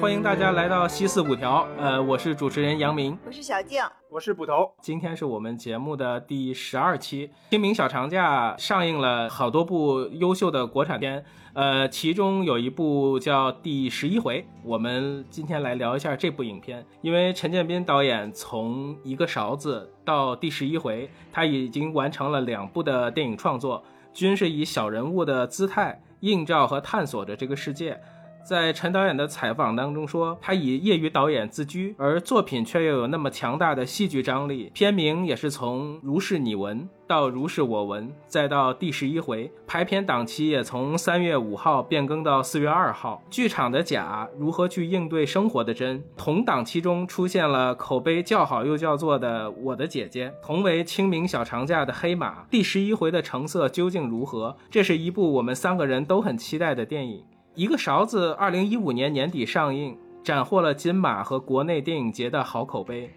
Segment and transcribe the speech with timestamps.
[0.00, 4.70] 欢迎大家来到西四五条，呃，我是主持人杨明，我是小静，我是捕头。
[4.82, 7.30] 今天是我们节目的第十二期。
[7.50, 11.24] 清明小长假上映了好多部优秀的国产片，
[11.54, 16.84] 呃，其中有一部叫《第十一回》，我们今天来聊一下这部影片。
[17.00, 23.82] 因为陈建斌导演从一个勺子到第十一回，他已经完成了两部的电影创作，
[24.12, 27.98] 均是以小人物的姿态映照和探索着这个世界。
[28.44, 34.70] 在陈导演的采访当中说，他以业余导演自居，而作品却又有那么强大的戏剧张力。
[34.74, 39.50] 片名也是从如是你闻到如是我闻，再到第十一回。
[39.66, 43.22] 排片档期也从三月五号变更到四月二号。
[43.30, 46.02] 剧场的假如何去应对生活的真？
[46.14, 52.44] 同档期中出现了口碑较好又叫座的我的姐姐，同为清明小长假的黑马。
[52.50, 54.54] 第十一回的成色究竟如何？
[54.70, 57.24] 这是一部我们三个人都很期待的电影。
[57.56, 63.08] 一个勺子，二零一五年年底上映，斩获了金马和国内电影节的好口碑。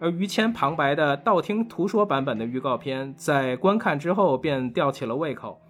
[0.00, 5.60] 而于谦旁白的道听途说版本的预告片，在观看之后便吊起了胃口。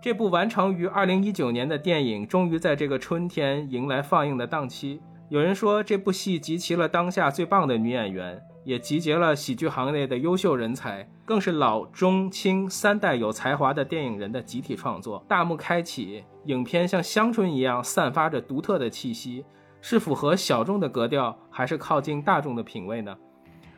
[0.00, 5.00] 这部完成于二零一九年的电影，终于在这个春天迎来放映的档期。
[5.28, 8.42] 有人说，这部戏集齐了当下最棒的女演员。
[8.64, 15.24] 也集结了喜剧行业的优秀人才，更是老中青三代有才华的电影人的集体创作。
[15.26, 19.42] 大幕开启，影片像香椿一样散发着独特的气息，
[19.80, 23.16] 是符合小众的格调，还是靠近大众的品味呢？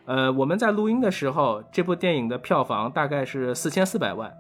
[0.07, 4.33] 呃，我们在录音的时候，这部电影的票房大概是四千四百万，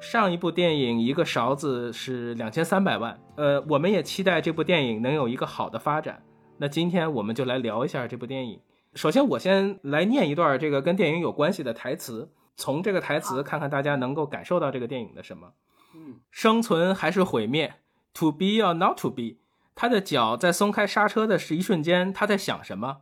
[0.00, 3.18] 上一部电影《一个勺子》是两千三百万。
[3.36, 6.20] 呃，我们也期待这部电影能有一个好的发展。
[6.58, 8.60] 那今天我们就来聊一下这部电影。
[8.94, 15.52] 首先，我先来念一段这个跟电影有关系的台词，从这个台词看看大家能够感受到这个电影的什么。
[15.96, 17.74] 嗯，生存还是毁灭
[18.14, 19.38] ？To be or not to be？
[19.74, 22.98] 他的脚在松开刹车的是一瞬间，他在想什么？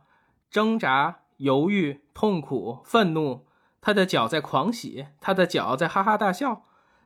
[0.49, 3.45] 挣扎、犹豫、痛苦、愤怒。
[3.79, 6.63] 他的脚在狂喜，他的脚在哈哈大笑，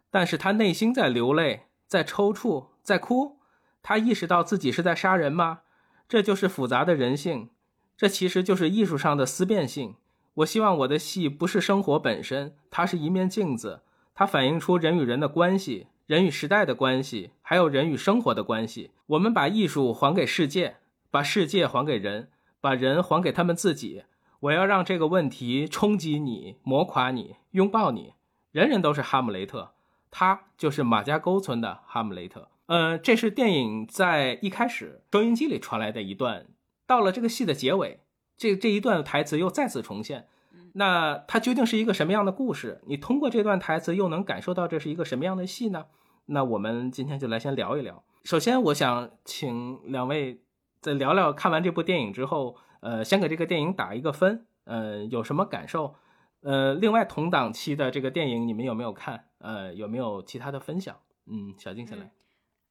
[0.10, 3.40] 但是他内心在流泪，在抽搐，在哭。
[3.84, 5.62] 他意识到自己是在杀人吗？
[6.08, 7.50] 这就是复杂的人性。
[7.96, 9.96] 这其实就是艺术上的思辨性。
[10.36, 13.82] 我希望我的戏不是生活本身，它是一面镜子，
[14.14, 18.92] 它反映出人与人的关系，人与时代的关系，还有人与生活的关系。
[19.08, 20.78] 我们把艺术还给世界，
[21.10, 22.30] 把世界还给人，
[22.62, 24.04] 把人还给他们自己。
[24.42, 28.14] 我要让这个问题冲击你，磨垮你，拥抱你。
[28.52, 29.72] 人人都是哈姆雷特，
[30.12, 32.50] 他就是马家沟村的哈姆雷特。
[32.68, 36.48] 嗯，这是电影在一开始收音机里传来的一段。
[36.86, 38.02] 到了这个戏的结尾，
[38.38, 40.28] 这这一段台词又再次重现。
[40.74, 42.82] 那它究竟是一个什么样的故事？
[42.86, 45.86] 你通过这段台词又能感受到这是一个什么样的戏呢？
[46.28, 48.04] 那我们今天就来先聊一聊。
[48.26, 50.42] 首先，我想请两位
[50.82, 55.96] 再聊聊看完这部电影之后，呃，先给这个电影打一个分，呃，有什么感受？
[56.42, 59.26] 呃，另外同档期的这个电影你们有没有看？
[59.40, 60.98] 呃，有没有其他的分享？
[61.26, 62.12] 嗯，小静先来。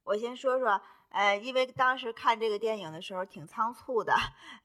[0.07, 0.81] 我先说说。
[1.09, 4.13] 呃，因为当时看这个电影的时候挺仓促的，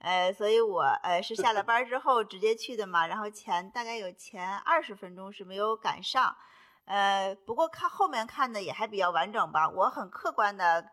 [0.01, 6.37] 呃，所以我呃是下了班之后直接去的嘛，然后前大概有前二十分钟是没有赶上，
[6.85, 9.69] 呃，不过看后面看的也还比较完整吧。
[9.71, 10.85] 我很客观的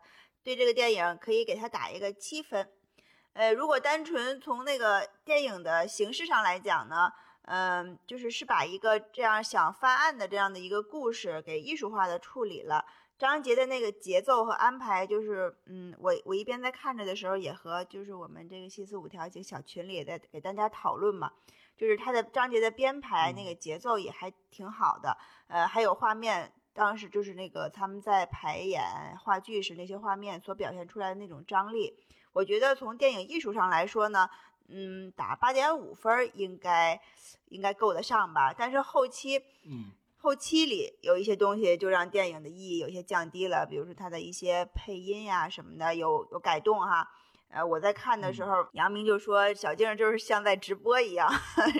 [0.44, 2.70] 对这个电影可以给他打一个七分，
[3.32, 7.10] 呃，如果单纯从那个电影的形式上来讲呢，
[7.46, 12.84] 嗯，就是是把一个这样想翻案的这样的一个故事给艺术化的处理了。
[13.20, 21.30] 章节的那个节奏和安排，就是嗯，我我一边在看着的时候，也和就是我们这个西四五条几个小群里也在给大家讨论嘛，
[21.76, 28.82] 就是他的张杰的编排那个节奏也还挺好的，呃，还有画面，当时就是那个他们在排演
[29.22, 31.94] 话剧时那些画面所表现出来的那种张力，
[32.32, 34.30] 我觉得从电影艺术上来说呢，
[34.68, 36.98] 嗯，打八点五分应该
[37.50, 39.92] 应该够得上吧，但是后期，嗯。
[40.20, 47.08] 后期里有一些东西就让电影的意义有些降低了，比如说它的一些配音呀什么的有有改动哈。
[47.48, 51.28] 呃，我在看的时候，杨明就说小静就是像在直播一样，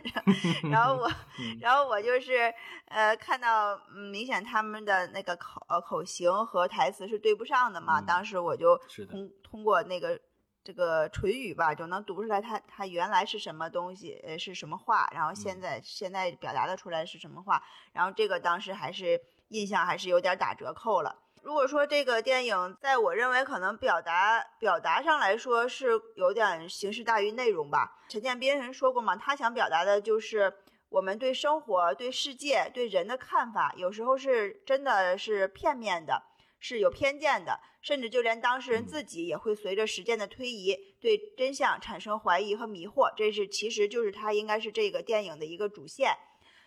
[0.72, 1.08] 然后我，
[1.60, 2.52] 然后我就是
[2.86, 3.78] 呃看到
[4.10, 8.76] 明显他们的那个口呃口型和台词是对不上的嘛，当时我就
[9.08, 10.18] 通通过那个。
[10.62, 17.62] 这个唇语吧，就能读出来，它它原来是什么东西，呃，是什么话，然后现在现在表达的出来是什么话，
[17.92, 21.16] 然后这个当时还是印象还是有点打折扣了。
[21.42, 27.96] 如果说这个电影在我认为可能表达表达上来说是有点形式大于内容吧。
[28.10, 30.52] 陈建斌人说过嘛，他想表达的就是
[30.90, 36.22] 我们对生活、对世界、对人的看法，有时候是真的是片面的。
[36.60, 43.12] 是有偏见的，甚至就连当事人嗯自己也会随着时间的推移，对真相产生怀疑和迷惑。
[43.16, 46.14] 这是其实就是它应该是这个电影的一个主线。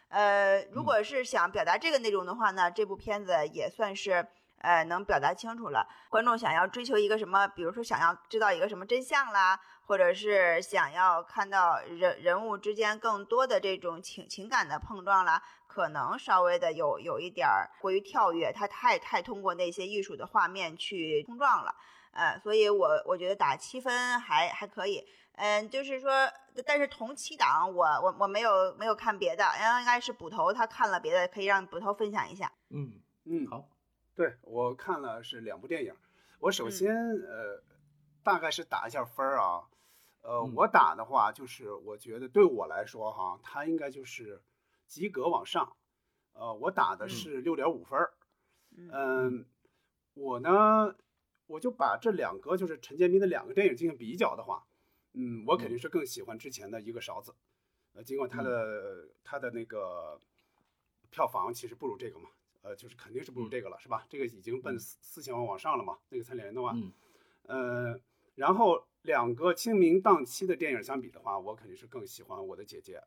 [0.09, 4.27] 呃，如嗯果是想表达这个内容的话呢，这部片子也算是
[4.59, 5.87] 呃能表达清楚了。
[6.09, 15.41] 观众想要追求一个什么，比如说想要知道一个什么真相啦，或者是想要看到人人物之间更多的这种情情感的碰撞啦，
[15.73, 21.73] 可能稍微的有有一点儿过于跳跃，它太太通过那些艺术的画面去冲撞了。
[22.11, 25.03] 呃，所以我我觉得打七分还还可以。
[25.31, 26.11] 嗯，就是说，
[26.63, 32.51] 但是同期档我我我没有没有看别的，然后应该是捕头他看了别的，可以让捕头分享一下。
[32.69, 33.67] 嗯，嗯，好，
[34.13, 35.95] 对我看了是两部电影，
[36.39, 37.63] 我首嗯先、呃
[38.23, 39.63] 大概是打一下分儿啊，
[40.21, 44.41] 呃、嗯我打的话就是我觉得对我来说哈，它应该就是
[44.93, 45.75] 及格往上，
[46.33, 47.09] 呃我打的嗯。
[47.09, 48.13] 是六点五分儿，
[48.77, 48.89] 嗯。
[48.91, 49.45] 嗯，
[50.13, 50.95] 我呢
[51.47, 54.67] 我就把这两个就是陈建斌的两个电影进行比较的话，
[55.13, 57.33] 嗯，我肯定是更喜欢之前的一个勺子，
[57.93, 60.19] 呃，尽管他的、他的那个
[61.09, 62.29] 票房其实不如这个嘛，
[62.61, 64.05] 呃，就是肯定是不如这个了，是吧？
[64.09, 64.79] 这个已经奔嗯。
[64.79, 66.93] 四四千万往上了嘛，那个三连的话，嗯。
[67.43, 67.99] 呃，
[68.35, 73.03] 然后两个清明档期的电影相比的话，我肯定是更喜欢我的姐姐，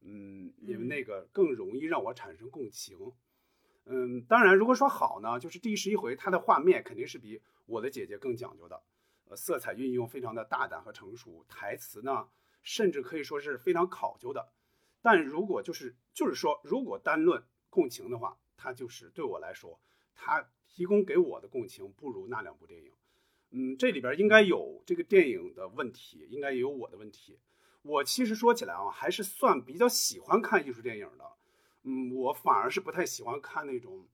[0.00, 2.96] 嗯，因为嗯那个更容易让我产生共情。
[3.84, 8.82] 嗯，当然，如果说好呢，就是第十一回它的画面肯定是比我的姐姐更讲究的，
[9.28, 12.28] 呃，色彩运用非常的大胆和成熟，台词呢
[12.62, 14.52] 甚至可以说是非常考究的。
[15.00, 19.80] 但如果就是就是说，如果单论共情的话，它就是对我来说，
[20.14, 22.92] 它提供给我的共情不如那两部电影。
[23.50, 27.38] 嗯，这里边应该有这个电影的问题，应该也有我的问题。
[27.88, 31.24] 我其实说起来啊，还是算比较喜欢看艺术电影的。
[31.84, 34.06] 嗯，我反而是不太喜欢看那种，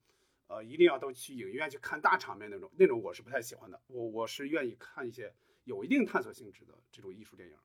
[0.47, 3.81] 呃，一定要都去影院去看大场面那种，那种我是不太喜欢的。
[3.87, 5.33] 我我是愿意看一些
[5.65, 7.55] 有一定探索性质的这种艺术电影。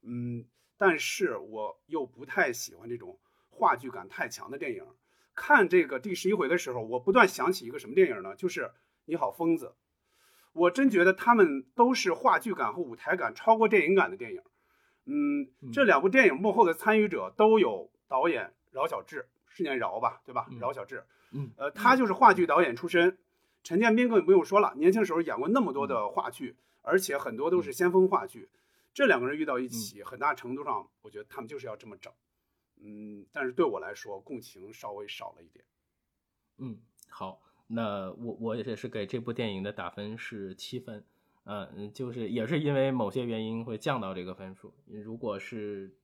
[0.00, 0.46] 嗯，
[0.78, 3.18] 但是我又不太喜欢这种
[3.50, 4.86] 话剧感太强的电影。
[5.34, 8.34] 看这个第十一回的时候，我不断想起一个什么电影呢？
[8.34, 8.62] 就是
[9.04, 9.66] 《你好，疯子》。
[10.54, 14.42] 我真觉得他们都是话剧感和舞台感超过电影感的电影。
[15.12, 20.46] 嗯，这两部电影幕后的参与者都有导演饶小志，是念饶吧，对吧？
[20.50, 23.18] 嗯饶小志，嗯呃，他就是话剧导演出身。
[23.62, 28.48] 陈建斌更不用说了，年轻时候演过那么多的话剧，而且很多都是先锋话剧。
[28.94, 32.12] 这两个人遇到一起，很大程度上，我觉得他们就是要这么整。
[32.80, 35.64] 嗯，但是对我来说，共情稍微少了一点。
[36.56, 36.78] 嗯，
[37.08, 41.04] 好，那我我也是给这部电影的打分是七分，
[41.44, 44.72] 嗯，就是也是因为某些原因会降到这个分数。
[44.86, 45.96] 如果是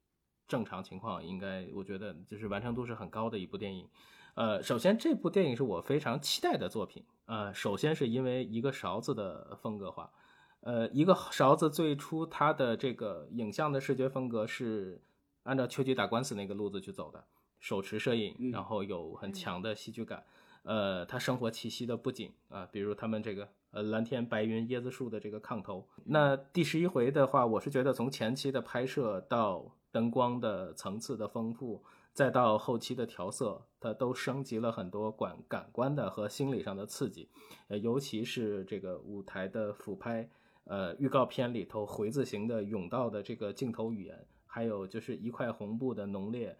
[0.48, 3.88] 正常情况，应该我觉得就是完成度是很高的一部电影。
[4.34, 7.04] 呃，首先这部电影是我非常期待的作品。
[7.26, 10.12] 呃，首先是因为一个勺子的风格化，
[10.60, 15.02] 呃，一个勺子最初它的这个影像的视觉风格是
[15.44, 17.24] 按照秋菊打官司那个路子去走的，
[17.60, 20.24] 手持摄影，嗯然后有很强的戏剧感。
[20.62, 25.86] 呃，它生活气息的布景啊，比如他们这个呃蓝天白云椰子树的这个炕头。
[26.06, 37.28] 那第十一回的话，我是觉得从前期的拍摄到灯光的层次的丰富，再到后期的调色，它都升级了很多感感官的和心理上的刺激。
[37.68, 40.26] 呃，尤其是这个舞台的俯拍，
[40.64, 46.56] 呃，预告片里头回字形的甬道的这个镜头语言，还有就是一块红布的浓烈。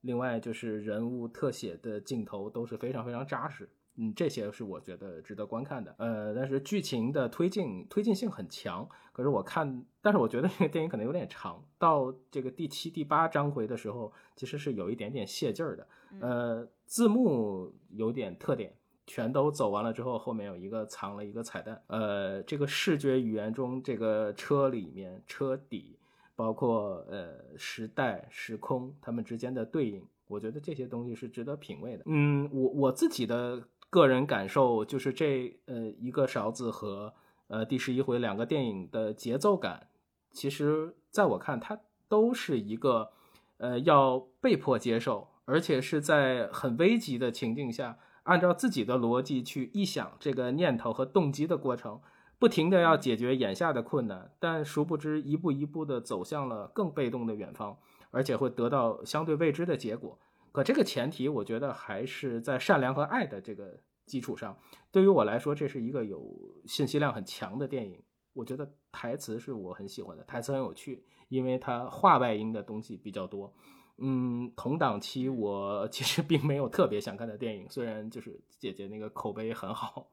[0.00, 5.94] 另外就是人物特写的镜头都是非常非常扎实，嗯，这些是我觉得值得观看的。
[5.98, 15.86] 呃，但是剧情的推进推进性很强，可是我看，但是我觉得这个电影可能有点长，到这个第七、第八章回的时候，其实是有一点点泄劲儿的。
[16.20, 18.72] 呃，字幕有点特点，
[19.06, 21.82] 全都走完了之后，后面有一个藏了一个彩蛋。
[21.86, 25.98] 呃，这个视觉语言中，这个车里面车底。
[26.38, 32.02] 包括呃时代、时空它们之间的对应，我觉得这些东西是值得品味的。
[32.04, 37.14] 嗯，我我自己的个人感受就是这呃一个勺子和
[37.48, 39.88] 呃第十一回两个电影的节奏感，
[40.32, 41.78] 其实在我看它
[42.08, 43.10] 都是一个
[43.58, 52.00] 呃要被迫接受，而且是在很危急的情境下，按照自己的逻辑去臆想这个念头和动机的过程。
[52.38, 57.78] 不停的要解决眼下的困难，但殊不知一步一步的走向了更被动的远方，
[58.10, 60.18] 而且会得到相对未知的结果。
[60.56, 64.58] 可这个前提，我觉得还是在善良和爱的这个基础上。
[64.90, 66.34] 对于我来说，这是一个有
[66.64, 68.02] 信息量很强的电影。
[68.32, 73.52] 我觉得台词是我很喜欢的，台词很有趣，因为它话外音的东西比较多。
[73.98, 80.08] 嗯，同档期我其实并没有特别想看的电影，虽然就是姐姐那个口碑很好。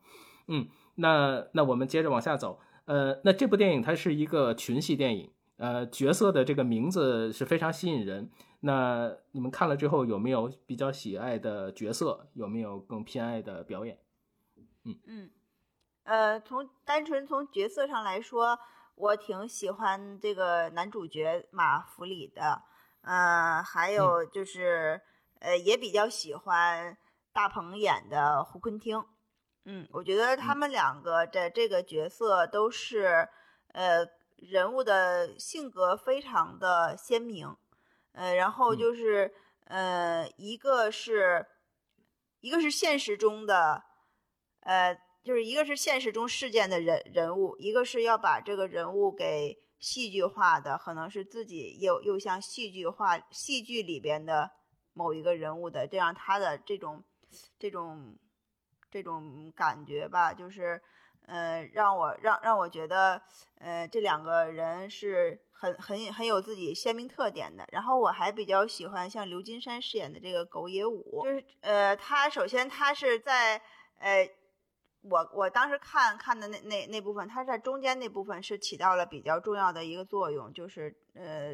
[0.50, 2.60] 嗯，那那我们接着往下走。
[2.84, 8.30] 呃，那这部电影它是一个群戏电影，呃，角色的这个名字是非常吸引人。
[8.66, 12.30] 那你们看了之后有没有比较喜爱的角色？
[12.34, 14.00] 有没有更偏爱的表演？
[14.86, 15.32] 嗯嗯，
[16.04, 18.58] 呃，从单纯从角色上来说，
[18.96, 22.64] 我挺喜欢这个男主角马弗里的。
[23.02, 25.02] 嗯，还有就是，
[25.40, 26.98] 呃，也比较喜欢
[27.34, 29.04] 大鹏演的胡坤汀。
[29.66, 33.28] 嗯，我觉得他们两个的这个角色都是，
[33.74, 37.54] 呃，人物的性格非常的鲜明，
[38.14, 39.34] 呃，然后就是，
[39.66, 41.46] 呃，一个是，
[42.40, 43.84] 一个是现实中的，
[44.62, 54.52] 呃，就是一个是现实中事件的人人物，一个是要把这个人物给戏剧化的，可能是自己又又像戏剧化戏剧里边的
[54.94, 57.04] 某一个人物的，这样他的这种
[57.60, 58.18] 这种。
[58.94, 60.80] 这种感觉吧，就是，
[61.26, 63.22] 呃，让我让让我觉得，
[63.60, 67.66] 呃，这两个人是很很很有自己鲜明特点的。
[67.72, 73.62] 然后我还比较喜欢像刘金山饰演的这个狗野武，就是，呃，他首先他是在，
[74.00, 74.30] 呃，
[75.02, 81.54] 我我当时看看的那那那部分，他在中间那部分是起到了比较重要的一个作用，就是，呃，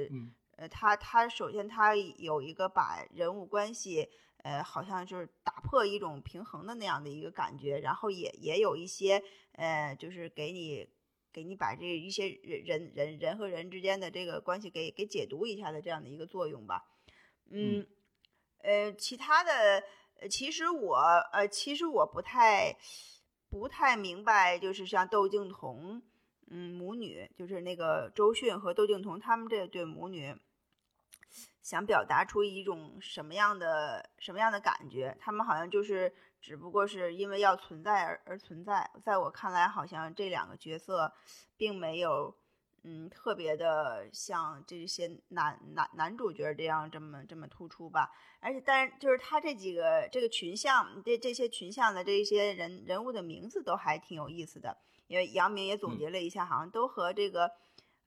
[0.57, 4.09] 呃，他他首先他有一个把人物关系。
[4.43, 9.21] 呃，好像就是打破一种平衡的那样的一个感觉，然后也也有一些，
[9.53, 10.87] 呃，就是给你
[11.31, 16.85] 给你把这一些人人人人和人之间的这个关系给给解读一下的这样的一个作用吧。
[17.49, 17.85] 嗯，
[18.59, 19.83] 呃，其他的，
[20.29, 20.95] 其实我
[21.33, 22.77] 呃，其实我不太
[23.49, 26.01] 不太明白，就是像窦靖童，
[26.47, 30.35] 嗯，母女，就是那个周迅和窦靖童他们这对母女。
[31.69, 35.15] 想表达出一种什么样的什么样的感觉？
[35.19, 36.11] 他们好像就是
[36.41, 38.89] 只不过是因为要存在而而存在。
[39.03, 41.13] 在我看来，好像这两个角色
[41.57, 42.35] 并没有
[42.81, 48.09] 嗯特别的像这些男男男主角这样这么这么突出吧。
[48.39, 54.75] 而且，但是就是他这几个这个群像这这些群像的这些人人物的名字都还挺有意思的。
[55.05, 57.51] 因为杨明也总结了一下，好像都和这个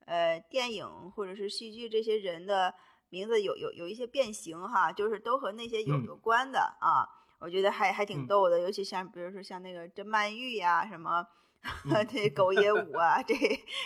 [0.07, 2.75] 呃电影或者是戏剧这些人的。
[3.13, 7.05] 名字有有有一些变形哈，就是都和那些有有关的啊，
[7.41, 11.27] 我觉得还还挺逗的，尤其像比如说像那个甄曼玉呀，什么
[12.11, 12.31] 这。
[12.31, 13.35] 狗野舞啊，这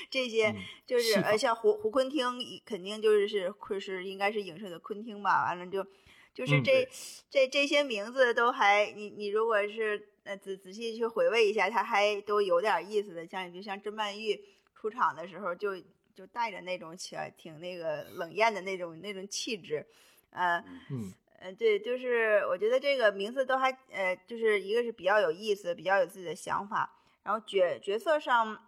[0.08, 0.54] 这些
[0.86, 5.84] 就是呃像胡胡坤汀肯定就是是会是应该是影视的昆汀吧，完了就
[6.32, 6.88] 就是这
[7.28, 14.40] 这这些名字都还你你如果是呃仔仔细去回味一下，他还都有点意思的，像就像甄曼玉
[14.72, 15.72] 出场的时候就。
[16.16, 19.86] 就带着那种挺挺那个冷艳的那种那种气质，
[20.30, 20.56] 呃，
[20.90, 26.90] 嗯，呃，对，就是我觉得这个名字都还呃，就是一个是比较有意思，比较有自己的想法，
[27.22, 28.58] 然后角角色上，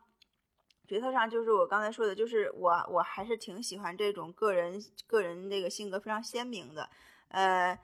[0.86, 6.90] 角色上就是我刚才说的，就是我我还是挺喜欢这种个人个人这个性格非常鲜明的，
[7.28, 7.78] 呃，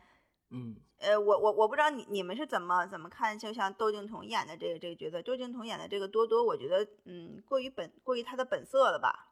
[0.51, 9.31] 嗯，呃，我我我不知道你你们是怎么怎么看，就像窦靖童演的这个这个角色，窦靖童演的这个多多，我觉得嗯，过于本过于他的本色了吧。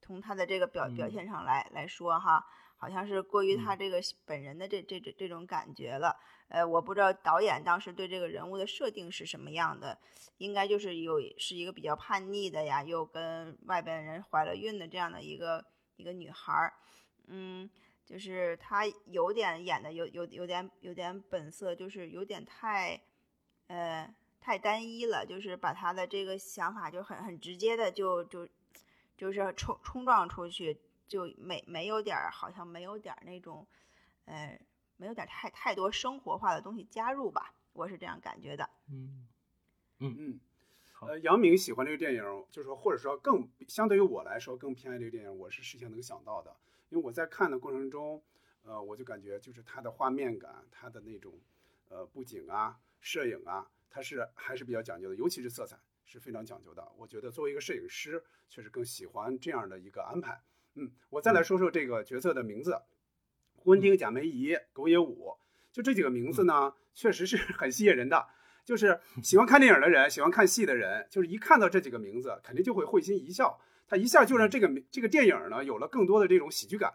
[0.00, 2.44] 从他的这个表表现上来来说，哈，
[2.76, 6.16] 好像是过于他这个本人的这这这这种感觉了。
[6.48, 9.96] 呃，我不知道导演当时对这个人物的设定是什么样的，
[10.38, 15.64] 应该就是有是一个比较叛逆的呀，又跟外边人怀了孕的这样的一个
[15.96, 16.72] 一个女孩儿。
[17.28, 17.70] 嗯，
[18.04, 23.00] 就是他有点演的有有有点有点本色，就是有点太
[23.68, 28.48] 呃太单一了，就是把他的这个想法就很很直接的就就。
[29.20, 33.66] 就是冲冲撞出去，就没没有点儿，好像没有点儿那种，
[34.24, 34.58] 呃，
[34.96, 38.70] 没有点太太多生活化的东西加入吧，我是这样感觉的。
[38.88, 39.28] 嗯
[39.98, 40.40] 嗯嗯，
[41.02, 46.56] 呃，杨明喜欢这个电影，就是说，或者说更相对于我来说更偏爱这个电影，我是事先能想到的，
[46.88, 48.22] 因为我在看的过程中，
[48.62, 51.38] 呃，我就感觉就是它的画面感，它的那种，
[51.90, 55.78] 呃，布景啊，摄影啊，它是还是比较讲究的，尤其是色彩。
[56.10, 56.86] 是非常讲究的。
[56.98, 60.40] 我觉得作为一个摄影师，确实更喜欢这样的一个安排。
[60.74, 62.76] 嗯，我再来说说这个角色的名字：
[63.54, 65.36] 胡文丁、贾梅姨、狗野武。
[65.70, 68.26] 就这几个名字呢，确实是 很吸引人的。
[68.64, 73.60] 就是喜欢看电影的人，喜欢看戏的人，就是一看到这几个名字，肯定就会会心一笑。
[73.86, 76.92] 他一下就让这个这个电影呢，有了更多的这种喜剧感。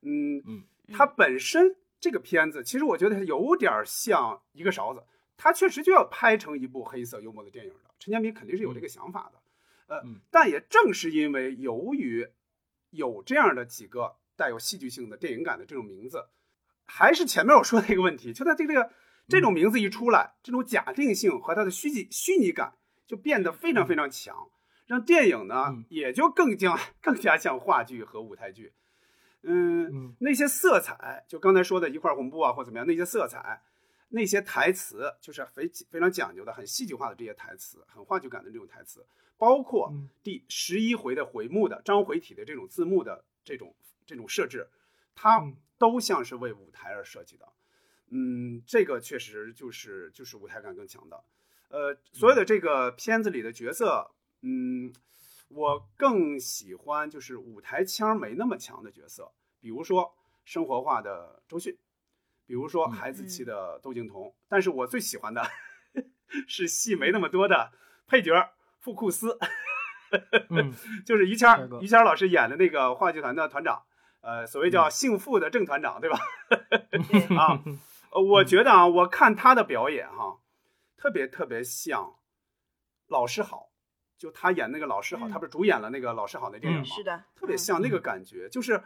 [0.00, 5.02] 嗯嗯，它本身这个片子，其实我觉得它有点像一个勺子。
[5.36, 12.28] 他确实就要拍成一部黑色幽默的电影的，陈建斌肯定是有这个想法的，呃，但也正是因为由于
[12.90, 16.28] 有这样的几个带有戏剧性的电影感的这种名字，
[16.86, 18.90] 还是前面我说的一个问题，就在这个这个
[19.28, 22.74] 这种名字一出来，这种假定性和它的虚拟虚拟感
[23.06, 24.50] 就变得非常非常强，
[24.86, 25.84] 让电影呢嗯。
[25.88, 28.72] 也就更加更加像话剧和舞台剧。
[29.42, 30.16] 嗯，嗯。
[30.20, 33.62] 那些色彩，就刚才说的一块红布啊，或怎么样，那些色彩，
[34.14, 39.04] 那些台词，就是非非常讲究的、很戏剧化的这些台词，很话剧感的这种台词，
[39.36, 43.74] 包括嗯第十一回的回目的章回体的这种字幕的这种
[44.06, 44.68] 这种设置，
[45.16, 47.52] 它嗯都像是为舞台而设计的。
[48.10, 51.24] 嗯，这个确实就是就是舞台感更强的。
[51.68, 54.92] 呃，所有的这个片子里的角色，嗯，
[55.48, 61.76] 我更喜欢就是舞台腔没那么强的角色，比如说生活化的周迅，
[62.46, 65.42] 比如说嗯孩子气的窦靖童，但是我最喜欢的
[66.48, 67.72] 是戏没那么多的
[68.06, 68.32] 配角
[68.80, 69.38] 傅库斯，
[70.50, 70.72] 嗯
[71.04, 73.82] 就是于谦儿于谦儿老师演的那个话剧团的团长，
[74.20, 76.18] 呃，所谓叫姓傅的正团长，对吧？
[76.90, 77.62] 对 啊，
[78.10, 80.38] 呃，我觉得啊，我看他的表演哈，
[80.96, 82.14] 特别特别像
[83.08, 83.70] 老师好，
[84.18, 86.84] 就他演那个老师好，嗯他不是主演了那个老师好那电影嗯吗？
[86.84, 88.82] 是的，特别嗯像那个感觉，就是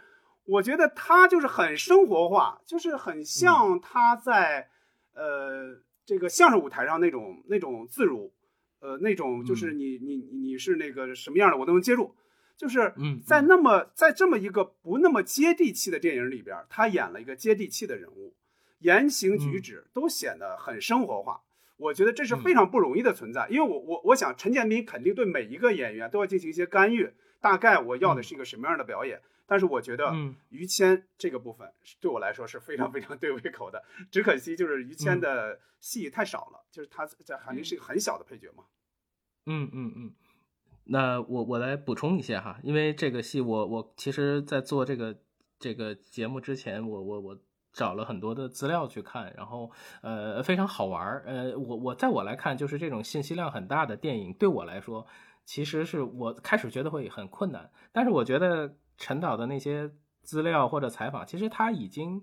[0.49, 4.69] 我觉得他就是很生活化，就是很像他在、
[5.15, 5.77] 呃
[6.07, 8.33] 这个相声舞台上那种那种自如，
[8.81, 12.15] 呃那种就是你、你你是那个什么样的我都能接住，
[12.57, 18.35] 就是嗯在那么在这么一个不那么接地气的电影里边，他演了一个接地气的人物，
[18.79, 21.43] 言行举止都显得很生活化。
[21.77, 29.21] 我觉得这是非常不容易的存在，因为我我我想陈建斌肯定对每一个演员都要进行一些干预，大概我要的是一个什么样的表演。
[29.49, 30.37] 但是我觉得嗯。
[30.51, 38.65] 于谦这个部分是对我来说是非常非常对胃口的，只可惜就是于谦的戏太少了，就是他在肯定是一个很小的配角嘛。
[39.47, 40.15] 嗯嗯嗯，
[40.85, 45.17] 那我我来补充一下哈，因为这个戏我我其实，在做这个
[45.59, 47.39] 这个节目之前，我我我
[47.73, 49.71] 找了很多的资料去看，然后
[50.03, 55.07] 呃非常好玩儿，呃我我在我来看，就是这种信息量很大的电影，对我来说，
[55.45, 59.91] 其实是我开始觉得会很困难，但是我觉得陈导的那些
[60.23, 62.23] 资料或者采访，其实他已经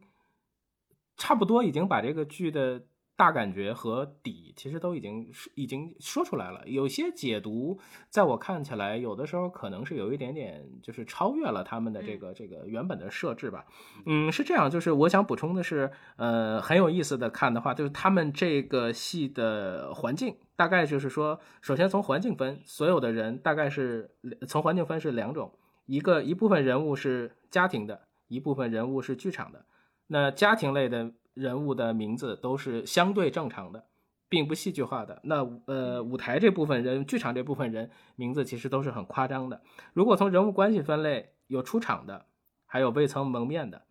[1.17, 2.83] 差不多已经把这个剧的
[3.15, 6.67] 大感觉和底其实都已经已经说出来了。
[6.67, 13.65] 有些解读，在我看起来，有的时候可能是有一点点就是超越了他们的这个这个原本的设置吧。
[14.05, 24.11] 嗯，是这样，就是我想补充的是，呃，很有意思的看的话，就是他们这个戏的环境，大概就是说，首先从环境分，所有的人大概是
[24.45, 29.65] 从环境分是两种，一个一部分人物是家庭的，一部分人物是剧场的。
[30.07, 33.85] 那家庭类的人物的名字都是相对正常的，
[34.29, 35.19] 并不戏剧化的。
[35.23, 39.61] 那呃，舞台这部分人，剧场这部分人名字其实都是很夸张的。
[39.93, 42.25] 如果从人物关系分类，有出场的，
[42.65, 43.83] 还有未曾谋面的。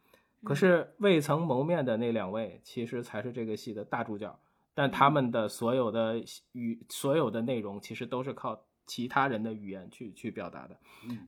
[0.43, 4.39] 可是未曾谋面的那两位，其实才是这个戏的大主角。
[4.75, 6.17] 但他们的所有的
[6.53, 10.77] 与，所有的内容，其实都是靠其他人的语言去去表达的。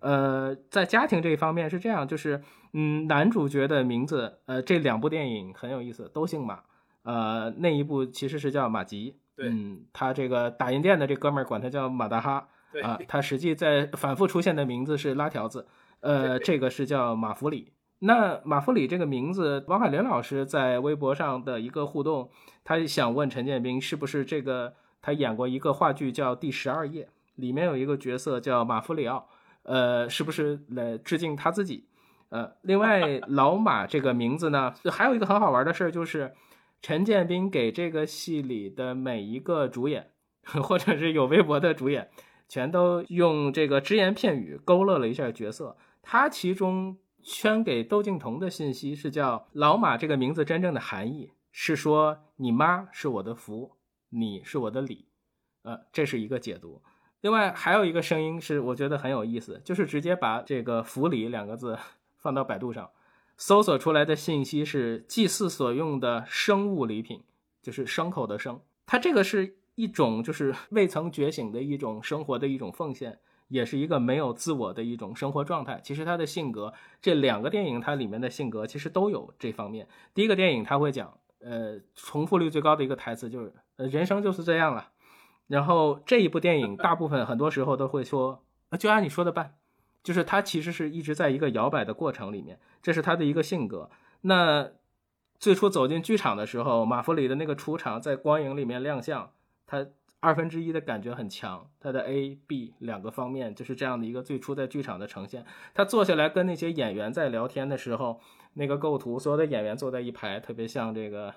[0.00, 2.42] 呃，在家庭这一方面是这样，就是
[2.72, 6.60] 嗯，男主角的名字，呃，这两部电影很有意思，都姓马。
[7.02, 9.48] 呃，那一部其实是叫马吉，对。
[9.48, 12.82] 嗯，他这个打印店的这哥们儿管他叫马大哈，对。
[12.82, 15.66] 啊，他实际在反复出现的名字是拉条子，
[16.00, 17.72] 呃，这个是叫马弗里。
[18.00, 22.30] 那马弗里这个名字，王海林老师在微博上的一个互动，
[22.62, 27.04] 他想问陈建斌是不是这个他演过一个话剧叫《第十二夜》，
[27.36, 29.28] 里面有一个角色叫马弗里奥，
[29.62, 31.88] 呃，是不是来致敬他自己？
[32.28, 36.34] 呃，另外 老马这个名字呢，还有一个很好玩的事儿就是，
[36.82, 40.10] 陈建斌给这个戏里的每一个主演，
[40.62, 42.10] 或者是有微博的主演，
[42.48, 45.76] 全都用这个只言片语勾勒了一下角色。
[46.02, 53.76] 他其中圈给窦靖童的信息是叫老马这个名字真正的含义是说你妈是我的福，
[54.10, 55.06] 你是我的礼，
[55.62, 56.82] 呃，这是一个解读。
[57.22, 61.78] 另外还有一个声音是我觉得很有意思，就是直接把这个“福礼”两个字
[62.18, 62.90] 放到百度上，
[63.36, 67.22] 搜索出来的信息是祭祀所用的生物礼品，
[67.62, 68.60] 就是牲口的牲。
[68.84, 75.80] 它这个是一种就是 未曾觉醒的一种生活的一种奉献，也是一个没有自我的一种生活状态。
[75.82, 79.88] 其实他的性格，这两个电影它里面的性格其实都有这方面。
[80.14, 84.90] 第一个电影他会讲，呃，重复率最高的一个台词就是，呃，人生就是这样了。
[85.48, 88.42] 然后这一部电影大部分很多时候都会说，
[88.78, 89.54] 就按你说的办，
[90.02, 93.90] 就是他其实是一直在一个摇摆的过程里面，这是他的一个性格。
[94.22, 94.70] 那
[95.38, 99.30] 最初走进剧场的时候，马弗里的那个出场在光影里面亮相，
[99.66, 99.86] 他
[100.18, 105.44] 二分之一的感觉很强，他的 A、B 两个方面就是这样的一个最初在剧场的呈现。
[105.74, 108.20] 他坐下来跟那些演员在聊天的时候，
[108.54, 111.32] 那个构图，所有的演员坐在一排，特别像这个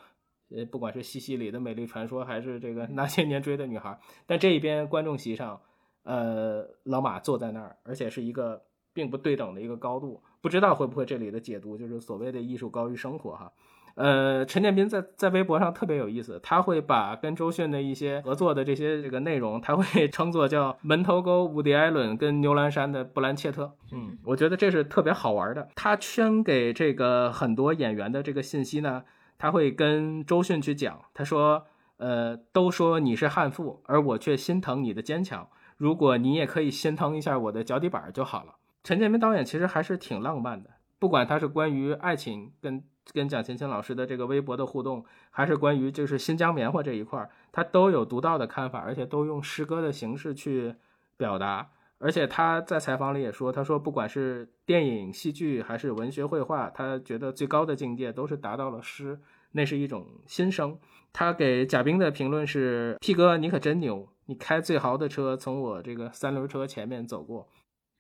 [0.56, 5.60] 呃，不管是西西里的美丽传说，还是这个那些年追的女孩，但这一边观众席上，
[6.04, 8.62] 呃，老马坐在那儿，而且是一个
[8.94, 13.52] 并不对等的一个高度，不知道会不会这里的解读就是所谓的艺术高于生活哈。
[13.96, 23.76] 呃，陈建斌在在微博上特别有意思，他会把跟周迅的一些合作的这些这个内容，他会 称作叫门头沟伍迪·艾伦跟牛栏山的布兰切特。
[23.92, 25.68] 嗯，我觉得这是特别好玩的。
[25.76, 29.04] 他圈给这个很多演员的这个信息呢，
[29.40, 31.66] 他会跟周迅去讲，他说，
[31.98, 35.50] 呃，都说你是悍妇，而我却心疼你的坚强。
[35.78, 38.58] 如果你也可以心疼一下我的脚底板就好了。
[38.84, 42.84] 陈建斌导演其实还是挺浪漫的，不管他是关于爱情跟。
[43.12, 50.76] 跟蒋勤勤老师的这个微博的互动，还是关于就是新疆棉花这一块，他都有独到的看法，而且都用诗歌的形式去
[51.18, 51.72] 表达。
[52.00, 59.20] 而且他在采访里也说，他说不管是电影、戏剧还是文学绘画，他觉得最高的境界都是达到了诗，
[59.52, 60.80] 那是一种心声。
[61.12, 67.50] 他给贾冰的评论是：P 哥，你可真牛，你开最豪的车从我这个三轮车前面走过。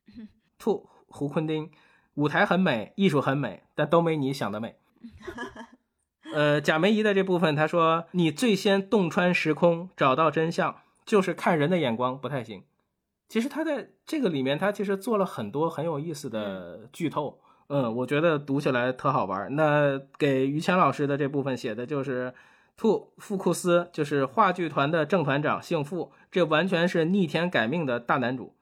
[0.57, 1.69] 兔胡坤丁，
[2.13, 4.75] 舞台很美，艺术很美，但都没你想的美。
[6.33, 12.63] 呃，贾梅姨的这部分，他说你最先洞穿时空，找到真相，就是看人的眼光不太行。
[13.29, 17.39] 其实他在这个里面，他其实做了很多很有意思的剧透。
[17.67, 19.55] 嗯，我觉得读起来特好玩。
[19.55, 22.33] 那给于谦老师的这部分写的就是
[22.75, 28.55] 兔富库斯，就是话剧团的正团长，姓傅，这完全是逆天改命的大男主。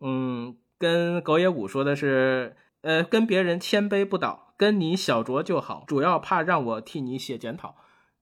[0.00, 4.54] 嗯，跟狗野武说的是，呃，跟别人谦卑不倒。
[4.58, 7.76] 跟你小酌就好，主要怕让我替你写检讨。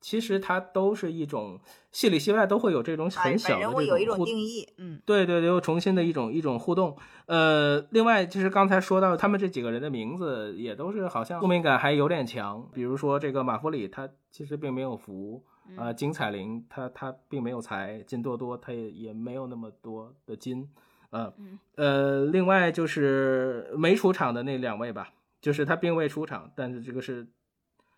[0.04, 1.58] 其实它都是一种
[1.90, 6.94] 戏里戏外都会有这种很小的这种有一种定义，嗯，对对对，又重新的一种一种互动。
[7.24, 12.68] 呃，另外就是刚才说到他们这几个人的名字也都是好像宿命感还有点强。
[12.74, 15.42] 比如说这个马弗里，他其实并没有福
[15.74, 20.68] 啊；金彩玲，他他并没有财；金多多，他也也没有那么多的金。
[21.08, 21.32] 呃
[21.76, 25.14] 呃，另外就是没出场的那两位吧。
[25.40, 27.26] 就是他并未出场，但是这个是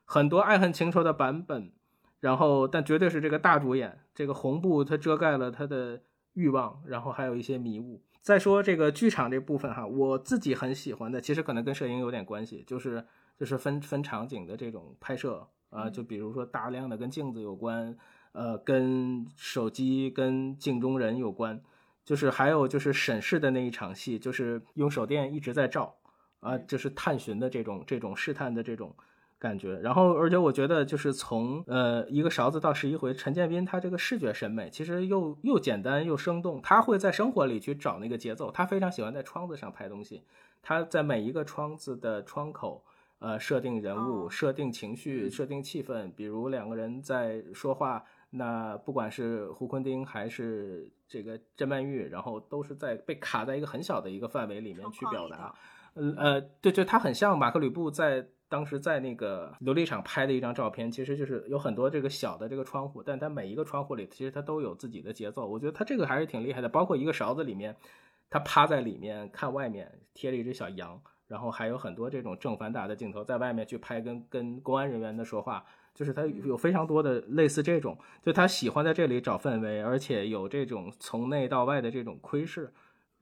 [0.04, 1.72] 很多爱恨情仇的版本，
[2.20, 6.00] 然后但绝对是这个大主演，这个红布它遮盖了他的
[6.34, 8.02] 欲望，然后还有一些迷雾。
[8.22, 13.04] 再说这个剧场这部分哈，我自己很喜欢的，其实可能跟摄影有点关系，就是
[13.38, 17.96] 就是分分场景的这种拍摄啊，就比如说大量的跟镜子有关，
[18.32, 21.60] 呃，跟手机跟镜中人有关，
[22.04, 25.96] 就是还有就是审视的那一场戏，就是用手电一直在照。
[26.40, 28.94] 啊，就是探寻的这种这种试探的这种
[29.38, 40.22] 感觉，然后而且我觉得就是从呃一个勺子到十一回，陈建斌他这个视觉审美其实又又简单又生动，他会在生活里去找那个节奏，他非常喜欢在窗子上拍东西，
[40.62, 42.82] 他在每一个窗子的窗口
[43.18, 55.54] 呃设定人物、设定情绪、设定气氛，比如两个人在说话，那不管是胡坤丁还是这个甄曼玉，然后都是在被卡在一个很小的一个范围里面去表达。
[55.92, 65.46] 呃呃，对对，他很像马克吕布在当时在那个琉璃厂拍的一张照片，其实就是有很多这个小的这个窗户，但它每一个窗户里其实它都有自己的节奏。
[65.46, 67.74] 我觉得它这个还是挺厉害的，包括一个勺子里面，
[68.30, 82.72] 它趴在里面看外面贴着一只小羊，然后还有很多这种正反打的镜头在外面去拍跟跟公安人员的说话，就是他有非常多的类似这种，就他喜欢在这里找氛围，而且有这种从内到外的这种窥视。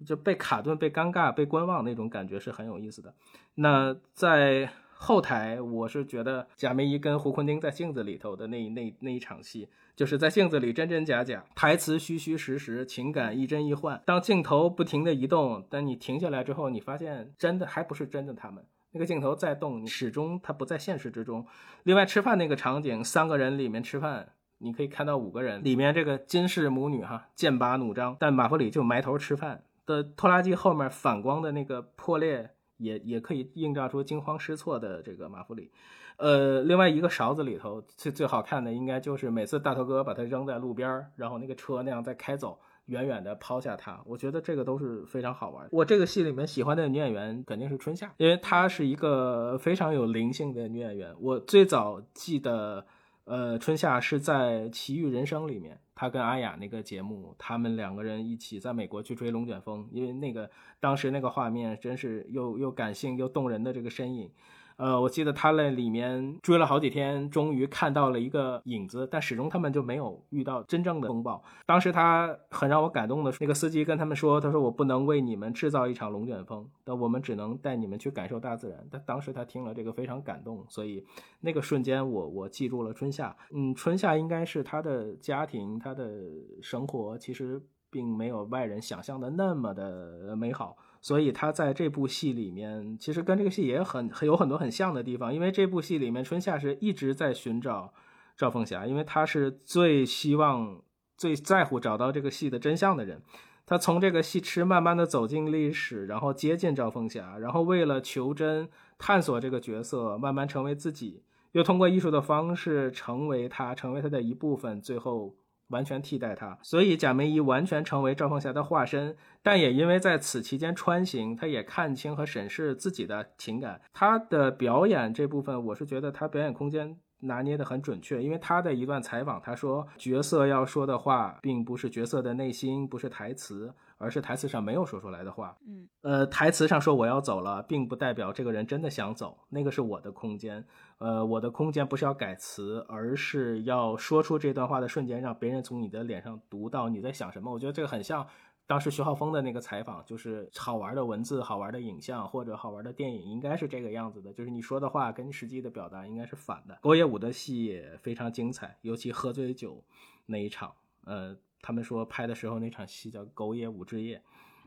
[0.05, 3.15] 就被卡顿、被尴尬、被观望那种感觉是很有意思的。
[3.55, 4.69] 那在
[5.05, 14.01] 后台，我是觉得贾梅姨跟胡坤丁在镜子里头的那那那一场戏，就是在镜子里真真假假，台词虚虚实实，情感一真一幻。
[14.07, 21.47] 当镜头不停的移动，但你停下来之后，你发现真的还不是真的，他们那个镜头在动，你始终它不在现实之中。
[21.83, 29.64] 另外，吃饭那个场景，三个人里面吃饭，你可以看到五个人里面这个金氏母女哈剑拔弩张，但马弗里就埋头吃饭。
[29.87, 35.71] 的拖拉机后面反光的那个破裂，也也可以映照出惊慌失措的这个马弗里。
[36.17, 42.57] 呃，另外一个勺子里头最最好看的，应该就是每次大头哥把它扔在路边，然后那个车那样在开走，
[42.87, 44.01] 远远的抛下它。
[44.07, 45.67] 我觉得这个都是非常好玩。
[45.73, 51.13] 我这个戏里面喜欢的女演员肯定是春夏，因为她是一个非常有灵性的女演员。
[51.19, 52.87] 我最早记得，
[53.25, 55.81] 呃，春夏是在《奇遇人生》里面。
[55.95, 64.31] 他跟阿雅那个节目，他们两个人一起在美国去追龙卷风，因为那个当时那个画面真是又又感性又动人的这个身影，
[64.77, 71.43] 呃，我记得他在里面追了好几天，终于看到了一个影子，但始终他们就没有遇到真正的风暴。
[71.65, 81.05] 当时他很让我感动的是，那个司机跟他们说：“他说我不能为你们制造一场龙卷风，但我们只能带你们去感受大自然。”但当时他听了这个非常感动，所以
[81.41, 83.37] 那个瞬间我我记住了春夏。
[83.53, 86.21] 嗯，春夏应该是他的家庭，他的
[86.61, 90.77] 生活其实并没有外人想象的那么的美好。
[91.05, 95.35] 所以他在这部戏里面，其实跟这个戏也很有很多很像的地方。
[95.35, 97.93] 因为这部戏里面，春夏是一直在寻找
[98.38, 100.81] 赵凤霞，因为他是最希望、
[101.19, 103.21] 最在乎找到这个戏的真相的人。
[103.67, 115.35] 他从这个戏痴慢慢的走进历史，然后接近赵凤霞，然后为了求真、探索这个角色，慢慢成为自己，又通过艺术的方式成为他，成为他的一部分，最后。
[115.68, 119.16] 完全替代他，所以贾梅姨完全成为赵凤霞的化身。
[119.42, 123.81] 但也因为在此期间穿行，她也看清和审视自己的情感。
[123.92, 128.23] 她的表演这部分，我是觉得她表演空间拿捏的很准确。
[128.23, 133.75] 因为他的一段采访，他说角色要说的话，并不是角色的内心，不是台词。
[133.97, 140.63] 而是台词上没有说出来的话，嗯，呃，台词上说我要走了，并不代表这个人真的想走，那个是我的空间，
[140.99, 147.51] 呃，我的空间不是要改词，而是要说出这段话的瞬间，让别人从你的脸上读到你在想什么。
[147.51, 148.27] 我觉得这个很像
[148.66, 156.79] 当时徐浩峰的那个采访，就是好玩的文字、好玩的影像或者好玩的电影，应该是这个样子的，就是你说的话跟实际的表达应该是反的。
[156.81, 159.83] 狗野武的戏也非常精彩，尤其喝醉酒
[160.27, 160.72] 那一场，
[161.05, 161.37] 呃。
[161.66, 164.18] 他们说拍的时候那场戏叫《狗野武之夜》，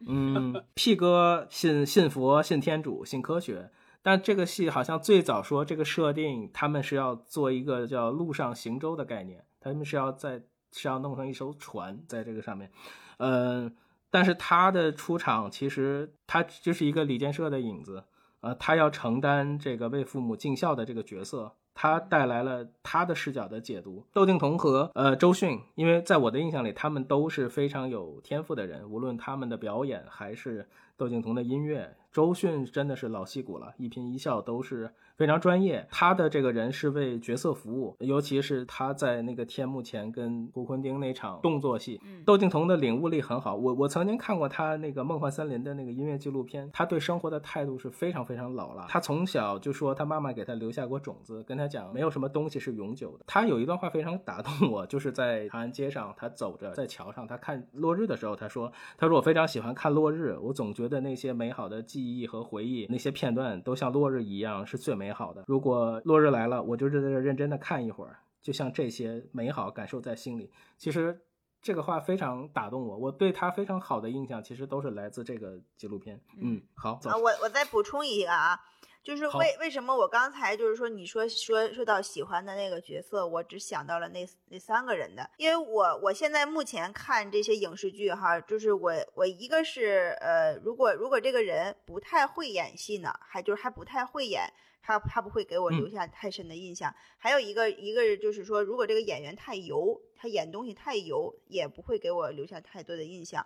[0.08, 3.70] 嗯， P 哥信信佛、信天主、信科学，
[4.02, 12.72] 但这个戏好像最早说这个设定，他们是要做一个叫陆上行舟的概念，他们是要在是要弄成一艘船在这个上面，
[13.18, 13.76] 嗯，
[14.10, 18.04] 但是他的出场其实他就是一个李建设的影子，
[18.42, 21.54] 呃，他要承担这个为父母尽孝的这个角色。
[21.80, 24.04] 他带来了他的视角的解读。
[24.12, 30.68] 窦靖童和呃周迅，因为在我的印象里，他们都是非常有天赋的人，无论他们的表演还是
[30.98, 34.92] 窦靖童的音乐，周迅真的是老戏骨了，一颦一笑都是。
[35.18, 43.56] 非常专业，他的这个人是为角色服务，尤其是他在那个天幕前跟胡坤丁那场动作戏，窦靖童的领悟力很好。
[43.56, 48.86] 我我曾经看过他那个《梦幻森林》的那个音乐纪录片，他对生活的态度是非常非常老了。
[48.88, 53.26] 他从小就说他妈妈给他留下过种子，跟他讲没有什么东西是永久的。
[53.26, 70.52] 他有一段话非常打动我，就是在长安街上，他走着在桥上，他看落日的时候，他说：“他说我非常喜欢看落日，我总觉得那些美好的记忆和回忆，那些片段都像落日一样是最美。”美好的，如果落日来了，我就在这认真的看一会儿，就像这些美好感受在心里。
[70.78, 71.18] 其实
[71.62, 76.20] 这个话非常打动我，我对他非常好的印象，其实都是来自这个纪录片。
[76.42, 78.60] 嗯，好，啊，我我再补充一个啊，
[79.02, 94.44] 就是为为什么我刚才就是说你说说说到喜欢的那个角色，我只想到了那那三个人的，因为我我现在目前看这些影视剧哈，就是我我一个是呃，如果如果这个人不太会演戏呢，还就是还不太会演。
[94.88, 96.96] 他他不会给我留下太深的印象。
[97.18, 103.46] 还有一个一个就是说，如果这个演员太油，他演东西太油，也不会给我留下太多的印象。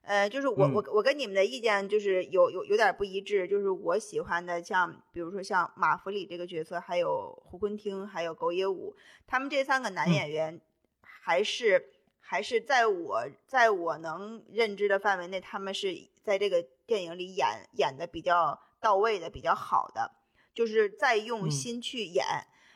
[0.00, 3.46] 呃，就是我我我跟你们的意见就是有有有点不一致。
[3.46, 8.96] 就是我喜欢的，像比如说像马弗里这个角色，还有胡坤汀，还有狗野武，
[9.28, 10.60] 他们这三个男演员，
[11.00, 20.10] 还是还是在我在我能认知的范围内，他们是在这个电影里演演的比较到位的，比较好的。
[20.54, 22.24] 就是再用心去演，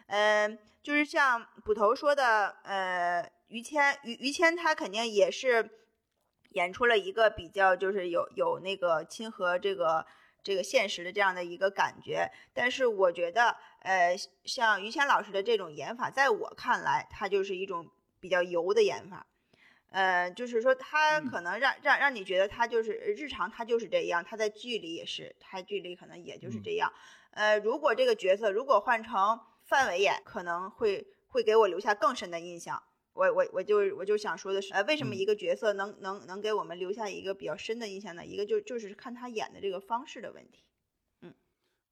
[0.07, 5.71] 嗯，就是像捕头说的，呃，于谦，于于谦他肯定也是
[6.51, 10.07] 演出了一个比较，就是有有那个亲和这个
[10.43, 12.31] 这个现实的这样的一个感觉。
[12.55, 19.27] 但是我觉得，呃，像于谦老师的这种演法，在我看来，他就是一种比较油的演法，
[19.91, 26.93] 呃，就是说他可能让让让你觉得他就是日常他就是这样，他在剧里也是，他剧里可能也就是这样。
[27.37, 32.83] 呃，如果这个角色如果换成范伟演，可能会会给我留下更深的印象。
[33.12, 38.25] 我我我就我就想说的是，呃，为什么一个角色能能能给我们留下一个比较深的印象呢？
[38.25, 40.64] 一个就就是看他演的这个方式的问题。
[41.20, 41.35] 嗯，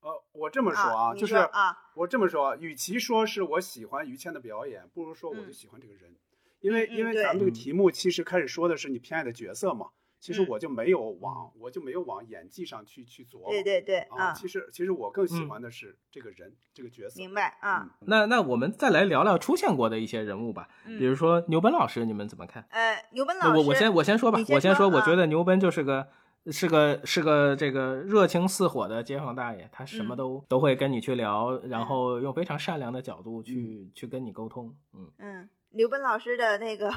[0.01, 6.15] 呃，我这么说啊，就是啊，我这么说，与其说是我喜欢于谦的表演，不如说我就喜欢这个人，
[6.61, 9.91] 因为因为咱们这个题目其实开始说的是你偏爱的角色嘛。
[10.25, 13.51] 其实我就没有往，我就没有往演技上去去琢磨。
[13.51, 17.21] 对对对，啊，其实其实我更喜欢的是这个人，这个角色。
[17.21, 17.87] 明白啊。
[18.07, 22.67] 那那我们再来聊聊出现过的一些人物吧，比如说牛奔老师，你们怎么看？
[22.71, 26.09] 呃，牛奔老师，我我先我先说吧，我先说，我觉得牛奔就是个
[26.51, 34.75] 是个是个这个热情似火的街坊大爷，他什么嗯都、都会跟你去聊，然后用非常善良的角度去、去跟你沟通。
[34.95, 36.91] 嗯嗯，刘奔老师的那个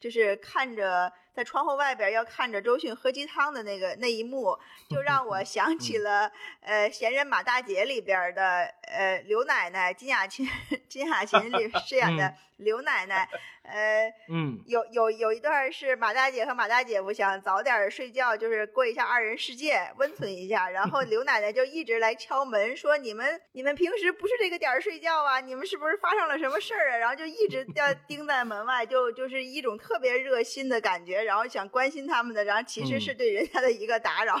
[0.00, 10.48] 就是看着在窗户外边要看着周迅喝鸡汤的那个那一幕， 就让我想起了呃《闲人马大姐》里边的呃刘奶奶金雅琴
[10.88, 13.28] 金雅琴里饰演的刘奶奶，
[13.68, 14.12] 呃。
[14.30, 20.68] 嗯有有有一段是马大姐和马大姐夫想早点睡觉，就是过一下二人世界，温存一下。
[20.68, 25.40] 然后刘奶奶就一直来敲门，说你们你们平时不是这个点儿睡觉啊？
[25.40, 26.96] 你们是不是发生了什么事儿啊？
[26.98, 34.34] 然后就一直要 盯在门外，就就是一种特别热心的感觉，然后想关心他们的，然后其实是对人家的一个打扰，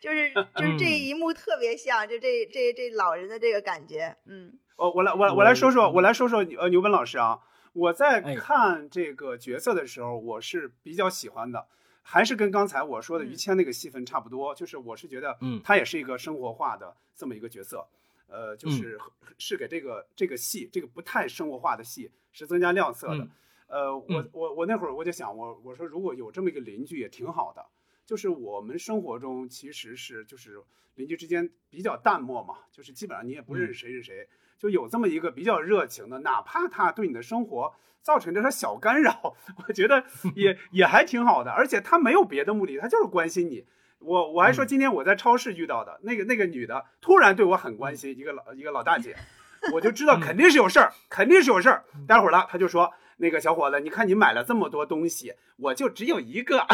[0.00, 7.38] 就是 就是这一幕特别像，就这这这老人的这个感觉，嗯我我来我来我来说说我我来说说呃牛本老师啊，
[7.72, 8.34] 我在哎。
[8.34, 11.68] 看这个角色的时候，我是比较喜欢的，
[12.02, 13.36] 还是跟刚才我说的于嗯。
[13.36, 15.60] 谦那个戏份差不多，就是我是觉得嗯。
[15.62, 17.88] 他也是一个生活化的这么一个角色，
[18.26, 18.68] 呃，嗯。
[18.68, 18.98] 就是
[19.38, 23.30] 是给这个这个戏这个不太生活化的戏是增加亮色的嗯。
[23.68, 24.32] 呃，我嗯。
[24.32, 27.64] 我我那会儿我就想，我我说如果有这么一个邻居也挺好的，
[28.04, 30.62] 就是我们生活中其实是就是
[30.94, 34.28] 邻居之间比较淡漠嘛，就是基本上你也不认识谁是谁，
[34.62, 39.34] 就有这么一个比较热情的，哪怕他对你的生活造成这点小干扰，
[39.66, 40.04] 我觉得
[40.36, 43.66] 也 也还挺好的，而且他没有别的目的，他就是关心你。
[43.98, 49.16] 我我还说嗯今天我在超市遇到的那个那个女的，突然对我很关心，一个老一个老大姐，
[49.74, 51.84] 我就知道肯定是有事儿， 肯定是有事儿。
[52.06, 56.66] 待会儿了，他就说那个小伙子，你看你买了这么多东西，我就只有一个，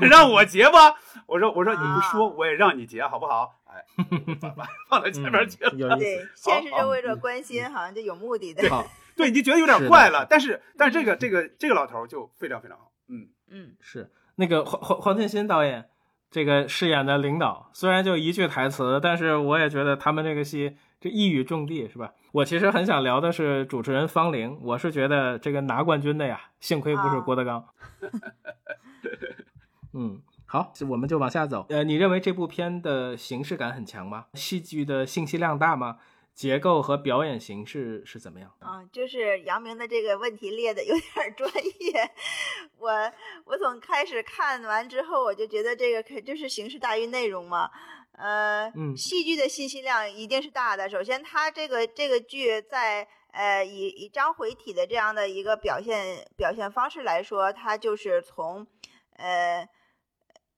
[0.00, 0.96] 让我结吧。
[1.26, 3.59] 我说我说你不说我也让你结好不好？
[3.80, 5.96] 哎，把 把放在前面去了。
[5.96, 15.88] 对，现实中为了关心，好像就有目的的，好，对，你就觉得有点怪了，但是但是这个这个这个老头儿就非常非常好，嗯，嗯是那个黄黄黄建新导演
[16.30, 22.12] 这个饰演的领导，虽然就一句台词，但是我也觉得他们这个戏这一语中的，是吧？
[22.32, 27.64] 我其实很想聊的是主持人方玲，我是觉得这个拿冠军的呀，幸亏不是啊郭德纲。
[29.92, 31.64] 嗯，好，我们就往下走。
[31.68, 34.26] 呃，你认为这部片的形式感很强吗？
[34.34, 35.98] 戏剧的信息量大吗？
[36.34, 38.52] 结构和表演形式是怎么样？
[38.58, 42.10] 啊，就是杨明的这个问题列的有点儿专业。
[42.78, 42.90] 我
[43.44, 47.70] 我从开始看完之后，我就觉得这个可就是形式大于内容嘛。
[48.14, 50.90] 呃，嗯戏剧的信息量一定是大的。
[50.90, 58.66] 首先，它这个这个剧在呃以以章回体的这样的一个表现表现方式来说，它就是从
[59.12, 59.64] 呃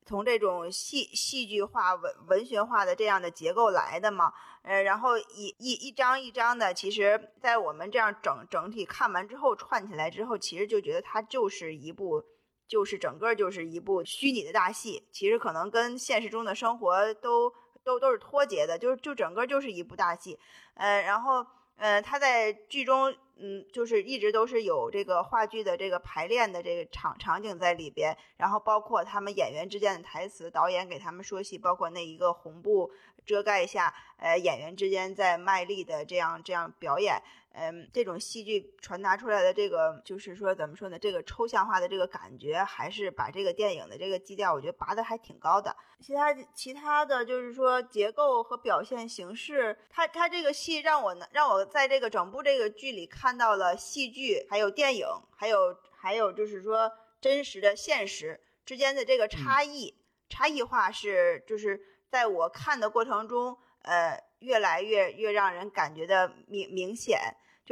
[0.05, 4.33] 从这种戏戏剧化、文文学化的这样的结构来的嘛。
[4.63, 12.23] 呃，然后一一一张一张的，其实，在我们这样整整体看完之后串起来之后，其实就觉得它就是一部，
[12.69, 15.09] 就是整个就是一部虚拟的大戏。
[15.11, 20.39] 其实可能跟现实中的生活都都都是脱节的，就是就整个就是一部大戏。
[20.75, 21.45] 呃，然后
[21.77, 32.93] 呃，他在剧中，嗯，就是一直都是有这个话剧的这个排练的这个场场景在里边，然后包括他们演员之间的台词，导演给他们说戏，包括那一个红布
[33.27, 37.21] 遮盖下，呃，演员之间在卖力的这样这样表演，
[37.55, 40.99] 嗯，这种戏剧传达出来的这个，就是说怎么说呢？
[40.99, 45.77] 这个抽象化的这个感觉，还是把这个电影的这个基调，我觉得拔得还挺高的。
[46.01, 59.95] 其他其他的就是说结构和表现形式，它它这个戏让我呢让我在这个整部这个剧里看到了戏剧，还有电影，还有还有就是说真实的现实之间的这个差异。
[60.29, 67.21] 差异化是就是在我看的过程中，呃，越来越越让人感觉的明明显。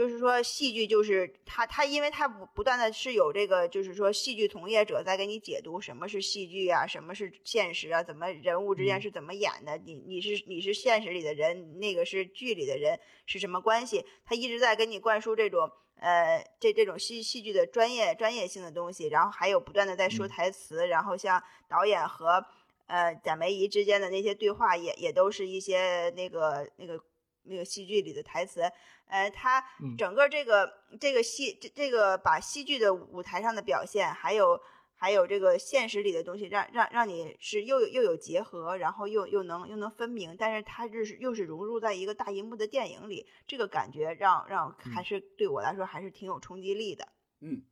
[0.01, 14.03] 就是说，戏剧就是他他因为他不不断的是有这个，就是说戏剧从业者在给你解读什么是戏剧啊，什么是现实啊，怎么人物之间嗯是怎么演的，你你是你是现实里的人，那个是剧里的人是什么关系？
[14.25, 22.43] 他一直在给你灌输这种呃这这种戏戏剧的专业专业性的东西，然后还有不断的在说嗯台词，然后像导演和
[22.87, 26.99] 呃贾梅姨之间的那些对话也也都是一些那个那个
[27.45, 28.63] 那个戏剧里的台词，
[29.07, 34.61] 呃，他嗯整个这个这个戏这这个把戏剧的舞台上的表现，还有
[34.95, 47.09] 还有这个现实里的东西，让让让你是又有又有结合，然后又又能又能分明，但是它就是又是融入在一个大银幕的电影里，这个感觉让让还是对我来说还是挺有冲击力的。
[47.41, 47.63] 嗯，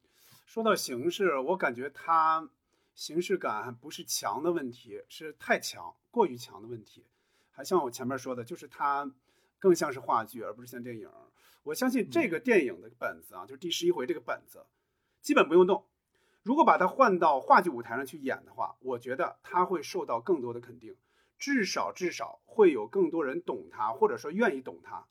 [0.47, 2.49] 说到形式，我感觉它
[2.95, 7.05] 形式感不是强的问题，是太强、过于强的问题。
[7.51, 9.11] 还像我前面说的，就是它
[9.59, 11.09] 更像是话剧，而不是像电影。
[11.65, 14.65] 我相信这个电影的本子啊，就是第十一回这个本子，
[15.21, 15.85] 基本不用动。
[16.43, 20.97] 如果把它换到话剧舞台上去演的话，我觉得它会受到更多的肯定，
[21.39, 25.07] 至少至少会有更多人懂它，或者说愿意懂它。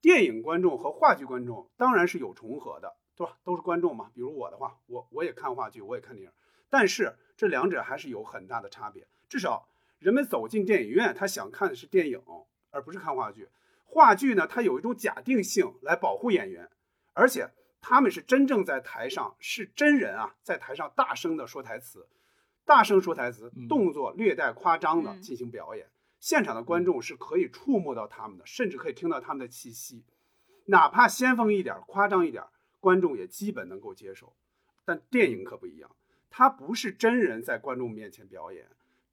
[0.00, 3.36] 电影观众和话剧观众当然是有重合的，对吧？
[3.42, 4.12] 都是观众嘛。
[4.14, 6.32] 比如我的话，我我也看话剧，我也看电影，
[6.68, 9.08] 但是这两者还是有很大的差别。
[9.28, 9.66] 至少
[9.98, 12.22] 人们走进电影院，他想看的是电影，
[12.70, 13.48] 而不是看话剧。
[13.86, 16.68] 话剧呢，它有一种假定性来保护演员，
[17.14, 22.06] 而且他们是真正在台上是真人啊，在台上大声的说台词，
[22.66, 25.86] 大声说台词，动作略带夸张的进行表演。
[26.18, 30.04] 现场的观众是可以触摸到他们的，甚至可以听到他们的气息，
[30.66, 32.42] 哪怕先锋一点、夸张一点，
[32.80, 34.34] 观众也基本能够接受。
[34.84, 35.90] 但电影可不一样，
[36.28, 38.68] 它不是真人在观众面前表演，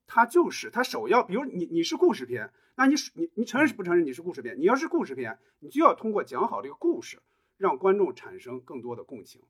[0.05, 4.59] 它就是它首要，比如你你是故事片，那你你你承认是不承认你是故事片？
[4.59, 7.21] 你要是故事片，你就要通过讲好这个故事，
[7.57, 9.41] 让观众产生更多的共情。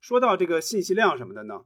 [0.00, 1.64] 说到这个信息量什么的呢？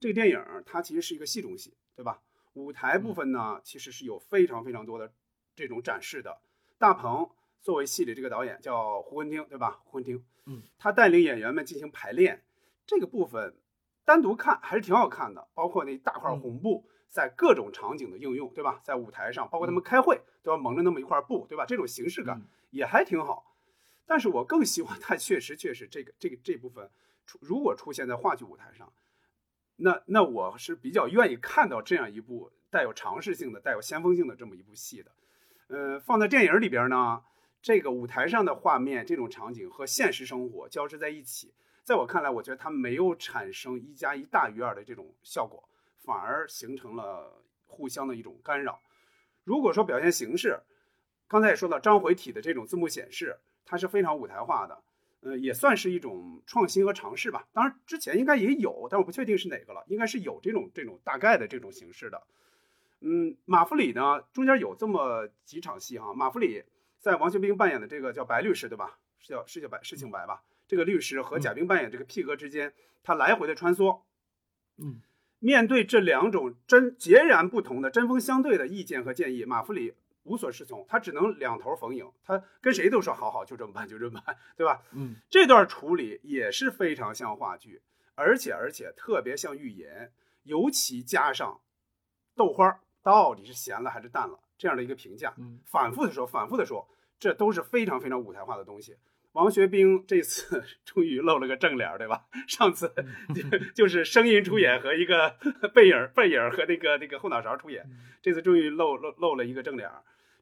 [0.00, 2.20] 这个电影它其实是一个戏中戏，对吧？
[2.54, 5.12] 舞台部分呢，其实是有非常非常多的
[5.56, 6.38] 这种展示的。
[6.78, 9.80] 大鹏作为戏里这个导演叫胡文汀，对吧？
[9.84, 12.44] 胡文汀，嗯，他带领演员们进行排练，
[12.86, 13.56] 这个部分
[14.04, 15.48] 单独看还是挺好看的。
[15.54, 18.80] 包括那大块红布在各种场景的应用，对吧？
[18.82, 21.64] 在舞台上，包括他们开会都要蒙着那么一块布，对吧？
[21.64, 22.42] 这种形式感
[22.72, 23.54] 也还挺好。
[24.04, 26.90] 但是我更希望它确实确实这个这个这部分
[27.24, 28.92] 出如果出现在话剧舞台上。
[29.76, 35.12] 那那我是比较愿意看到这样一部带有尝试性的、带有先锋性的这么一部戏的，
[35.68, 37.22] 呃，放在电影里边呢，
[37.62, 41.54] 这个舞台上的画面、这种场景和现实生活交织在一起，
[41.84, 45.62] 在我看来，我觉得它没有产生一加一大于二的这种效果，
[46.04, 48.80] 反而形成了互相的一种干扰。
[49.42, 50.60] 如果说表现形式，
[51.26, 54.82] 刚才也说到章回体的这种字幕显示，它是非常舞台化的。
[55.20, 57.48] 呃，也算是一种创新和尝试吧。
[57.54, 59.82] 当然，之前应该也有，但我不确定是哪个了。
[59.88, 62.22] 应该是有这种这种大概的这种形式的。
[63.00, 66.12] 嗯，马弗里呢，中间有这么几场戏哈。
[66.12, 66.62] 马弗里
[67.00, 68.98] 在王学兵扮演的这个叫白律师，对吧？
[69.18, 70.42] 是叫是叫白是姓白吧？
[70.68, 74.02] 这个律师和贾冰扮演这个屁哥之间，他来回的穿梭。
[74.76, 75.00] 嗯，
[75.44, 79.92] 面对这两种针截然不同的针锋相对的意见和建议，马弗里。
[80.22, 84.80] 无所适从，他只能两头逢迎，他跟谁都说好好，就这么办，就这么办，对吧？
[84.92, 87.82] 嗯，这段处理也是非常像话剧，
[88.14, 90.10] 而且而且特别像寓言，
[90.44, 91.60] 尤其加上
[92.34, 96.88] 豆花到底是咸了还是淡了这样的一个评价，嗯，反复的说，反复的说，
[97.18, 98.96] 这都是非常非常舞台化的东西。
[99.34, 102.24] 王学兵这次 终于露了个正脸，对吧？
[102.48, 102.92] 上次
[103.34, 105.36] 就就是声音出演和一个
[105.74, 107.84] 背影背影和那个那个后脑勺出演，
[108.22, 109.90] 这次终于露露露了一个正脸。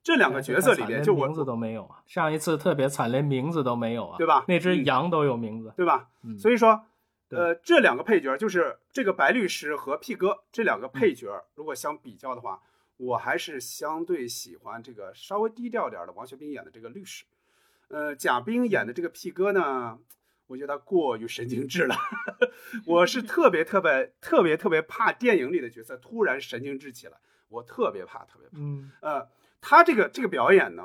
[0.03, 2.03] 这两个角色里边，就名字都没有啊！
[2.07, 4.45] 上一次特别惨，连名字都没有啊，对吧？
[4.49, 6.09] 那只羊都有名字，对吧？
[6.39, 6.85] 所以说，
[7.31, 12.61] 呃，这两个配角就是这个白律师和屁哥这两个配角，如果相比较的话，
[12.97, 17.25] 我还是相对喜欢这个稍微低调点的王学兵演的这个律师。
[17.93, 19.99] 呃，贾冰演的这个屁哥呢，
[20.47, 21.95] 我觉得他过于神经质了。
[22.87, 27.19] 我是特别特别特别特别怕电影里的角色突然神经质起来，
[27.49, 28.57] 我特别怕，特别怕。
[28.59, 29.29] 嗯，呃。
[29.65, 30.83] 他这个这个表演呢，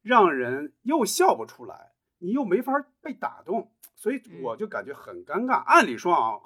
[0.00, 5.54] 让人又笑不出来，你又没法被打动，所以我就感觉很尴尬。
[5.54, 6.38] 按理说啊，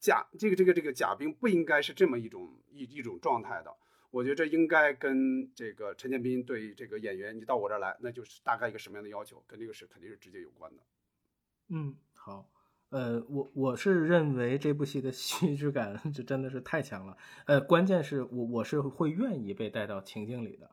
[0.00, 3.76] 贾这个这个这个贾冰不应该是这么一种一一种状态的。
[4.10, 10.82] 我觉得这应该跟这个陈建斌对这个演员，你到我这儿来，那就是大概一个什么样的要求，跟这个是肯定是直接有关的。
[11.68, 12.50] 嗯，好，
[12.90, 17.16] 呃，我我是认为这部戏的戏剧感这真的是太强了。
[17.46, 20.70] 呃，关键是我我是会愿意被带到情境里的。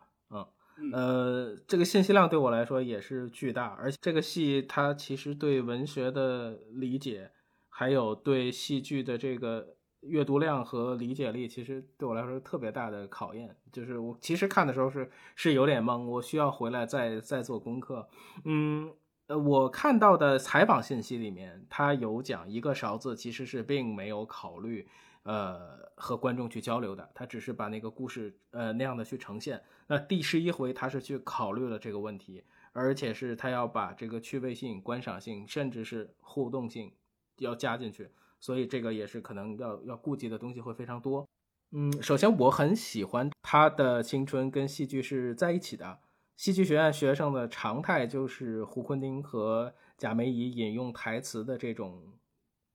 [0.78, 7.32] 嗯，呃，这个信息量对我来说也是巨大，而且这个戏它其实对文学的理解，
[7.70, 9.75] 还有对戏剧的这个
[10.06, 13.56] 阅读量和理解力，其实对我来说特别大的考验。
[13.72, 18.08] 就是我其实看的时候是是有点懵，我需要回来再再做功课。
[18.44, 18.92] 嗯，
[19.28, 24.88] 呃，我看到的采访信息里面，他有讲一个勺子其实是并没有考虑。
[25.24, 29.60] 呃，和观众去交流的，他只是把那个故事呃那样的去呈现。
[29.88, 32.44] 那第十一回他是去考虑了这个问题，
[32.74, 36.94] 而且是他要把这个趣味性、观赏性，甚至是互动性
[37.40, 38.08] 要加进去，
[38.46, 41.28] 所以这个也是可能要要顾及的东西会非常多。
[41.72, 45.98] 嗯，首先我很喜欢他的青春跟戏剧是在一起的。
[46.38, 52.14] 戏剧学院学生的常态就是胡坤汀和贾梅姨引用台词的这种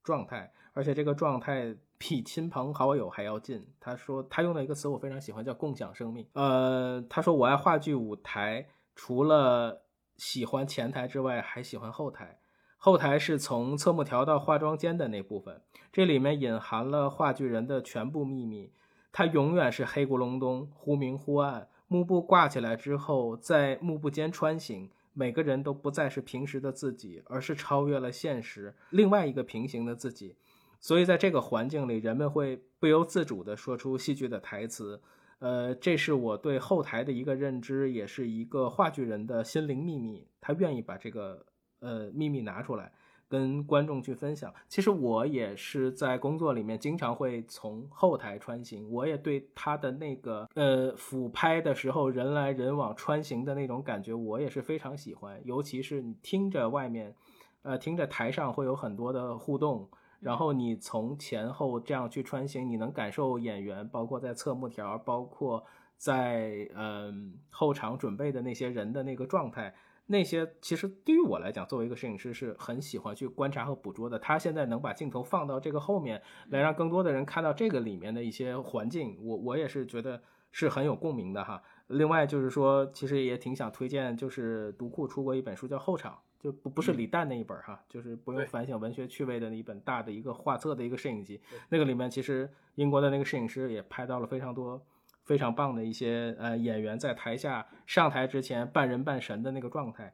[0.03, 1.77] 状态，而且这个状态。
[2.03, 3.62] 比亲朋好友还要近。
[3.79, 6.27] 他说，他用了一个词我非常喜欢，叫“共享生命”。
[6.33, 8.66] 呃，他说我爱话剧舞台，
[8.97, 9.85] 除了
[10.16, 12.41] 喜欢前台之外，还喜欢后台。
[12.83, 15.61] 后台是从侧幕调到化妆间的那部分，
[15.93, 18.72] 这里面隐含了话剧人的全部秘密。
[19.12, 21.68] 它永远是黑咕隆咚、忽明忽暗。
[21.89, 30.35] 幕布挂起来之后，在幕布间穿行，每个人都不再是平时的自己，而是超越了现实，另外一个平行的自己。
[30.81, 34.99] 所以在这个环境里，人们会不由自主地说出戏剧的台词。
[35.41, 40.26] 呃，这是我对后台的一个认知，也是一个话剧人的心灵秘密。
[40.41, 41.45] 他愿意把这个。
[41.81, 42.93] 呃，秘密拿出来
[43.28, 44.53] 跟观众去分享。
[44.68, 55.41] 其实我也是在工作里面经常会从后台穿行，我也对他的那个呃俯拍的时候人来人往穿行的那种感觉，我也是非常喜欢。
[55.45, 57.14] 尤其是你听着外面，
[57.62, 65.64] 呃，听着台上会有很多的互动，然后你从前后这样去穿行，你能感受演员，包括在侧幕条，包括
[65.97, 69.72] 在嗯后场准备的那些人的那个状态。
[70.11, 74.19] 那些其实对于我来讲，作为一个摄影师是很喜欢去观察和捕捉的。
[74.19, 81.63] 他现在能把镜头放到这个后面来，让更多的人看到这个里面的一些环境，我我也是觉得是很有共鸣的哈。
[81.87, 91.41] 另外就是说，其实也挺想推荐，就是读库出过一本书叫《后场》，就不不是李诞那一本哈，就是不用反省文学趣味的那一本大的一个画册的一个摄影集。
[91.69, 94.85] 那个里面其实英国的那个摄影师也拍到了非常多。
[95.31, 100.12] 非常棒的一些呃演员在台下上台之前半人半神的那个状态，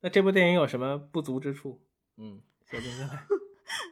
[0.00, 1.80] 那这部电影有什么不足之处？
[2.16, 3.14] 嗯，小丁哥。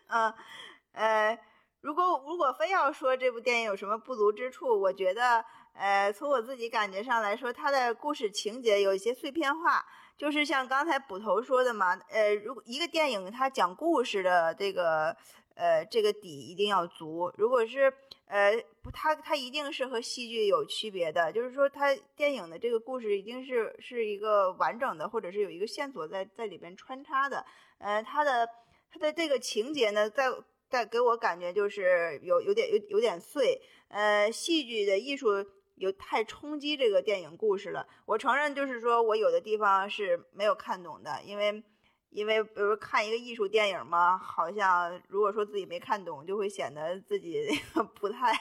[0.09, 0.35] 嗯，
[0.91, 1.39] 呃，
[1.83, 5.45] 如果如果非要说这部电影有什么不足之处，我觉得，
[5.75, 9.87] 呃，从我自己感觉上来说，它的故事情节有一些碎片化，
[10.19, 15.17] 就是像刚才捕头说的嘛，呃，如果一个电影它讲故事的这个。
[15.57, 17.31] 呃，这个底一定要足。
[17.37, 17.93] 如果是
[18.31, 27.45] 呃不，它它一定是和戏剧有区别的，就是说它电影的这个故事一定是是一个完整的，或者是有一个线索在在里边穿插的。
[27.79, 28.49] 呃，它的
[28.89, 30.27] 它的这个情节呢，在
[30.69, 33.61] 在给我感觉就是有有点有有点碎。
[33.89, 37.85] 呃，戏剧的艺术有太冲击这个电影故事了。
[38.07, 41.63] 我承认，就是说我有的地方是没有看懂的，因为。
[42.11, 47.47] 因为比如看一个艺术电影嘛，好像如果说自己没看懂，就会显得自己
[47.95, 48.33] 不太、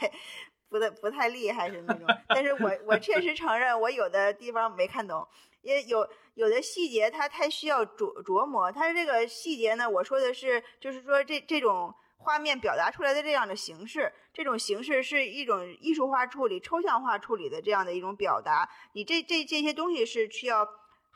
[0.70, 2.08] 不太、不太厉害是那种。
[2.28, 5.28] 但是我 我确实承认，我有的地方没看懂，
[5.62, 8.72] 也有有的细节它太需要琢琢磨。
[8.72, 18.68] 它这个细节呢，我说的是，就是说这这种画面表达出来的这样的形式，这种形式是一种艺术化处理、抽象化处理的这样的一种表达。
[18.94, 20.68] 你这这这些东西是需要。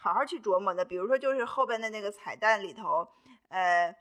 [0.03, 3.07] 好好去琢磨的，比如说就是后边的那个彩蛋里头，
[3.47, 3.95] 呃，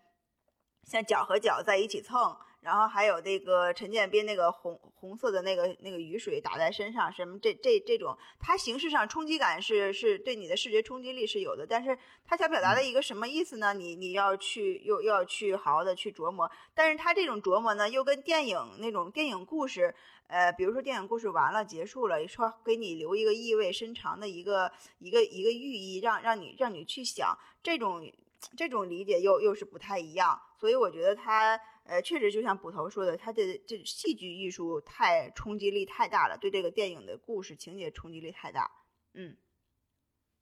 [0.83, 13.75] 像脚和脚在一起蹭，然后还有那个陈建斌那个红红色的那个那个雨水打在身上，什么这这这种，它形式上冲击感是是对你的视觉冲击力是有的，但是他想表达的一个什么意思呢？
[13.75, 19.95] 你你要去又又要去好好的去琢磨，但是他这种琢磨呢，又跟电影那种电影故事。
[20.29, 28.11] 呃，比如说电影故事完了结束了，说给你留一个意味深长的一个一个一个寓意，让让你让你去想，这种
[28.57, 30.41] 这种理解又又是不太一样。
[30.59, 38.71] 所以我觉得他呃确实就像捕头说的，他的这戏剧艺术太冲击力太大了，对这个电影的故事情节冲击力太大。
[39.15, 39.37] 嗯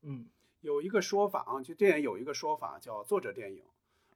[0.02, 0.30] 嗯，
[0.60, 3.64] 有一个说法啊，就电影有一个说法叫作者电影。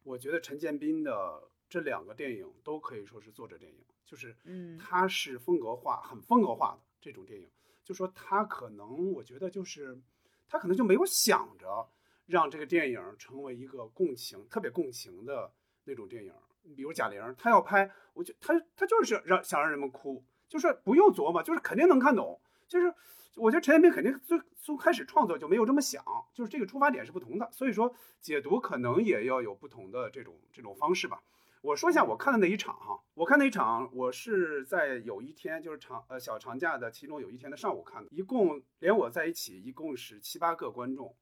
[0.03, 3.85] 我觉得陈建斌的这两个电影都可以说是作者电影。
[4.05, 7.51] 就是，嗯，他是风格化，很风格化的这种电影。
[7.82, 9.99] 就说他可能，我觉得就是，
[10.47, 11.89] 他可能就没有想着
[12.27, 15.53] 让这个电影成为一个共情、特别共情的
[15.85, 16.33] 那种电影。
[16.77, 22.41] 比如贾玲，她要拍，我就她她就是让想让人们哭，就是不用琢磨，就是肯定能看懂。
[22.66, 22.93] 就是
[23.37, 26.03] 我觉得陈建斌肯定最从开始创作就没有这么想，
[26.33, 31.22] 就是这个出发点是不同的，所以说解读可能也要有不同的这种这种方式吧。
[31.61, 41.14] 我说一下我看的那一场哈，我看那一场，我是在有一天就是长呃小长假的其中有一天的上午看的，一共连我在一起一共是七八个观众，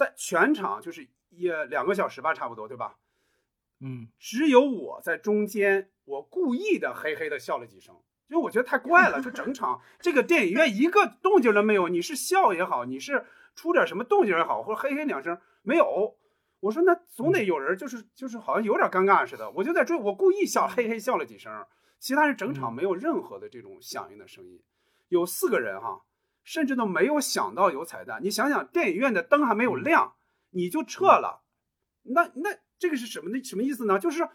[0.00, 2.96] 在全场就是一两个小时吧，差不多对吧？
[3.80, 7.94] 嗯，只有我在中间，我故意的嘿嘿的笑了几声，
[8.28, 16.16] 因为我觉得太怪了，就整场 这个电影院一个动静都没有，你是笑也好，你是出点什么动静也好，或者嘿嘿两声没有。
[16.60, 21.66] 我说那总得有人，就是就是好像有点尴尬似的，我就在追，我故意笑，嘿嘿笑了几声，
[21.98, 24.62] 其他人整场没有任何的这种响应的声音，
[25.08, 26.00] 有四个人哈，
[26.50, 28.18] 甚至都没有想到有彩蛋。
[28.20, 30.16] 你想想，电影院的灯还没有亮，
[30.50, 31.44] 你就撤了，
[32.02, 34.00] 那那这个是什么那什么意思呢？
[34.00, 34.28] 就是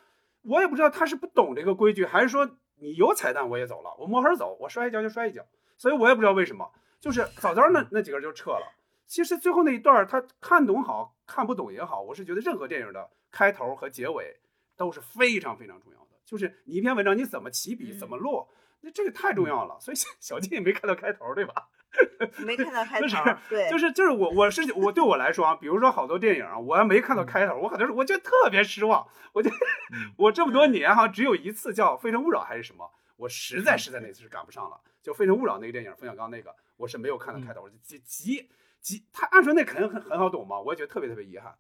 [0.44, 5.46] 我也不知道他是不懂这个规矩，还是说你有彩蛋我也走了，我摸黑走，我摔一跤就摔一跤，
[5.76, 8.66] 所以我也不知道为什么，就是早早那那几个人就撤了。
[9.06, 14.40] 其实最后那一段他看懂好看不懂也好，我是觉得任何电影的开头和结尾
[14.78, 16.12] 都是非常非常重要的。
[16.26, 18.48] 就是你一篇文章你怎么起笔，嗯怎么落，
[18.80, 19.78] 那这个太重要了。
[19.82, 21.54] 所以小小静也没看到开头，对吧？
[22.46, 23.08] 没看到开头，
[23.50, 29.08] 对，就是就是我我是我对我来说啊，比如说好多电影啊，我要没看到开头，我可能是我就特别失望。
[29.34, 34.80] 我就嗯 我这么多年哈，只有一次叫《非诚勿扰》还是什么，我实在实在那次是赶不上了。
[35.04, 38.50] 就《非诚勿扰》那个电影，冯小刚那个，我是没有看到开头，我就急急
[38.82, 39.06] 急。
[39.12, 41.54] 他按说那肯定很很好懂嘛，我也觉得特别特别遗憾。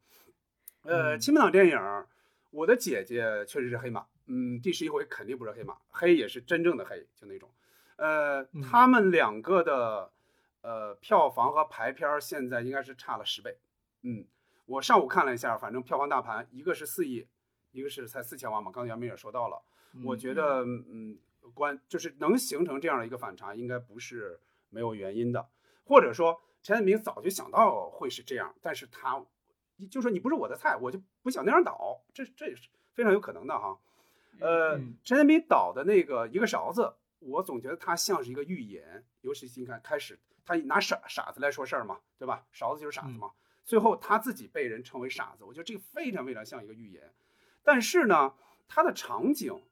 [0.84, 1.78] 呃，嗯亲民党电影，
[2.52, 7.50] 我的姐姐确实是黑马，嗯，第十一回肯定不是黑马，黑也是真正的黑，就那种。
[7.98, 10.12] 呃，嗯他们两个的
[10.66, 13.56] 呃票房和排片儿现在应该是差了十倍。
[14.02, 14.26] 嗯，
[14.66, 17.28] 我上午看了一下，反正票房大盘一个是四亿，
[17.72, 18.72] 一个是才四千万嘛。
[18.72, 19.62] 刚才杨明也说到了，
[20.04, 21.20] 我觉得嗯，
[21.54, 24.40] 关就是能形成这样的一个反差，应该不是
[24.70, 25.48] 没有原因的，
[25.86, 29.24] 或者说陈建明早就想到会是这样，但是他
[29.92, 33.78] 就说你不是我的菜，我就不想那样导，这这也是非常有可能的哈。
[34.40, 42.46] 呃嗯，陈建明导的那个一个勺子，我总觉得它像是一个预言，尤其是你看开始他拿傻傻子来说事儿嘛，对吧？
[42.52, 43.32] 勺子就是傻子嘛，
[43.66, 47.12] 最后他自己被人称为傻子，我觉得这个非常非常像一个寓言。
[47.64, 48.34] 但是呢，
[48.68, 49.64] 他的场景，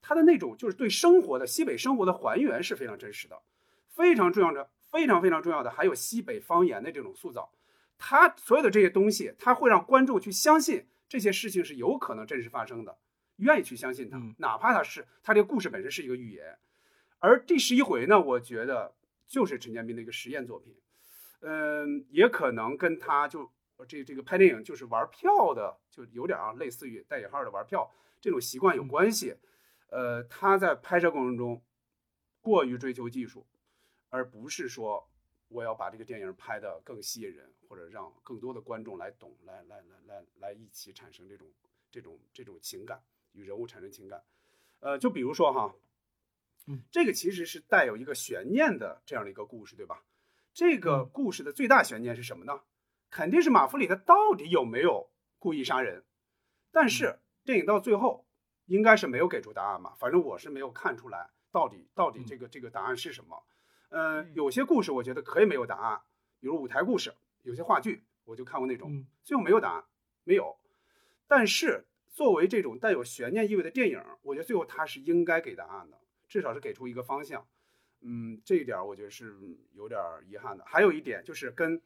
[0.00, 3.42] 他的那种就是对生活的西北生活的还原是非常真实的，
[3.90, 7.50] 非常重要的，非常非常重要的，还有西北方言的这种塑造。
[7.98, 12.96] 他所有的这些东西，他会让观众去相信这些事情是有可能真实发生的，
[13.36, 16.56] 愿意去相信它嗯，哪怕它是他这个故事本身是一个寓言。
[17.18, 18.94] 而第十一回呢，我觉得
[19.26, 20.76] 就是陈建斌的一个实验作品，
[21.40, 23.50] 嗯，也可能跟他就
[23.88, 29.36] 这这个拍电影就是玩票的，就有点啊类似于带引号的玩票这种习惯有关系。
[29.88, 31.62] 呃，他在拍摄过程中
[32.40, 33.46] 过于追求技术，
[34.08, 35.08] 而不是说
[35.48, 41.48] 我要把这个电影拍得更吸引人，或者让更多的观众来懂，来来来来来一起产生这种
[41.90, 43.02] 这种这种情感，
[43.32, 44.24] 与人物产生情感。
[44.80, 45.74] 呃，就比如说哈，
[46.66, 50.02] 嗯，这个其实是带有一个悬念的这样的一个故事，对吧？
[50.52, 52.62] 这个嗯故事的最大悬念是什么呢？
[53.10, 56.04] 肯定是马弗里他到底有没有故意杀人？
[56.72, 58.26] 但是电影到最后
[58.66, 63.44] 应该是没有给出答案嘛，反正我是没有看出来到底到底这个这个答案是什么。
[63.90, 66.00] 呃，嗯有些故事我觉得可以没有答案，
[66.40, 69.84] 比如舞台故事，有些话剧我就看过那种，嗯最后没有答案，
[70.24, 70.58] 没有。
[71.28, 75.98] 但是作为这种带有悬念意味的电影，我觉得最后它是应该给答案的，
[76.28, 77.46] 至少是给出一个方向。
[78.02, 79.34] 嗯，这一点我觉得是
[79.72, 80.64] 有点遗憾的。
[80.66, 81.80] 还有一点就是跟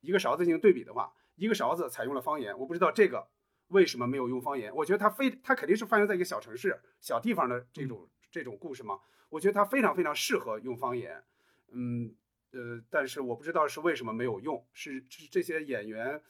[0.00, 3.28] 一个勺子进行对比的话，一个勺子采用了方言，我不知道这个
[3.68, 4.74] 为什么没有用方言。
[4.74, 11.22] 我觉得它非它肯定是发生在一个小城市、小地方的这种这种故事嘛，我觉得它非常非常适合用方言。
[11.70, 12.14] 嗯
[12.50, 16.20] 呃，但是我不知道是为什么没有用，是是这些演员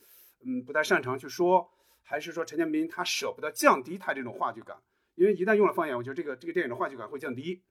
[0.45, 1.69] 嗯不太擅长去说，
[2.01, 4.77] 还是说陈建斌他舍不得降低他这种话剧感？
[5.15, 7.61] 因为一旦用了方言，我觉得这个这个电影的话剧感会降低，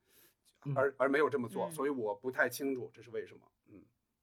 [0.64, 3.40] 嗯而而没有这么做，嗯所以我不太清楚这是为什么。
[3.70, 3.80] 嗯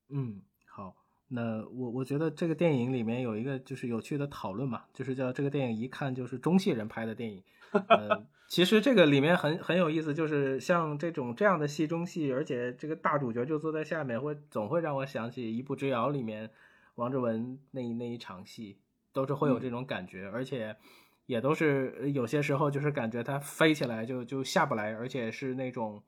[0.10, 0.96] 嗯，好，
[1.28, 7.44] 那我我觉得这个电影里面有一个就是有趣的讨论嘛，就是叫这个电影一看就是中戏人拍的电影。
[7.88, 16.50] 呃，其实这个里面很很有意思，就是像这种这样的戏中戏，而且这个大主角就坐在下面，会总会让我想起《一步之遥》里面
[16.96, 18.80] 王志文那那一场戏，
[19.14, 20.76] 都是会有这种感觉，而且
[21.30, 26.02] 也都是呃有些时候就是感觉它飞起来就就下不来，而且是那种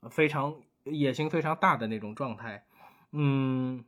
[0.00, 0.54] 呃非常
[0.84, 2.64] 野心非常大的那种状态。
[3.10, 3.84] 嗯，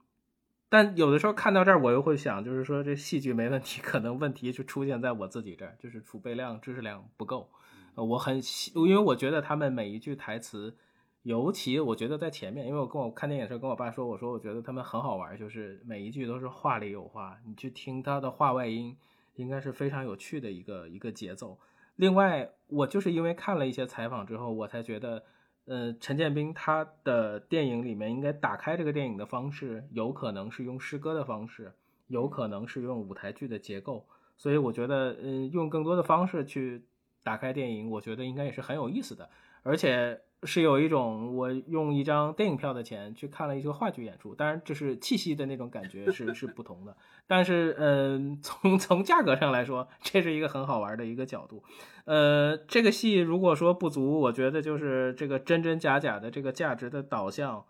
[0.69, 7.49] 但有的时候看到这儿，我又会想，就是说这戏剧没问题，可能问题就出现在我自己这儿，就是储备量、知识量不够。
[7.95, 10.77] 呃，我很喜，因为我觉得他们每一句台词，
[11.23, 18.95] 尤其我觉得在前面，因为我跟我看电影的时候跟我爸说，我说我觉得他们很好玩，就是每一句都是话里有话，你去听他的话外音，
[19.37, 21.59] 应该是非常有趣的一个一个节奏。
[21.97, 25.23] 另外，我就是因为看了一些采访之后，我才觉得，
[25.67, 31.73] 呃，陈建斌他的电影里面应该打开这个电影的方式，有可能是用诗歌的方式，
[32.09, 34.07] 有可能是用舞台剧的结构，
[34.37, 36.85] 所以我觉得，嗯、用更多的方式去
[37.23, 39.31] 打开电影，我觉得应该也是很有意思的，
[39.63, 51.63] 而且是有一种我用一张电影票的钱去看了一个话剧演出，当然这是气息的那种感觉是是不同的，但是嗯、从从价格上来说，这是一个很好玩的一个角度。
[52.05, 57.65] 呃，这个戏如果说不足，我觉得就是这个真真假假的这个价值的导向，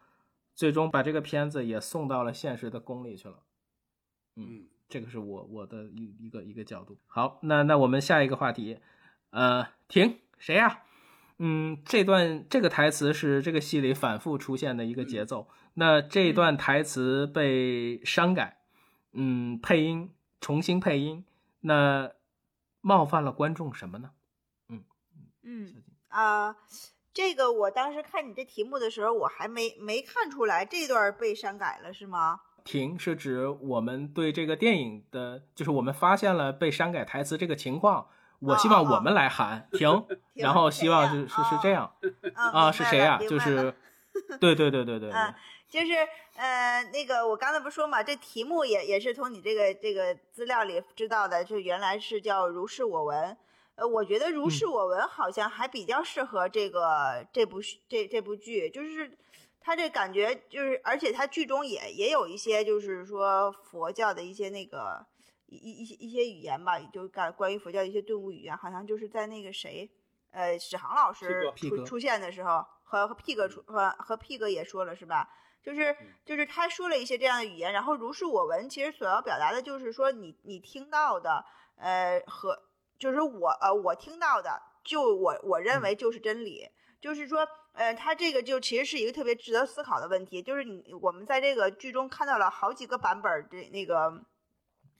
[0.54, 3.36] 最终把这个片子也送到了现实的宫里去了。
[4.36, 6.98] 嗯，嗯这个是我我的一一个一个角度。
[7.06, 8.78] 好，那那我们下一个话题，
[9.30, 10.82] 呃，停，谁呀、
[11.38, 15.48] 嗯，这段这个台词是这个戏里反复出现的一个节奏。
[15.74, 18.58] 那这段台词被删改，
[19.12, 20.10] 嗯，配音
[20.40, 21.24] 重新配音。
[21.60, 22.12] 那
[22.80, 24.10] 冒犯了观众什么呢？
[24.68, 24.84] 嗯
[25.42, 26.56] 嗯啊、
[27.12, 32.40] 这个我当时看你这题目的时候，我还没没看出来这段被删改了是吗？
[32.62, 38.06] 停是指我们对这个电影的，就是我们发现了被删改台词这个情况，
[38.40, 41.92] 我希望我们来喊 停，然后希望是是是这样
[42.34, 43.18] 啊啊，是谁呀？
[43.28, 43.74] 就是，
[44.40, 45.12] 对对对对对，
[45.68, 45.92] 就是
[46.36, 53.36] 呃，那个我刚才不说嘛，这题目也也是从你这个这个资料里知道的，就原来是叫如是我闻。
[53.76, 57.58] 呃，我觉得如是我闻好像还比较适合这个、这部
[57.88, 59.18] 这这部剧，就是
[59.60, 65.04] 它这感觉就是，而且它剧中也也有一些就是说佛教的一些那个
[65.54, 69.90] 一一一些一些语言吧，就关关于佛教的一些顿悟语言，好像就是在那个谁
[70.30, 75.28] 呃史航老师出出现的时候，和和 P 哥出和和 P 哥也说了是吧？
[75.62, 75.96] 就是
[76.26, 81.44] 就是他说了一些这样的语言，然后如是我闻，其实所要表达的就是说你你听到的，
[81.76, 82.58] 呃和
[82.98, 86.68] 就是我呃我听到的，就我我认为就是真理，
[87.00, 94.24] 就是说呃他这个就其实是一个特别值得思考的问题，就是你我们在这个剧中看到了好几个版本儿的那个。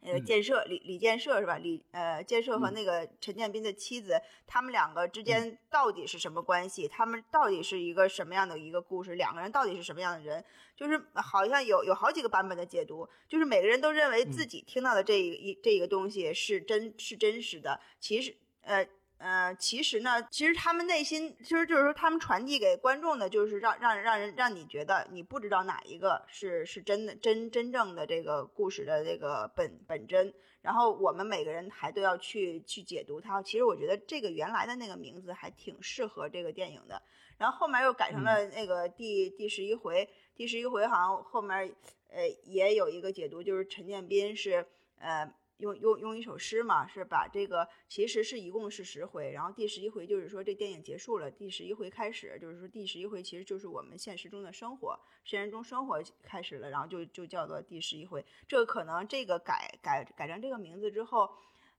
[0.05, 1.59] 呃，嗯建设李李建设是吧？
[1.59, 6.87] 李呃建设和嗯那个陈建斌的妻子，他们两个之间到底是什么关系？
[6.87, 9.15] 他们到底是一个什么样的一个故事？
[9.15, 10.45] 两个人到底是什么样的人？
[10.77, 18.87] 就是好像有有好几个版本的解读，就是每个人都认为自己听到的这一一这一个东西是真是真实的，其实呃。
[19.25, 33.43] 呃，其实呢，其实他们内心，其实就是说，他们传递给观众的，就是让让让人让你觉得你不知道哪一个是是真的真真正的这个故事的这个本本真，然后我们每个人还都要去去解读它。
[33.43, 37.01] 其实我觉得这个原来的那个名字还挺适合这个电影的，
[37.39, 40.07] 然后后面又改成了那个第、第十一回，
[40.37, 41.75] 第十一回好像后面
[42.11, 44.67] 呃也有一个解读，就是陈建斌是
[44.99, 45.33] 呃。
[45.59, 58.25] 用用用一首诗嘛，是把这个其实是一共是十回，然后第十一回就是说这电影结束了，第十一回开始，就是说第十一回其实就是我们现实中的生活，现实中生活开始了，然后就就叫做第十一回。
[58.49, 61.31] 这个可能这个改改改成这个名字之后，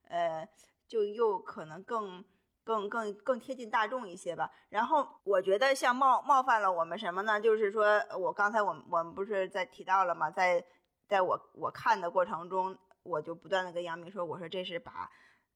[0.08, 0.48] 呃，
[0.88, 2.24] 就又可能更
[2.64, 4.50] 更更更贴近大众一些吧。
[4.70, 7.42] 然后我觉得像冒冒犯了我们什么呢？
[7.42, 10.32] 就是说我刚才我们我们不是在提到了吗？
[10.32, 10.66] 在
[11.10, 12.78] 在我我看的过程中。
[13.06, 15.10] 我就不断的跟杨明说，我说这是把，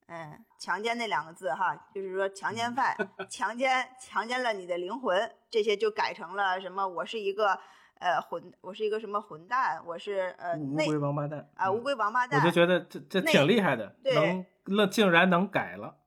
[0.07, 2.95] 嗯，强奸那两个字哈，就是说强奸犯
[3.29, 6.87] 强奸强奸了你的灵魂，这些就改成了什么？
[6.87, 7.59] 我是一个
[7.99, 9.81] 呃混，我是一个什么混蛋？
[9.85, 12.39] 我是呃乌龟王八蛋啊乌龟王八蛋。
[12.39, 15.97] 我就觉得这这挺厉害的，对能那竟然能改了，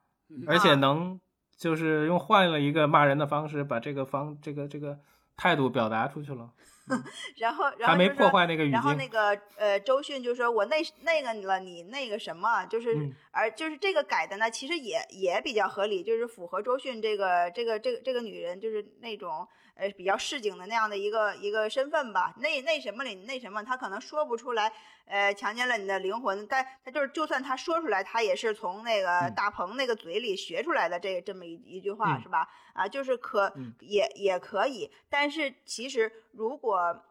[0.47, 1.20] 而且啊能
[1.57, 4.99] 就是用换了一个骂人的方式，把这个方这个这个
[5.36, 6.51] 态度表达出去了，
[7.39, 9.09] 然后然后就说破坏那个语然后那。
[9.12, 22.35] 个呃，周迅就说：“我那那个了，你那个什么，就是、嗯而就是这个改的呢，其实也也比较合理，就是符合周迅这个这个这个这个女人，就是那种呃比较市井的那样的一个一个身份吧。
[22.39, 24.72] 那那什么里那什么，她可能说不出来，
[25.13, 29.35] 呃，强奸了你的灵魂，但他就是就算他说出来，他也是从那个嗯。
[29.35, 32.23] 大鹏那个嘴里学出来的这这么一一句话，嗯。
[32.23, 32.49] 是吧？
[32.73, 33.75] 啊，就是可、嗯。
[33.81, 37.05] 也也可以，但是其实如果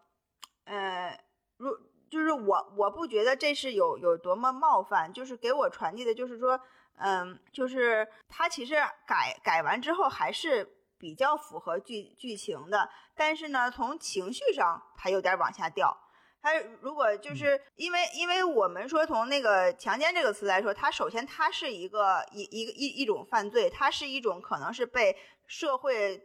[0.65, 1.15] 呃，
[1.57, 1.69] 如
[2.09, 6.59] 就是我我不觉得这是有有多么冒犯，就是给我传递的就是说，
[6.97, 8.73] 嗯，就是他其实
[9.05, 15.95] 改改完之后还是比较符合剧剧情的，但是呢，从情绪上他有点往下掉。
[16.41, 25.15] 他如果就是因为，因为我们说从那个强奸这个词来说，它首先它是一个一一个一一种犯罪，它是一种可能是被
[25.45, 26.17] 社会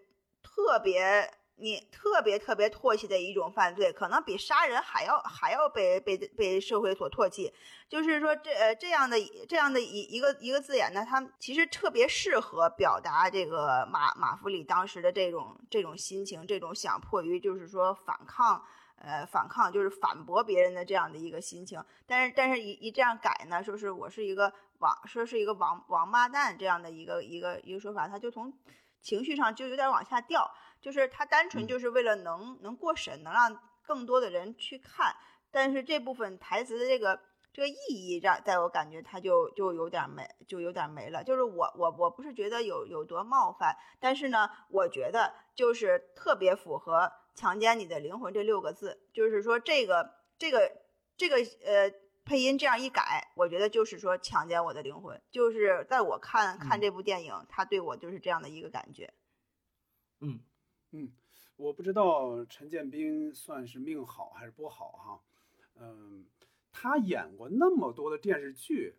[0.43, 7.53] 特别你特别特别唾弃的一种犯罪，可能比杀人还要还要被被被社会所唾弃。
[7.89, 18.65] 就是说这呃这样的这样的一一个一个字眼呢，它其实特别适合表达这个马马弗里当时的这种这种心情，这种想迫于就是说反抗。
[18.99, 28.53] 呃，反抗就是反驳别人的这样的一个心情，但是但是一一这样改呢，说是我是一个王，说是一个王王八蛋这样的一个一个一个说法，他就从
[29.03, 35.15] 情绪上就有点往下掉，就是他单纯就是为了能能过审，能让更多的人去看，
[35.51, 37.21] 但是这部分台词的这个
[37.53, 47.13] 这个意义让在我感觉他就就有点没就有点没了，就是我我我不是觉得有有多冒犯，但是呢，我觉得就是特别符合。
[47.37, 50.73] 强奸你的灵魂这六个字，就是说这个这个
[51.17, 51.93] 这个呃
[52.25, 59.15] 配音这样一改，我觉得就是说强奸我的灵魂，就是在我看看这部电影，他对我就是这样的一个感觉。
[60.19, 60.41] 嗯。
[60.93, 61.11] 嗯，
[61.57, 65.21] 我不知道陈建斌算是命好还是不好哈，
[65.81, 66.25] 嗯，
[66.73, 68.95] 他演过那么多的电视剧，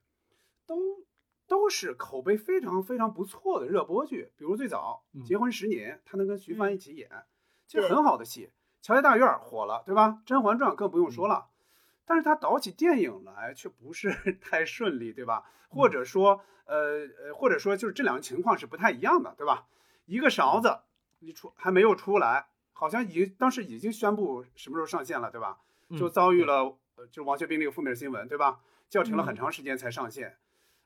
[0.66, 1.06] 都
[1.48, 6.76] 都是口碑非常非常不错的热播剧，比如最早嗯《结婚十年》，他能跟徐帆嗯。
[6.76, 7.10] 一起演，
[7.68, 8.48] 其实很好的戏。
[8.82, 10.08] 《乔家大院》火了，对吧？
[10.26, 11.48] 《甄嬛传》更不用说了，
[12.06, 14.10] 但是他导起电影来却不是
[14.42, 15.44] 太顺利，对吧？
[15.70, 19.66] 或者说，呃呃，或者说就是这两个情况是不太一样的，对吧？
[20.06, 20.80] 一个勺子
[21.20, 25.60] 一出还没有出来，好像已经当时已经宣布什么时候上线了，对吧？
[25.98, 28.60] 就嗯遭遇了呃，就是王学兵那个负面新闻，对吧？
[28.90, 30.38] 叫停了很嗯长时间才上线，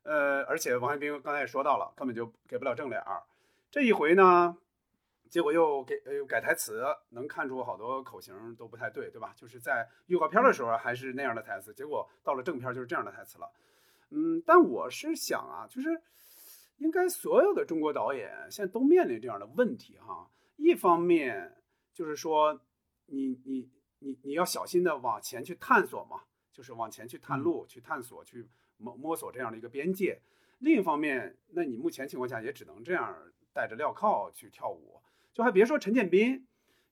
[0.02, 3.22] 呃，而且王学兵刚才也说到了，根本就给不了正脸儿。
[3.70, 4.58] 这一回呢，
[5.32, 9.34] 结果又给呃又改台词，能看出好多口型都不太对，对吧？
[9.36, 13.50] 就是在预告片的时候还是那样的台词，结果到了正片就是这样的台词了。
[14.10, 15.90] 嗯，但我是想啊，就是
[16.80, 20.30] 应该所有的中国导演现在都面临这样的问题哈。
[20.58, 21.64] 一方面
[21.94, 22.62] 就是说
[23.06, 30.22] 你你你你要小心的往前去探索嘛，就是往前去探路、去探索、去摸摸索这样的一个边界。
[30.60, 33.16] 另一方面，那你目前情况下也只能这样
[33.54, 35.01] 带着镣铐去跳舞，
[35.34, 36.46] 就还别说陈建斌、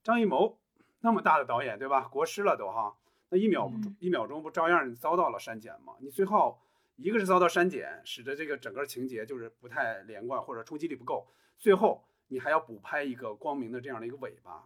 [0.04, 0.60] 张艺谋
[1.02, 2.08] 那么大的导演，对吧？
[2.08, 2.96] 国师了都哈，
[3.30, 5.94] 那一秒不嗯一秒钟不照样遭到了删减吗？
[6.00, 6.60] 你最后
[6.96, 11.28] 一个是遭到删减，使得这个整个情节就是不太连贯或者冲击力不够，
[11.58, 14.66] 最后你还要补拍一个光明的这样的一个尾巴，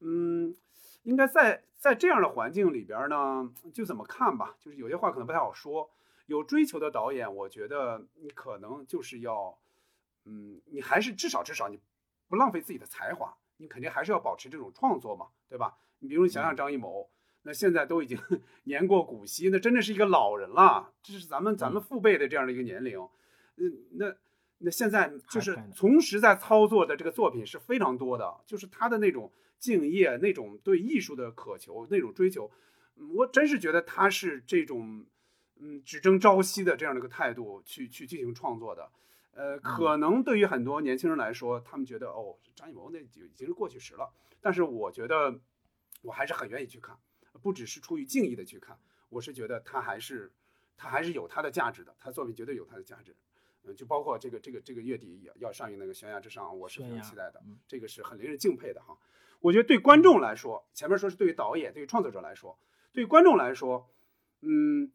[0.00, 0.54] 嗯，
[1.02, 5.90] 应该在在这样的环境里边呢，就怎么看吧，就是有些话可能不太好说。
[6.26, 9.58] 有追求的导演，我觉得你可能就是要，
[10.24, 11.78] 嗯，你还是至少至少你
[12.32, 15.76] 不浪费自己的才华，你肯定还是要保持这种创作嘛，对吧？
[15.98, 17.10] 你比如你想想张艺谋，
[17.42, 18.18] 那现在都已经
[18.64, 22.98] 年过古稀，那真的是一个老人了，这是咱们咱们父辈的这样的一个年龄，
[23.56, 24.14] 嗯，那
[24.56, 32.50] 那现在就是同时在操作的这个作品是非常多的，就是他的那种敬业、那种对艺术的渴求、那种追求，
[32.96, 35.04] 嗯我真是觉得他是这种。
[35.64, 38.90] 嗯，只争朝夕的这样的一个态度去去进行创作的，
[39.34, 44.12] 呃，可能对于很多年轻人来说，他们觉得哦，张艺谋那就已经是过去时了。
[44.40, 45.40] 但是我觉得
[46.02, 46.98] 我还是很愿意去看，
[47.42, 48.78] 不只是出于敬意的去看，
[49.08, 50.30] 我是觉得他还是
[50.76, 53.16] 他还是有他的价值的，他作品绝对有他的价值。
[53.64, 58.98] 嗯，就包括这个这个这个月底也要上映那个《悬崖之上》，我是非常期待的嗯，这个是很令人敬佩的哈。
[59.40, 62.58] 我觉得对观众来说，前面说是对于导演、对于创作者来说，
[62.92, 63.88] 对于观众来说，
[64.40, 64.92] 嗯。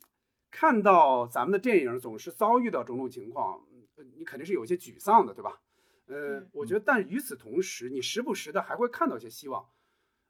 [0.50, 3.77] 看到咱们的电影总是遭遇到种种情况，呃
[4.16, 5.62] 你肯定是有一些沮丧的，对吧？
[6.08, 9.70] 呃嗯，我觉得，但与此同时，你时不时的还会看到一些希望。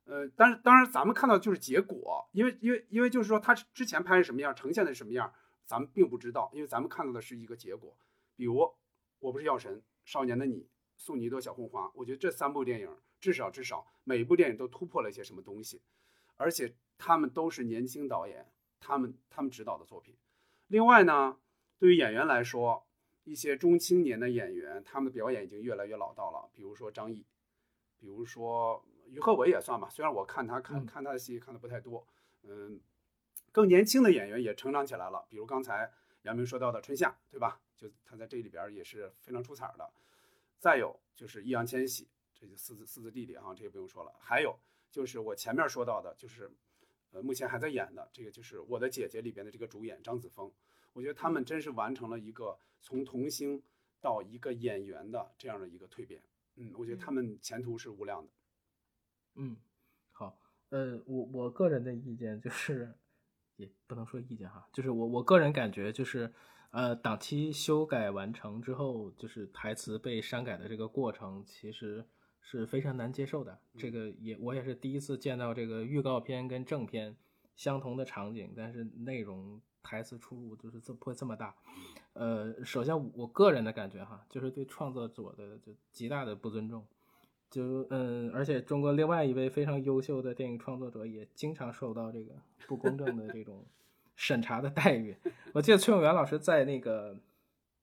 [0.05, 5.33] 呃，但是当然，咱们看到就是结果，因为因为因为就是说他之前拍是什么样，呈现的是什么样，
[5.65, 7.95] 咱们并不知道，因为咱们看到的是一个结果。
[8.35, 8.55] 比如
[9.19, 10.61] 《我不是药神》《少年的你》
[10.95, 12.89] 《送你一朵小红花》，我觉得这三部电影
[13.19, 15.81] 至少至少每一部电影都突破了一些什么东西，
[16.37, 18.51] 而且他们都是年轻导演。
[18.79, 20.15] 他们他们指导的作品，
[20.67, 21.37] 另外呢，
[21.79, 22.86] 对于演员来说，
[23.27, 26.49] 一些中青年的演员，他们的表演已经越来越老道了。
[26.53, 27.25] 比如说张译，
[27.97, 32.07] 比如说于和伟也算吧，虽然我看他看嗯看他的戏看的不太多，
[32.43, 32.79] 嗯，
[33.51, 35.25] 更年轻的演员也成长起来了。
[35.29, 37.59] 比如刚才杨明说到的春夏，对吧？
[37.75, 39.91] 就他在这里边也是非常出彩的。
[40.57, 44.13] 再有就是易烊千玺，这就四字四字弟弟哈，这也不用说了。
[44.19, 44.57] 还有
[44.89, 46.49] 就是我前面说到的，就是。
[47.13, 50.51] 呃，目前还在演的这个就是《我的姐姐》里边的这个主演张子枫，
[50.97, 53.61] 我觉得他们真是完成了一个从童星
[54.01, 56.19] 到一个演员的这样的一个蜕变。
[56.55, 58.31] 嗯，我觉得他们前途是无量的。
[59.35, 59.55] 嗯，
[60.11, 60.39] 好，
[60.69, 62.91] 呃，我我个人的意见就是，
[63.57, 66.33] 也不能说意见哈，就是我我个人感觉就是，
[66.71, 72.03] 呃，档期修改完成之后，就是台词被删改的这个过程，其实。
[72.49, 77.17] 是非常难接受的，这个也我也是第一次见到这个预告片跟正片
[77.57, 81.55] 相同的场景，但是内容台词出入就是这会这么大。
[82.11, 86.85] 呃，首先我个人的感觉哈，就是对创作者的就极大的不尊重。
[87.49, 92.33] 就嗯，而且中国另外一位非常优秀的电影创作者也经常受到这个
[92.67, 93.65] 不公正的这种
[94.17, 95.15] 审查的待遇。
[95.53, 97.17] 我记得崔永元老师在那个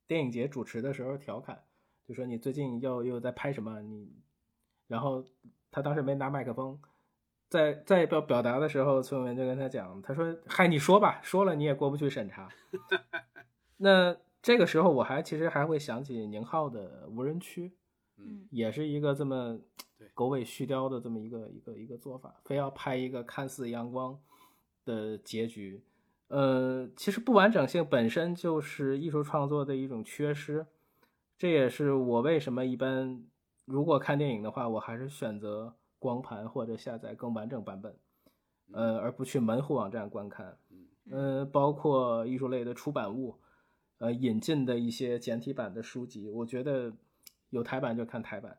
[0.06, 1.62] 电影节主持的时候调侃，
[2.06, 4.12] 就说你最近又又在拍什么你。
[4.86, 5.24] 然后
[5.70, 6.78] 他当时没拿麦克风，
[7.54, 12.48] 在在表表达的时候，崔永元就跟他讲，他说：“嗨，你说吧，说了你也过不去审查。
[13.78, 17.68] ”那这个时候我还其实还会想起宁浩的《无人区》，
[18.18, 19.56] 嗯，也是一个这么
[19.96, 24.18] 对狗尾续貂的这么一个一个一个做法，非要拍一个看似阳光
[24.84, 25.80] 的结局。
[26.26, 30.66] 呃，其实不完整性本身就是艺术创作的一种缺失，
[31.38, 33.22] 这也是我为什么一般。
[33.64, 37.96] 如果看电影的话，我还是选择光盘或者下载更完整版本，
[38.72, 40.58] 呃，而不去门户网站观看。
[41.10, 43.38] 呃，包括艺术类的出版物，
[43.96, 46.92] 呃引进的一些简体版的书籍，我觉得
[47.48, 48.58] 有台版就看台版，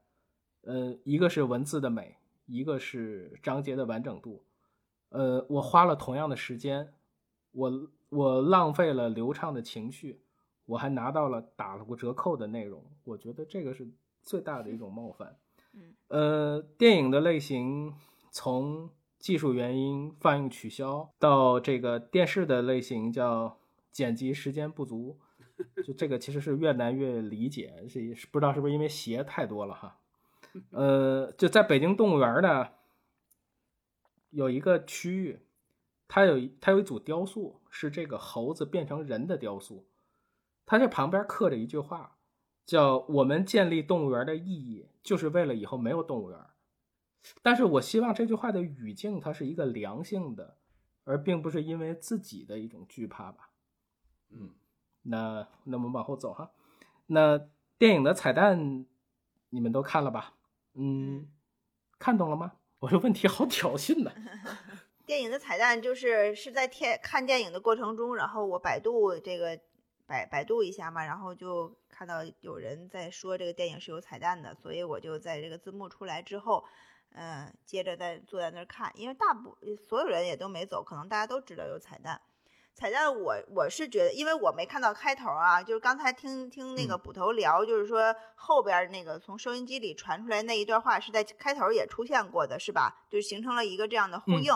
[0.64, 2.18] 呃，一个是文字的美，
[2.48, 4.44] 一个是章节的完整度，
[5.10, 6.92] 呃，我花了同样的时间，
[7.52, 10.20] 我我浪费了流畅的情绪，
[10.66, 13.88] 我还拿到了打了过折扣的内容，我觉得这个是
[14.24, 15.38] 最大的一种冒犯。
[15.76, 17.94] 嗯，呃，电影的类型
[18.32, 23.60] 从技术原因放映取消到这个电视的类型叫
[23.92, 25.20] 剪辑时间不足，
[25.86, 30.00] 就这个其实是越难越理解，是是不知道是不是因为鞋太多了哈。
[30.72, 32.70] 呃，就在北京动物园呢，
[34.30, 35.40] 有一个区域，
[36.08, 39.86] 它有它有一组雕塑，是这个猴子变成人的雕塑，
[40.66, 42.15] 它这旁边刻着一句话，
[42.66, 46.40] 叫“我们建立动物园的意义就是为了以后没有动物园”。
[47.42, 50.58] 但是我希望这句话的语境它是一个良性的，
[51.04, 53.50] 而并不是因为自己的一种惧怕吧。
[54.30, 54.52] 嗯，
[55.04, 56.52] 那那我们往后走哈。
[57.08, 57.48] 那
[57.78, 58.86] 电影的彩蛋
[59.50, 60.34] 你们都看了吧？
[60.74, 61.28] 嗯，
[61.98, 62.54] 看懂了吗？
[62.80, 64.12] 我这问题好挑衅呢。
[65.06, 69.60] 电影的彩蛋就是是在天看电影的过程中，然后我百度这个
[70.06, 76.66] 百百度一下嘛，然后就看到有人在说这个电影是有彩蛋的，所以我就在这个字幕出来之后，
[77.14, 82.20] 嗯、接着再坐在那儿看，因为大部所有人也都没走，可能大家都知道有彩蛋。
[82.74, 93.06] 彩蛋我我是觉得，因为我没看到开头啊，就是刚才听听那个捕头聊，就是说后边那个从收音机里传出来那一段话是在开头也出现过的，是吧？
[93.10, 94.54] 就形成了一个这样的呼嗯应，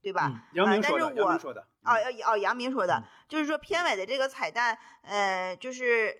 [0.00, 0.28] 对吧？
[0.32, 1.60] 嗯杨明说的，啊但是我杨明说的。
[1.82, 6.14] 哦嗯哦，杨明说的嗯，就是说片尾的这个彩蛋，呃，就是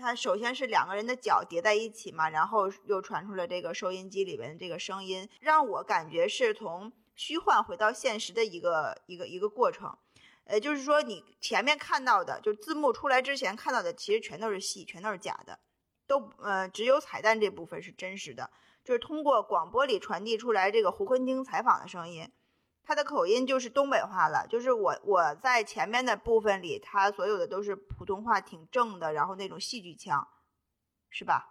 [0.00, 9.96] 它首先是两个人的脚叠在一起嘛，然后又传出了这个收音机里边的这个声音，让我感觉是从虚幻回到现实的一个一个一个过程。
[10.44, 15.60] 呃，就是说你前面看到的，就字幕出来之前看到的，其实全都是戏，全都是假的，
[16.08, 18.50] 都呃只有彩蛋这部分是真实的，
[18.82, 22.28] 就是通过广播里传递出来这个胡昆汀采访的声音。
[22.82, 30.26] 他的口音就是东北话了，就是我我在前面的部分里，他所有的都是普通话，挺正的，然后那种戏剧腔，
[31.08, 31.50] 是吧？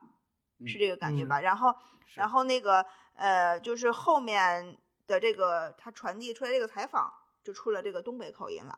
[0.66, 1.40] 是这个感觉吧？
[1.40, 1.74] 然后，
[2.16, 4.78] 然后那个呃，就是后面
[5.08, 8.78] 的这个他传递出来这个采访，就出了这个东北口音了。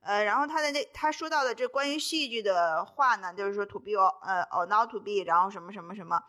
[0.00, 6.20] 呃，然后他的那他说到的这关于戏剧的话呢，就是说 to be or 呃 or not to be，然后什么什么什么，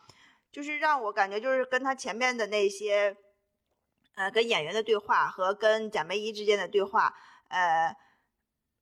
[0.52, 3.16] 就是让我感觉就是跟他前面的那些，
[4.16, 7.16] 呃，跟演员的对话和跟贾梅姨之间的对话，
[7.48, 7.96] 呃，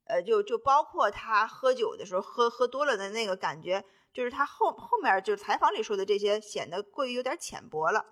[0.05, 8.05] 呃，就就包括他喝酒的时候喝喝多了的那个感觉，就是他后后面就是采访里说的这些显得过于有点浅薄了，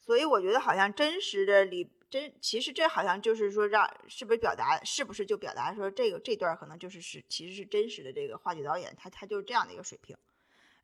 [0.00, 10.16] 所以我觉得好像真实的里真其实这好像就是说让是不是表达是不是就表达说这个这段可能就是是其实是真实的这个话剧导演他他就是这样的一个水平，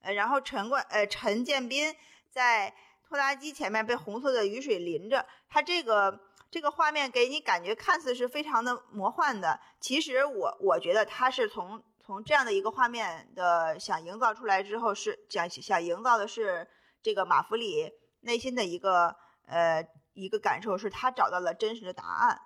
[0.02, 1.96] 呃，然后陈冠呃陈建斌
[2.30, 2.74] 在
[3.14, 6.18] 拖拉机前面被红色的雨水淋着，它这个
[6.50, 16.66] 这个画面给你感觉看似是非常的魔幻的，其实我我觉得它是从从这样的一个画面的想营造出来之后是想想营造的是
[17.04, 17.88] 这个马弗里
[18.22, 19.14] 内心的一个
[19.46, 22.40] 呃一个感受，是他找到了真实的答案。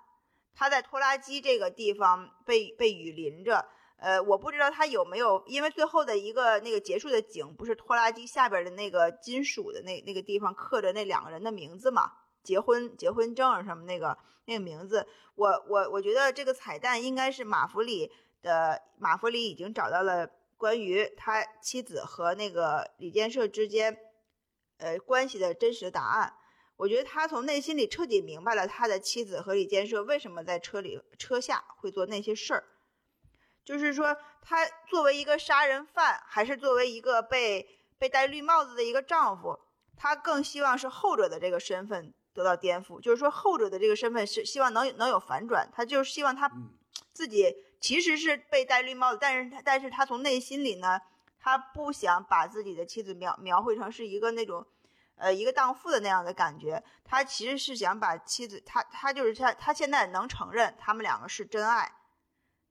[0.53, 3.67] 他在拖拉机这个地方被被雨淋着，
[4.01, 12.13] 呃，我不知道他有没有，因为最后的一个那个结束的景，不是拖拉机下边的那个金属的那那个地方刻着那两个人的名字嘛？
[12.41, 18.09] 结婚结婚证什么那个那个名字，我我我觉得这个彩蛋应该是马弗里
[18.41, 23.97] 的，马弗里已经找到了关于他妻子和那个李建设之间，
[24.77, 26.33] 呃关系的真实的答案。
[26.77, 32.63] 我觉得他从内心里彻底明白了他的妻子和李建设为什么在车里车下会做那些事儿。
[33.63, 39.59] 就是说，他作为一个杀人犯，还是作为一个被被戴绿帽子的一个丈夫，
[39.95, 42.99] 他更希望是后者的这个身份得到颠覆。
[42.99, 46.69] 就是说，后者的这个身份是希望能能有反转，他就是希望他嗯
[47.13, 50.99] 自己其实是被戴绿帽子，但是他但是他从内心里呢，
[51.39, 54.65] 他不想把自己的妻子描描绘成是一个那种。
[55.21, 61.91] 呃，一个荡妇的那样的感觉，他其实是想把妻子，他他就是他，他现在能承认他们两个是真爱，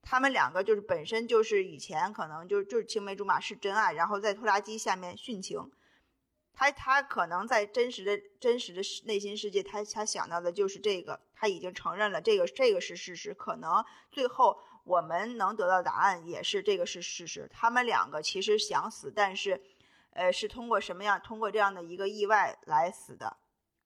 [0.01, 5.71] 他们两个就是本身就是以前可能就就是青梅竹马是真爱，然后在拖拉机下面殉情，
[6.53, 19.61] 他他可能在真实的真实的内心世界，他他想到的就是这个，他已经承认了这个这个是事实，可能最后我们能得到答案也是这个是事实，他们两个其实想死，但是。
[20.11, 21.21] 呃，是通过什么样？
[21.21, 23.37] 通过这样的一个意外来死的，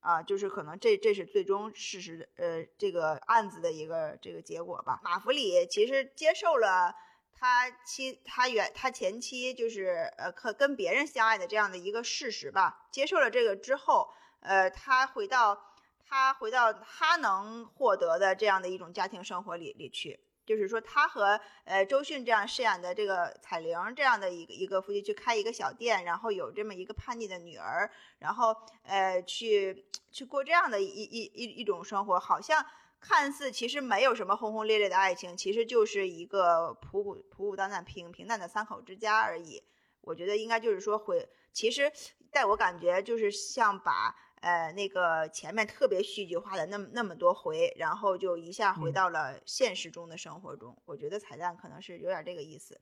[0.03, 4.99] 啊，就是可能这这是最终事实，呃，这个案子的一个这个结果吧。
[5.01, 6.93] 马弗里其实接受了
[7.33, 14.09] 他妻他原他前妻就是呃可跟别人相爱的这样的一个事实吧，接受了这个之后，
[14.41, 15.57] 呃，他回到
[16.05, 20.19] 他回到他能获得的这样的一种家庭生活里里去。
[20.45, 27.89] 就是说，他和呃周迅这样饰演的这个彩玲这样的一个一个夫妻去开一个小店，然后有这么一个叛逆的女儿，
[28.19, 32.65] 然后呃去去过这样的一一一一种生活，好像
[32.99, 39.63] 看似其实没有什么轰轰烈烈的爱情，其实就是一个普普普普淡淡平平淡的三口之家而已。
[40.01, 41.91] 我觉得应该就是说会，其实
[42.31, 44.15] 在我感觉就是像把。
[44.43, 50.77] 呃，那个前面特别戏剧化的那么那么多回，然后就一下回到了现实中的生活中。
[50.83, 52.81] 我觉得彩蛋可能是有点这个意思。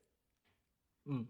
[1.05, 1.27] 嗯，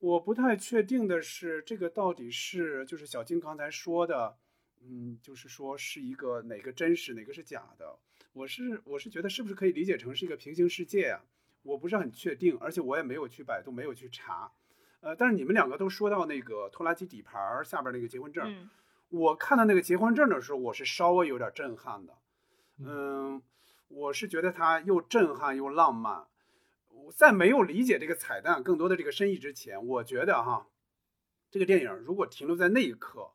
[0.00, 4.36] 我不太确定的是，这个到底是就是小金刚才说的，
[4.82, 7.98] 嗯，就是说是一个哪个真实，哪个是假的。
[8.34, 11.24] 我是我是觉得是不是可以理解成是一个平行世界啊？
[11.62, 14.52] 我不是很确定，而且我也没有去百度，没有去查。
[15.00, 18.68] 呃，但是你们两个都说到那个拖拉机底盘下边那个结婚证。
[19.14, 22.18] 我看到那个结婚证的时候，我是稍微有点震撼的，
[22.78, 23.40] 嗯，
[23.86, 26.26] 我是觉得它又震撼又浪漫。
[27.14, 30.66] 在没有理解这个彩蛋更多的这个深意之前，我觉得哈，
[31.48, 33.30] 这个电影如果停留在那一刻，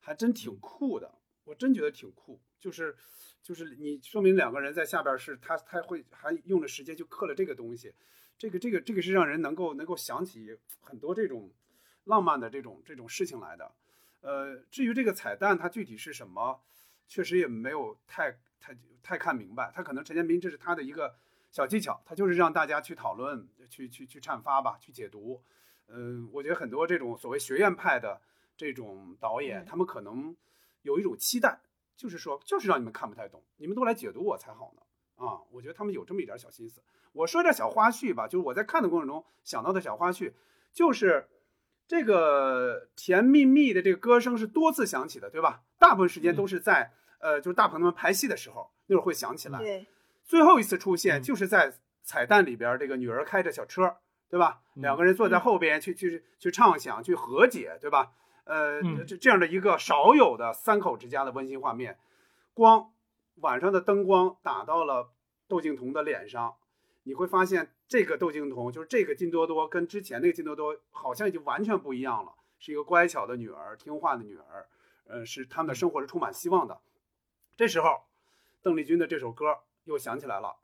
[0.00, 1.14] 还真挺酷的。
[1.44, 2.96] 我真觉得挺酷，就是
[3.42, 7.94] 就是你说明两个人在下边是他他会还用了时间就刻了这个东西，
[8.36, 11.52] 这个这个这个是让人能够能够想起很多这种
[12.04, 13.72] 浪漫的这种这种事情来的。
[14.20, 16.60] 呃，至于这个彩蛋它具体是什么，
[17.08, 19.72] 确实也没有太太太看明白。
[19.74, 21.16] 他可能陈建斌这是他的一个
[21.50, 25.42] 小技巧，他就是让大家去讨论、去去去阐发吧，去解读。
[25.88, 28.20] 嗯，我觉得很多这种所谓学院派的
[28.56, 30.36] 这种导演，他们可能
[30.82, 31.58] 有一种期待，
[31.96, 34.82] 就是说，就是让你们看不太懂，你们都来解读我才好呢。
[35.24, 36.82] 啊，我觉得他们有这么一点小心思。
[37.12, 40.34] 我说点小花絮吧，就是我在看的过程中想到的小花絮，
[40.72, 41.26] 就是。
[41.90, 45.62] 这个甜蜜蜜的这个歌声是多次响起的，对吧？
[45.76, 49.58] 大部分时间都是在呃，就是大朋友们排戏的时候，那会儿会响起来。
[49.58, 49.84] 对，
[50.22, 51.74] 最后一次出现就是在
[52.04, 53.96] 彩蛋里边，这个女儿开着小车，
[54.28, 54.60] 对吧？
[54.74, 58.12] 两个人坐在后边去去去畅想，去和解，对吧？
[58.44, 61.98] 呃，这这样的一个少有的三口之家的温馨画面，
[62.54, 62.92] 光
[63.40, 65.10] 晚上的灯光打到了
[65.48, 66.54] 窦靖童的脸上。
[67.02, 74.68] 你会发现，这个窦靖童就是这个金多多，跟之前那个金多多好像已经完全不一样了，是一个乖巧的女儿，听话的女儿，
[75.08, 76.80] 呃，是他们的生活是充满希望的。
[77.56, 78.04] 这时候，
[78.62, 80.58] 邓丽君的这首歌又响起来了，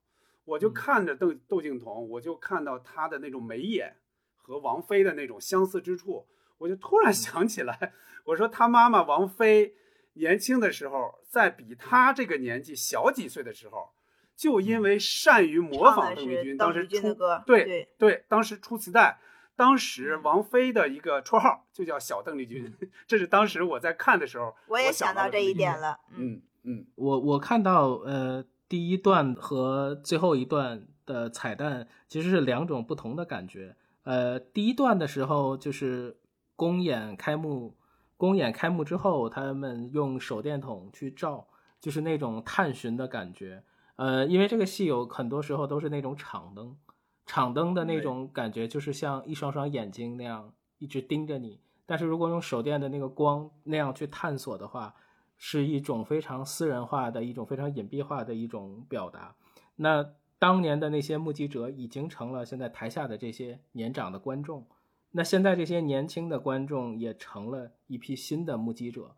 [0.44, 3.96] 我就看着邓窦靖童，我就看到她的那种眉眼
[4.36, 9.74] 和王菲的那种相似之处，我就突然 想起来，我说她妈妈王菲
[10.12, 13.95] 年轻的时候，在比她这个年纪小几岁的时候。
[14.36, 17.14] 就因为善于模仿邓丽君，当时出
[17.46, 19.18] 对对，当时出磁带，
[19.56, 22.70] 当时王菲的一个绰号就叫小邓丽君，
[23.08, 25.98] 这是当时我在看的时候，我也想到这一点了。
[26.14, 33.74] 嗯嗯，我我看到呃第一段和最后一段的彩蛋其实是两种不同的感觉。
[34.02, 36.18] 呃，第一段的时候就是
[36.54, 37.74] 公演开幕，
[38.16, 41.46] 公演开幕之后，他们用手电筒去照，
[41.80, 43.62] 就是那种探寻的感觉。
[43.96, 46.76] 呃，因为这个戏有很多时候都是那种场灯，
[47.24, 51.60] 场灯的那种感觉，就是像一双双眼睛那样一直盯着你。
[51.86, 54.94] 但是如果用手电的那个光那样去探索的话，
[55.38, 59.34] 是一种非常私人化的一种非常隐蔽化的一种表达。
[59.76, 60.06] 那
[60.38, 64.66] 当年的那些目击者已经成了现在台下的这些年长的观众，
[65.12, 69.16] 那现在这些年轻的观众也成了一批新的目击者，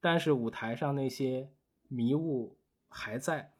[0.00, 1.48] 但是舞台上那些
[1.88, 3.52] 迷雾还在。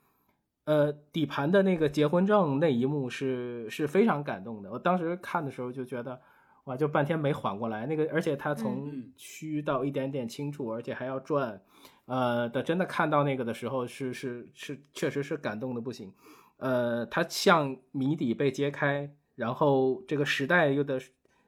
[0.68, 4.70] 呃，底盘的那个结婚证那一幕是是非常感动的。
[4.70, 6.20] 我当时看的时候就觉得，
[6.64, 7.86] 哇，就半天没缓过来。
[7.86, 11.58] 那个，而且他从虚到一点点清楚，而且还要转，
[12.04, 16.12] 呃的，真的看到那个的时候是是是，确实是感动的不行。
[16.58, 21.00] 呃，他像谜底被揭开，然后这个时代又的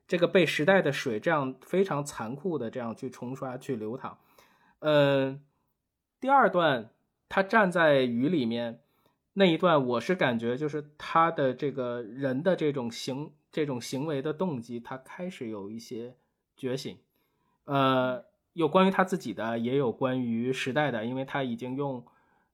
[0.08, 4.16] 这个被时代的水这样非常残酷的这样去冲刷去流淌。
[4.78, 5.38] 呃，
[6.18, 6.88] 第二段
[7.28, 8.80] 他站在雨里面。
[9.40, 16.14] 那一段我是感觉，就是他的这个人的这种行这种行为的动机，他开始有一些
[16.58, 16.98] 觉醒，
[17.64, 18.22] 呃，
[18.52, 22.04] 有关于他自己的，也有关于时代的，因为他已经用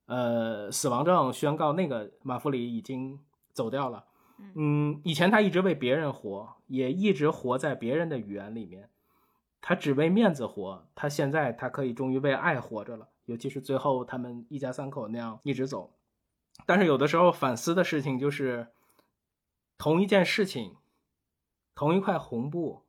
[0.04, 3.18] 呃死亡证宣告那个马弗里已经
[3.52, 4.04] 走掉了，
[4.54, 8.88] 嗯，以前他一直为别人活，也一直活在别人的语言里面，
[9.60, 15.90] 他只为面子活，他现在他可以终于为爱活着了，尤其是最后他们一家三口那样一直走。
[16.64, 18.68] 但是有的时候反思的事情就是，
[19.76, 20.76] 同一件事情，
[21.74, 22.84] 同一块红布，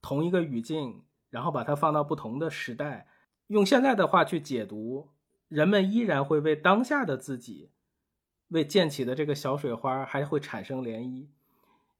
[0.00, 3.06] 同一个语境，然后把它放到不同的时代，
[3.48, 5.10] 用现在的话去解读，
[5.48, 7.70] 人们依然会为当下的自己，
[8.48, 11.28] 为溅起的这个小水花还会产生涟漪。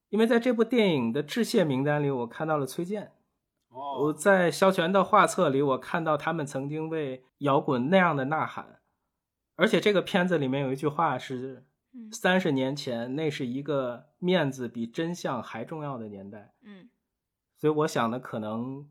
[0.08, 3.12] 因为在这部电影的致谢名单里，我看到了崔健。
[3.68, 8.80] 我哦，在萧全的画册里，我看到他们曾经为摇滚那样的呐喊，
[9.56, 12.12] 而且这个片子里面有一句话是嗯。
[12.12, 16.54] 三十年前，那是一个面子比真相还重要的年代。
[16.62, 16.88] 嗯。
[17.56, 18.88] 所以我想的可能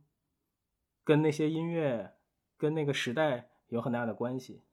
[1.03, 2.15] 跟那些音乐、
[2.57, 4.63] 跟那个时代有很大的关系。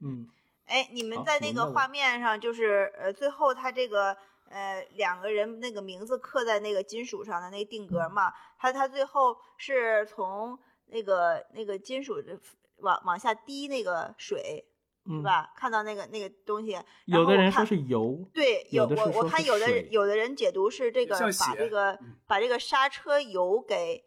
[0.00, 0.28] 嗯，
[0.66, 4.16] 哎，你们在那个画面上，就是呃，最后他这个
[4.48, 12.38] 呃两个人那个名字刻在那个金属上的那个定格嘛，他他最后是从那个那个金属的
[12.76, 14.75] 往往下滴那个水，嗯
[15.08, 15.52] 是吧？
[15.56, 24.04] 看到那个那个东西，然有的人说后我看是油，对，有我我看有的人有的人解读是这个把这个嗯把这个刹车油给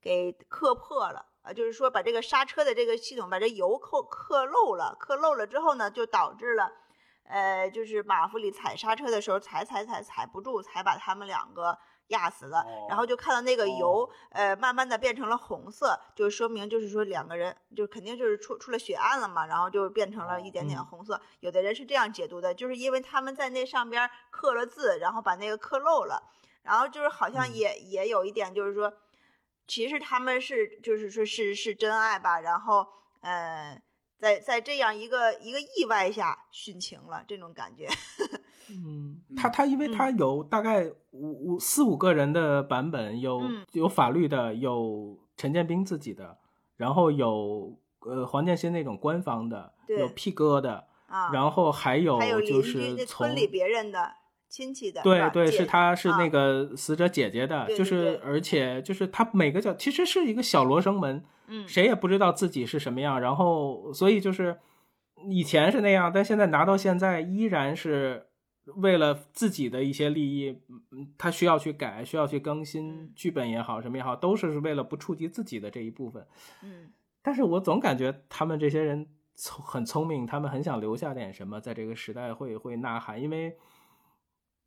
[0.00, 6.72] 给磕破了啊，就是说把这个刹车的这个系统把这油扣磕漏了，磕漏了之后呢，就导致了。
[7.24, 11.78] 呃，就是马弗里踩刹车的时候踩踩踩踩不住，才把他们两个
[12.12, 12.64] 压死了。
[12.88, 21.20] 然后就看到那个油，哦呃，慢慢的变成了红色，就说明就是说两个人就肯定就是出出了血案了嘛，然后就变成了一点点嗯红色。
[21.40, 26.22] 有的人是这样解读的，就是因为他们在那上边刻了字，然后把那个刻漏了，
[26.62, 28.92] 然后就是好像嗯也、也有一点就是说，
[29.66, 32.86] 其实他们是就是说是是真爱吧，然后
[33.20, 33.82] 呃。
[34.22, 37.88] 在在这样一个一个意外下殉情了，这种感觉。
[38.70, 43.66] 嗯，他他因为他有大概五五四五个人的版本，有嗯。
[43.72, 46.38] 有法律的，有陈建斌自己的，
[46.76, 49.98] 然后有呃黄建新那种官方的，对。
[49.98, 54.14] 有 P 哥的，啊，然后还有还有邻就是从村里别人的
[54.52, 64.58] 亲戚的，对对，是他是那啊个死者姐姐的，就是对而且就是他每个角其实是一个小罗生门，嗯谁也不知道自己是什么样，然后所以就是
[65.30, 68.26] 以前是那样，但现在拿到现在依然是
[68.76, 70.60] 为了自己的一些利益，
[70.90, 76.26] 嗯，他需要去改，需要去更新嗯剧本也好，什么也好，都是为了不触及自己的这一部分。
[76.62, 76.92] 嗯
[77.22, 83.56] 但是我总感觉他们这些人聪很聪明，他们很想留下点什么，在这个时代会会呐喊，因为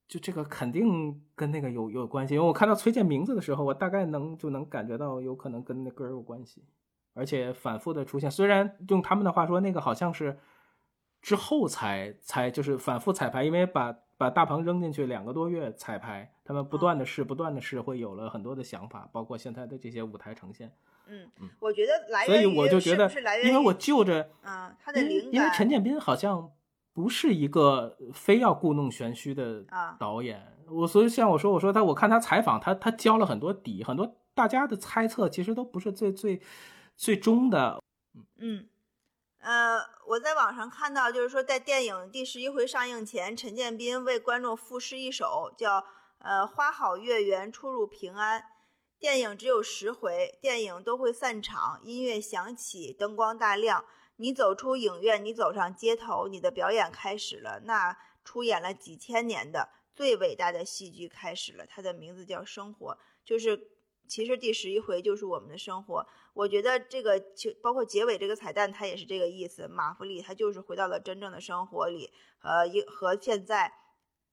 [0.08, 2.36] 就这个肯定跟那个有有关系。
[2.36, 6.64] 因为我看到崔健名字的时候，我大概能就能感觉到有可能跟那歌儿有关系，
[7.14, 8.30] 而且反复的出现。
[8.30, 10.38] 虽然用他们的话说，那个好像是
[11.22, 20.72] 之后才才就是反复彩排，因为把把大鹏扔进去两个多月彩排，他们不断的试，不断的试，会有了很多的想法，包括现在的这些舞台呈现。
[21.08, 26.52] 嗯嗯，我觉得来所以我就觉得是来，源因为我就着，啊他的灵感因为陈建斌好像
[26.96, 36.42] 不是一个非要故弄玄虚的啊导演，我所以像我说，我说他，我看他采访，他他交了很多底，很多大家的猜测其实都不是最最
[36.96, 37.84] 最终的，
[38.38, 38.70] 嗯，
[39.40, 39.78] 呃，
[40.08, 45.84] 我在网上看到，就是说在电影第十一回上映前，陈建斌为观众赋诗一首，叫
[46.20, 48.42] 呃“花好月圆，出入平安”。
[48.98, 53.84] 电影只有十回，电影都会散场，音乐响起，灯光大亮，
[54.18, 57.62] 你走出影院，你走上街头，你的表演开始了。
[57.66, 62.94] 那出演了几千年的最伟大的戏剧开始了，它的名字叫《生活》，
[63.24, 63.70] 就是
[64.08, 66.08] 其实第十一回就是我们的生活。
[66.34, 69.68] 我觉得这个就包括结尾这个彩蛋，它也是这个意思。
[69.68, 72.12] 马弗里他就是回到了真正的生活里，
[72.42, 73.72] 呃，一和现在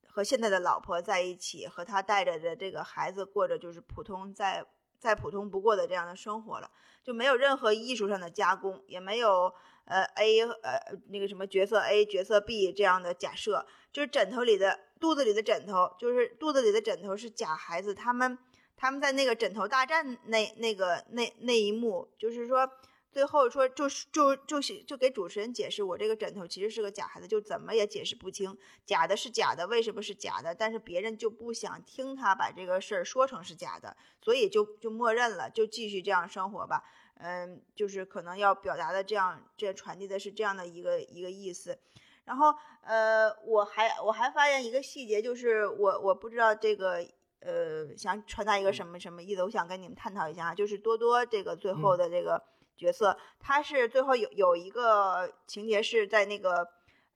[0.07, 4.67] 和现在的老婆在一起，和他带着的这个孩子过着就是普通再
[4.99, 6.71] 再普通不过的这样的生活了，
[7.03, 9.55] 就没有任何艺术上的加工，也没有
[9.85, 18.39] 呃 A 呃那个什么角色 A 角色 B 这样的假设，就是枕头里的肚子里的枕头，就是肚子里的枕头是假孩子，他们。
[18.75, 22.69] 他们在那个枕头大战那那个那那一幕，就是说
[23.13, 30.53] 最后说就是就就就给主持人解释，我这个枕头其实是个假孩子，就怎么也解释不清，假的是假的，为什么是假的？
[30.53, 36.83] 但是别人就不想听他把这个事儿说成是假的，所以就就默认了，就继续这样生活吧。
[37.23, 41.79] 嗯，就是可能要表达的这样，这传递的是这样的一个一个意思。
[42.25, 47.07] 然后呃，我还我还发现一个细节，就是我我不知道这个。
[47.45, 49.43] 呃，想传达一个什么什么意思？
[49.43, 52.41] 我想跟你们探讨一下啊，就是多多这个最后的这个
[52.77, 56.65] 角色，他是最后有有一个情节是在那个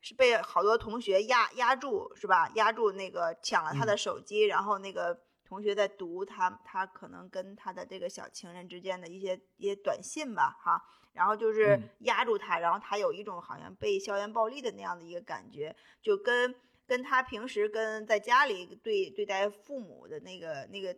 [0.01, 2.51] 是被好多同学压压住，是吧？
[2.57, 5.17] 压住那个抢了他的手机，然后那个
[5.47, 10.83] 同学在读他他可能跟他的这个小情人之间的一些一些短信吧，哈，
[11.13, 16.55] 然后就是嗯压住他，然后他有一种好像被校园暴力的那样的一个感觉，就跟。
[16.89, 20.97] 跟他平时跟在家里对对待父母的那个那个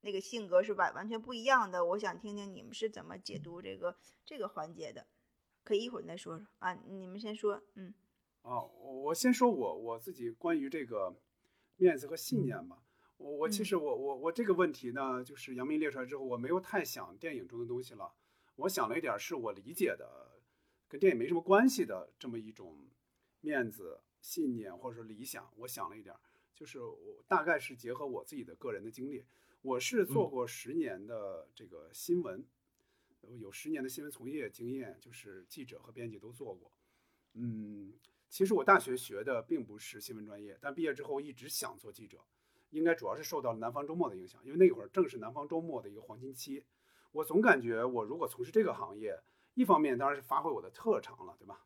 [0.00, 1.84] 那个性格是完完全不一样的。
[1.84, 3.94] 我想听听你们是怎么解读这个
[4.24, 5.06] 这个环节的，
[5.62, 6.72] 可以一会儿再说说啊。
[6.86, 7.92] 你们先说，嗯。
[8.40, 11.14] 哦，我先说我我自己关于这个
[11.76, 12.78] 面子和信念吧。
[13.18, 18.14] 我我其实我我我这个问题呢，就是杨明列出来之后，我没有太想电影中的东西了。
[18.54, 20.40] 我想了一点是我理解的，
[20.88, 22.88] 跟电影没什么关系的这么一种
[23.40, 25.52] 面子、信念或者说理想。
[25.56, 26.14] 我想了一点，
[26.54, 29.24] 就是我大概是结合我自己的个人的经历。
[29.62, 32.46] 我是做过十年的这个新闻，
[33.40, 36.70] 有十年的新闻从业经验，就是记者和编辑都做过。
[37.34, 37.92] 嗯，
[38.28, 42.24] 其实我大学学的并不是新闻专业，但毕业之后一直想做记者。
[42.70, 46.64] 应该主要是受到南方周末的影响，因为那会儿正是南方周末的一个黄金期。
[47.12, 49.18] 我总感觉我如果从事这个行业，
[49.54, 51.64] 一方面当然是发挥我的特长了，对吧？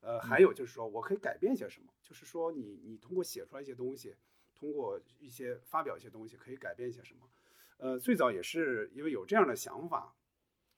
[0.00, 4.16] 呃，还有就是说我可以改变些什么，就是说你你通过写出来一些东西，
[4.54, 7.28] 通过一些发表一些东西，可以改变一些什么？
[7.76, 10.14] 呃，最早也是因为有这样的想法，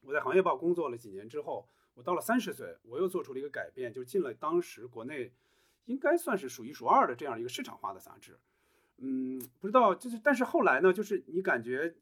[0.03, 5.33] 我在行业报工作了几年之后，我到了三十岁，我又做出了一个改变，就进了当时国内
[5.87, 8.39] 应该算是数一数二的这样一个市场化的杂志。
[9.05, 11.93] 嗯，不知道，就是，但是后来呢，就是你感觉，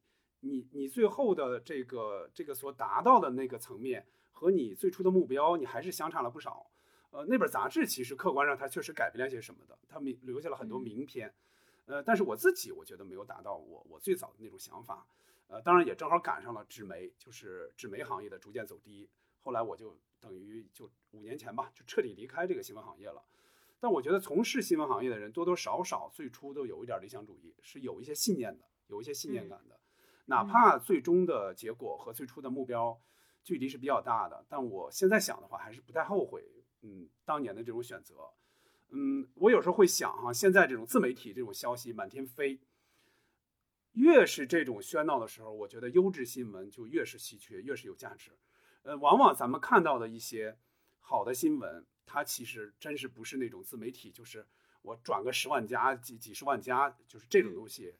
[0.41, 6.71] 你你最后的这个这个所达到的那个层面，和你最初的目标，你还是相差了不少。
[7.11, 11.33] 呃，那本杂志其实客观上它确实改变了些什么的，它名留下了很多名篇。
[11.87, 15.07] 呃，但是我自己我觉得没有达到我我最早的那种想法。
[15.49, 19.09] 呃，当然也正好赶上了纸媒，就是纸媒行业的逐渐走低。
[19.43, 23.23] 后来我就等于就五年前吧，就彻底离开这个新闻行业了。
[23.83, 29.81] 但我觉得从事新闻行业的人多多少少最初都有一点理想主义，是有一些信念的，有一些信念感的，
[30.27, 33.01] 哪怕最终的结果和最初的目标
[33.43, 34.45] 距离是比较大的。
[34.51, 36.45] 但我现在想的话，还是不太后悔，
[36.83, 38.17] 嗯，当年的这种选择。
[38.91, 42.61] 嗯，我有时候会想哈，现在这种自媒体这种消息满天飞，
[43.93, 48.33] 越是这种喧闹的时候，我觉得优质新闻就越是稀缺，越是有价值。
[48.83, 50.59] 呃，往往咱们看到的一些
[50.99, 51.87] 好的新闻。
[52.13, 54.45] 它其实真是不是那种自媒体，就是
[54.83, 57.95] 我转个十万加、几几十万加，就是这种东西，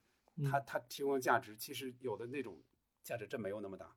[0.51, 2.61] 它它提供的价值，其实有的那种
[3.05, 3.95] 价值真没有那么大。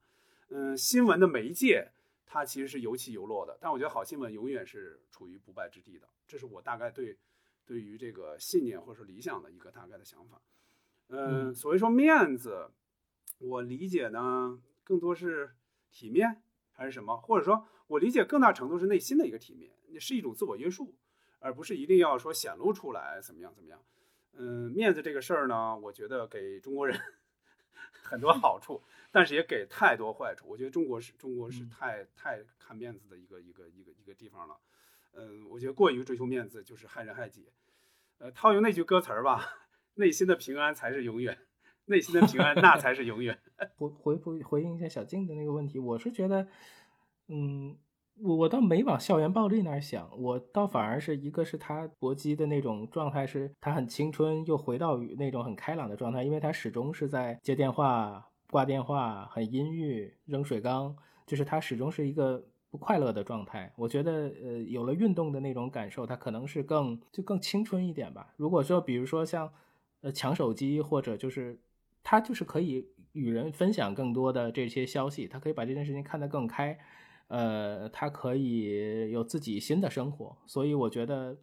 [0.49, 1.89] 嗯，新闻的媒介
[2.27, 7.17] 它其实是有起有落的，但我觉得好新闻永远是处于不败之地的，这是我大概对
[7.65, 10.39] 对于这个信念或者说理想的一个大概的想法。
[11.07, 12.69] 嗯，所谓说面子，
[13.39, 15.55] 我理解呢更多是
[15.89, 19.71] 体面还是什么，或者说我理解更大程度是内心的一个体面。
[19.99, 20.95] 是一种自我约束，
[21.39, 23.83] 而不是一定要说显露出来怎么样怎么样。
[24.33, 26.99] 嗯，面子这个事儿呢，我觉得给中国人
[28.01, 30.47] 很多好处，但是也给太多坏处。
[30.47, 34.57] 我觉得中国是中国是太太看面子的一个一个一个一个地方了。
[35.13, 37.47] 嗯，我觉得过于追求面子就是害人害己。
[38.17, 41.37] 呃，套用那句歌词儿吧， 内心的平安才是永远，
[41.85, 43.39] 内心的平安那才是永远。
[43.77, 46.47] 回回复回应一下小静的那个问题，我是觉得，
[47.27, 47.77] 嗯。
[48.15, 60.95] 我我倒没往校园暴力那儿想，我倒反而是一个是他搏击的那种状态，是他很青春又回到那种很开朗的状态，因为他始终是在接电话、挂电话，很阴郁，扔水缸，
[61.25, 63.73] 就是他始终是一个不快乐的状态。
[63.75, 68.33] 我觉得，呃，有了运动的那种感受，他可能是更就更青春一点吧。
[68.37, 69.51] 如果说，比如说像，
[70.01, 71.59] 呃，抢手机或者就是
[72.03, 76.77] 他就是可以与人分享更多的这些消息，他可以把这件事情看得更开。
[77.33, 81.35] 呃，他可以有自己新的生活，所以我觉得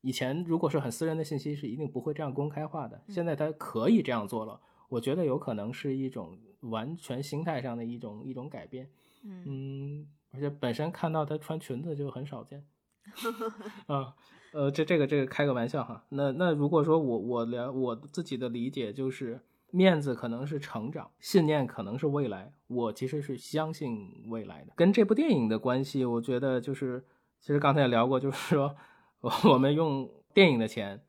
[0.00, 3.02] 以前如果是很私人的信息，是一定不会这样公开化的。
[3.08, 8.88] 现在他可以这样做了，我觉得有可能是一种完全心态上的一种一种改变。
[9.24, 12.64] 嗯，而且本身看到他穿裙子就很少见。
[13.88, 14.14] 啊，
[14.52, 16.06] 呃，这这个这个开个玩笑哈。
[16.10, 19.40] 那那如果说我我了我自己的理解就是。
[19.74, 22.52] 面子可能是成长，信念可能是未来。
[22.66, 24.72] 我其实是相信未来的。
[24.76, 27.02] 跟这部电影的关系，我觉得就是，
[27.40, 28.76] 其实刚才也聊过，就是 说，
[29.50, 31.02] 我们用电影的钱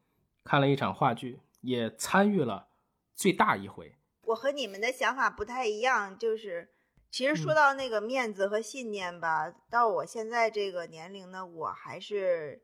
[0.45, 2.69] 看了一场话剧，也参与了
[3.13, 3.93] 最大一回。
[4.27, 6.69] 我和你们的想法不太一样，就是
[7.11, 12.63] 其实说到那个面子和信念吧，到我现在这个年龄呢，我还是。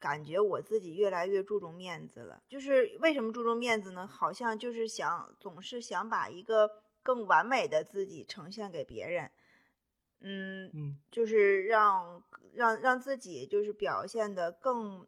[0.00, 4.06] 感觉我自己越来越注重面子了，就是为什么注重面子呢？
[4.06, 6.70] 好像就是想总是想把一个
[7.02, 9.30] 更完美的自己呈现给别人，
[10.20, 12.22] 嗯嗯，就是让
[12.54, 15.06] 让让自己就是表现的更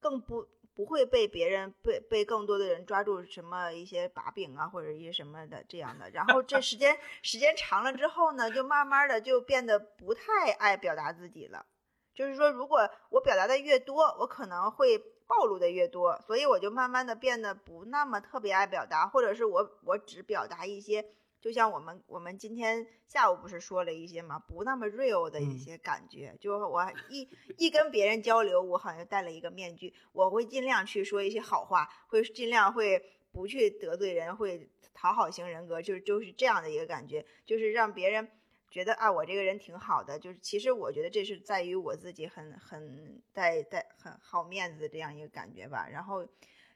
[0.00, 11.66] 更不不会被别人被被更多的人抓住什么一些把柄啊或者一些什么的这样的，然后这时间时间长了之后呢，就慢慢的就变得不太爱表达自己了。
[12.14, 21.06] 就是说，如果我表达的越多，我可能会暴露的越多，所以我就慢慢的变得不那么特别爱表达，或者是我我只表达一些，
[21.40, 33.02] 就像我们我们今天下午不是说了一些嘛，不那么 real 的一些感觉，就我一一跟别人交流，我好像戴了一个面具，我会尽量去说一些好话，会尽量会
[33.32, 38.30] 不去得罪人，会讨好型人格，就是就是这样的一个感觉，就是让别人。
[38.72, 45.86] 觉得啊，我这个人挺好的，就是其实我觉得这是在于我自己很很带带很好面子这样一个感觉吧。
[45.88, 46.26] 然后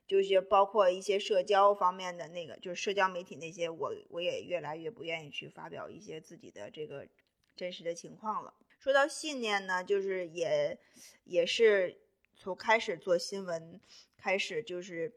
[0.07, 7.09] 就是包括一些社交方面的那个，就是社交媒体那些，我我也越来越不愿意去发表一些自己的这个
[7.57, 8.53] 真实的情况了。
[8.79, 10.79] 说到信念呢，就是也
[11.25, 11.99] 也是
[12.37, 13.81] 从开始做新闻
[14.19, 15.15] 开始就是。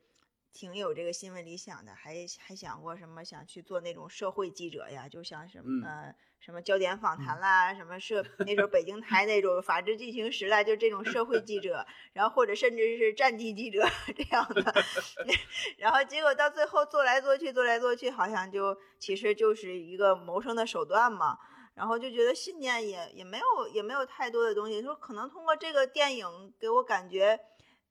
[0.51, 5.07] 挺有这个新闻理想的，还还想过什么想去做那种社会记者呀？
[5.07, 6.15] 就像什么呃
[6.49, 14.73] 什么焦点访谈啦，什么社那时候北京台那种《法制进行时》啦，就这种社会记者，然后或者甚至是战地记者 这样的，
[15.77, 21.37] 然后结果到最后做来做去做来做去，好像就其实就是一个谋生的手段嘛。
[21.75, 26.25] 然后就觉得信念也也没有也没有太多的东西，说可能通过这个电影
[26.59, 27.39] 给我感觉，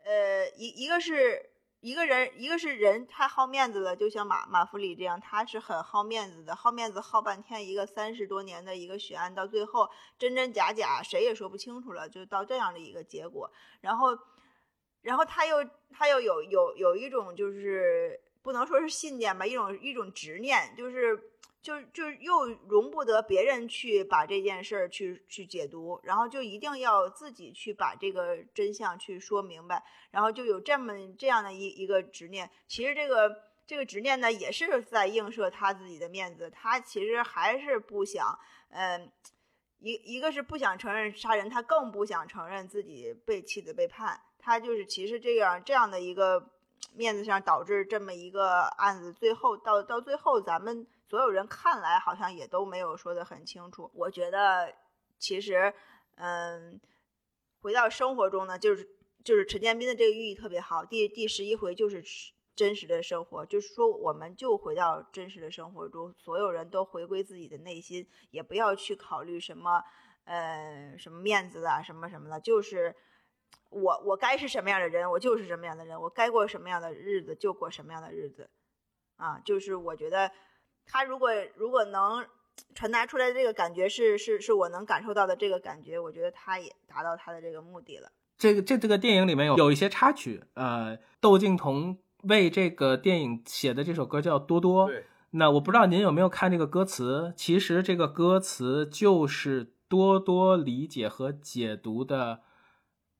[0.04, 1.50] 呃一一个是。
[1.80, 9.88] 一个人，一个是人太好面子了，就像马马弗里这样，他是很好面子的，好面子好半天，一个三十多年的一个悬案，到最后
[10.18, 13.50] 真真假假谁也说不清楚了，就到这样的一个结果。
[13.80, 14.18] 然后，
[15.02, 21.32] 然后他又他又有有有一种就是不能说是信念吧，一种一种执念，就是。
[21.60, 32.48] 就就又容不得别人去把这件事儿去去解读，然后就一定要自己去把这个真相去说明白，然后就有这么这样的一一个执念。
[32.68, 38.38] 其实这个这个执念呢，也是在映射他自己的面子，他其实还是不想，
[38.70, 39.10] 嗯，
[39.80, 46.50] 一一个是不想承认杀人，他更不想承认自己被妻子背叛，他就是其实这样这样的一个
[46.94, 50.86] 面子上导致这么一个案子，最后到到最后咱们。
[51.08, 53.90] 所有人看来好像也都没有说得很清楚。
[53.94, 54.74] 我觉得，
[55.18, 55.72] 其实，
[56.16, 56.78] 嗯，
[57.62, 58.86] 回到生活中呢，就是
[59.24, 60.84] 就是陈建斌的这个寓意特别好。
[60.84, 62.04] 第第十一回就是
[62.54, 69.82] 真实的生活，就是说我们就回到真实的生活中，所有人都回归自己的内心，也不要去考虑什么，
[70.24, 72.94] 呃，什么面子啊，什么什么的，就是
[73.70, 78.50] 我我该是什么样的人，我就是什么样的人，我该过什么样的日子就过什么样的日子，
[79.16, 80.30] 啊，就是我觉得。
[80.90, 82.24] 他如果如果能
[82.74, 88.10] 传达出来的这个感觉是是是我能感受到的这个感觉，我觉得他也达到他的这个目的了。
[88.38, 94.86] 这个这这个电影里面有有一些插曲，呃，窦靖童为这个电影写的这首歌叫《多多》。
[94.88, 95.04] 对。
[95.32, 97.34] 那我不知道您有没有看这个歌词？
[97.36, 102.40] 其实这个歌词就是多多理解和解读的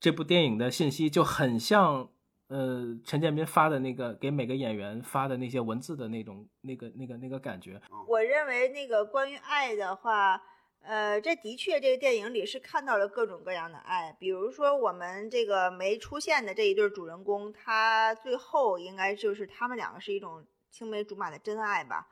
[0.01, 2.09] 这部电影的信息，就很像。
[2.49, 10.43] 呃，陈建斌发的那个给每个演员发的那些文字的那种、那个、那个、那个感觉，我认为那个关于爱的话，
[10.81, 22.09] 呃，这的确这个电影里是看到了各种各样的爱，比如说我们这个没出现的这一对主人公，他最后应该就是他们两个是一种青梅竹马的真爱吧，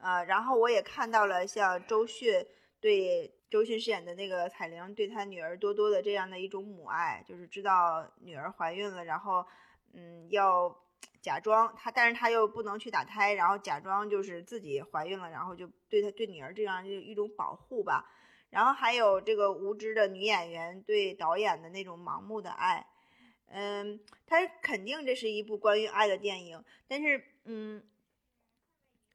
[0.00, 2.44] 呃，然后我也看到了像周迅
[2.80, 9.46] 对周迅饰演的那个彩玲对她女儿多多的这样的一种母爱，就是知道女儿怀孕了，然后。
[9.92, 10.84] 嗯，要
[11.22, 18.10] 假装他，但是他又不能去打胎，然后假装就是自己怀孕了，然后就对他对女儿这样就一种保护吧。
[18.50, 22.86] 然后还有这个无知的女演员对导演的那种盲目的爱，
[23.46, 27.82] 嗯，他肯定这是一部关于爱的电影，但是嗯，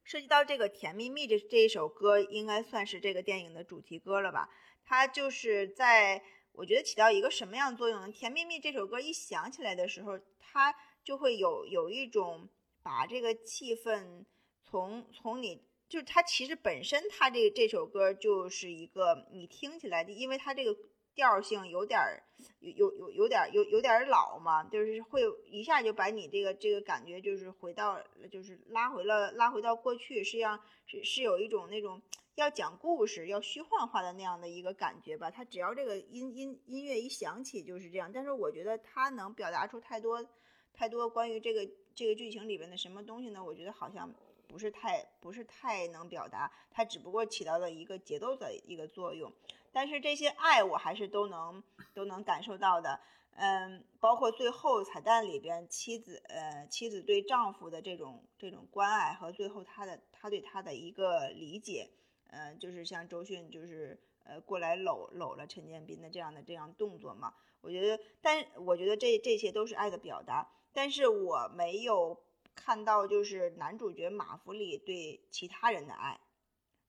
[0.04, 4.50] 涉及到这个《甜蜜蜜》这这一首歌，应该算是这个电影的主题歌了吧？
[4.84, 6.24] 它就是在。
[6.54, 8.08] 我觉得起到一个什么样作用呢？
[8.12, 12.50] 《甜蜜蜜》这首歌一响起来的时候，它就会有有一种
[12.84, 14.26] 把这个气氛
[14.64, 20.76] 从从你，就是它其实本身它这这首歌就是一个你听起来的，因为它这个
[21.16, 22.22] 调性有点儿
[22.60, 28.00] 有有有有点有有点老嘛，就是会一下就把你这个这个感觉就是回到
[28.30, 32.02] 就是拉回了拉回到过去，实际上是是有一种那种。
[32.36, 35.30] 要讲故事，要虚幻化的那样的一个感觉吧。
[35.30, 38.12] 它只要这个音音音乐一响起就是这样。
[38.14, 40.26] 但是我觉得它能表达出太多
[40.74, 43.44] 太多关于这个这个剧情里边的什么东西呢？
[43.44, 44.14] 我觉得好像
[44.48, 46.52] 不是太不是太能表达。
[46.72, 49.32] 它只不过起到了一个节奏的一个作用。
[49.74, 51.62] 但是这些爱我还是都能
[51.94, 53.00] 都能感受到的。
[53.36, 61.90] 嗯，包括最后彩蛋里边妻子呃妻子对丈夫的这种这种关爱和最后他的他对他的一个理解。
[62.32, 67.34] 嗯，就是像周迅，就是呃过来搂搂了陈建斌的这样的这样动作嘛。
[67.62, 72.22] 我觉得，但我觉得这这些都是爱的表达，但是我没有
[72.56, 76.20] 看到就是男主角马弗里对其他人的爱。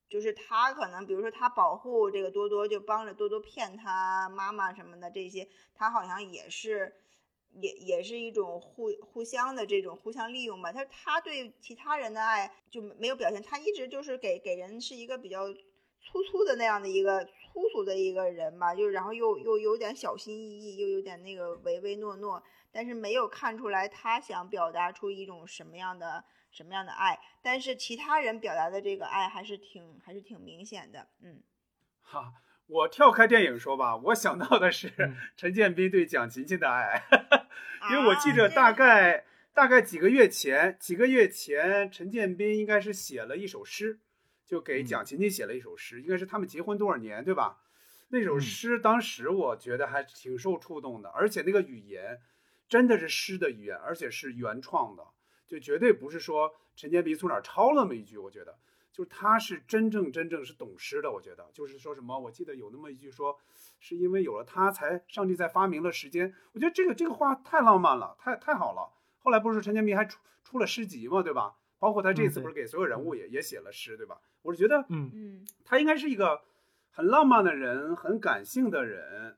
[0.08, 6.94] 就是他可能，比如说他保护这个多多，就帮着多多骗他妈妈什么的这些，他好像也是，
[7.52, 10.72] 也也是一种互互相的这种互相利用吧。
[10.72, 26.24] 他他对其他人的爱就没有表现，他一直就是给给人是一个比较粗粗的那样的一个粗俗的一个人吧，就然后又又有点小心翼翼，又有点那个唯唯诺诺，但是没有看出来他想表达出一种什么样的。
[26.54, 27.18] 什么样的爱？
[27.40, 31.08] 但是其他人表达的这个爱还是挺还是挺明显的。
[31.22, 31.42] 嗯，
[32.02, 32.30] 好，
[32.66, 34.92] 我跳开电影说吧，我想到的是
[35.36, 37.02] 陈建斌对蒋勤勤的爱，
[37.90, 44.00] 因为我记着大概大概几个月前，几个月前陈建斌应该是写了一首诗，
[44.46, 47.58] 就给蒋勤勤写了一首诗，应该是他们结婚多少年，对吧？
[48.08, 52.20] 那首诗当时我觉得还挺受触动的，而且那个语言
[52.68, 55.02] 真的是诗的语言，而且是原创的。
[55.46, 58.58] 就绝对不是说陈建斌从哪儿抄那么一句，我觉得，
[58.92, 61.10] 就是他是真正真正是懂诗的。
[61.10, 63.36] 我觉得，就是说什么，我记得有那么一句说，
[63.80, 66.32] 是因为有了他才上帝才发明了时间。
[66.52, 68.92] 我觉得这个这个话太浪漫了，太太好了。
[69.18, 71.56] 后来不是陈建斌还出出了诗集嘛，对吧？
[71.78, 74.20] 包括他这次不是给所有人物也也写了诗，对吧？
[74.42, 76.42] 我是觉得，嗯嗯，他应该是一个
[76.90, 79.36] 很浪漫的人，很感性的人，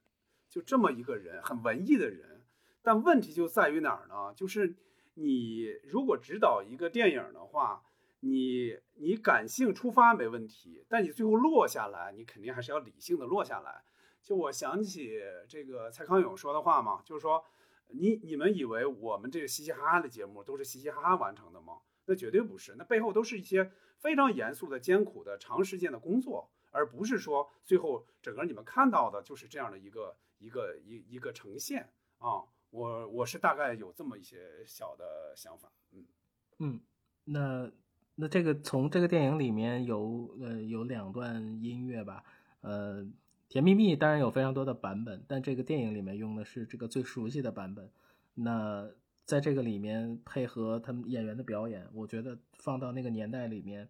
[0.51, 2.43] 就这么一个人，很文艺的人。
[2.83, 4.35] 但问题就在于哪儿呢？
[4.35, 4.77] 就是。
[5.17, 7.85] 你如果指导一个电影的话，
[8.25, 13.85] 你你感性出发没问题，但你最后落下来，你肯定还是要理性的落下来。
[14.23, 17.45] 就我想起这个蔡康永说的话嘛，就是说，
[17.89, 21.81] 你你们以为我们这个嘻嘻哈哈的节目都是嘻嘻哈哈完成的吗？
[22.07, 32.45] 那绝对不是，那背后都是一些非常严肃的、艰苦的、长时间的工作，而不是说最后整个你们看到的就是这样的一个一个一一个呈现啊。
[32.71, 36.07] 我我是大概有这么一些小的想法，嗯
[36.59, 36.81] 嗯，
[37.25, 37.71] 那
[38.17, 42.23] 那这个从这个电影里面有呃有两段音乐吧，
[42.61, 43.05] 呃，
[43.49, 47.91] 甜蜜蜜当然有非常多的版本，但这个电影里面用的是这个最熟悉的版本。
[48.35, 48.89] 那
[49.25, 53.89] 在这个里面配合他们演员的表演，我觉得放到那个年代里面，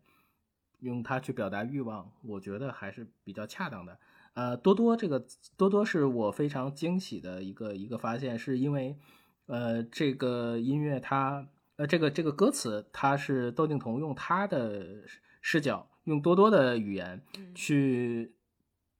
[0.80, 3.98] 用它去表达欲望，我觉得还是比较恰当的。
[4.34, 5.24] 呃，多多这个
[5.56, 8.96] 多多是我非常惊喜的一个一个发现，是因为，
[9.46, 11.46] 呃，这个音乐它，
[11.76, 15.02] 呃，这个这个歌词，它是窦靖童用他的
[15.42, 17.20] 视角，用多多的语言
[17.54, 18.32] 去，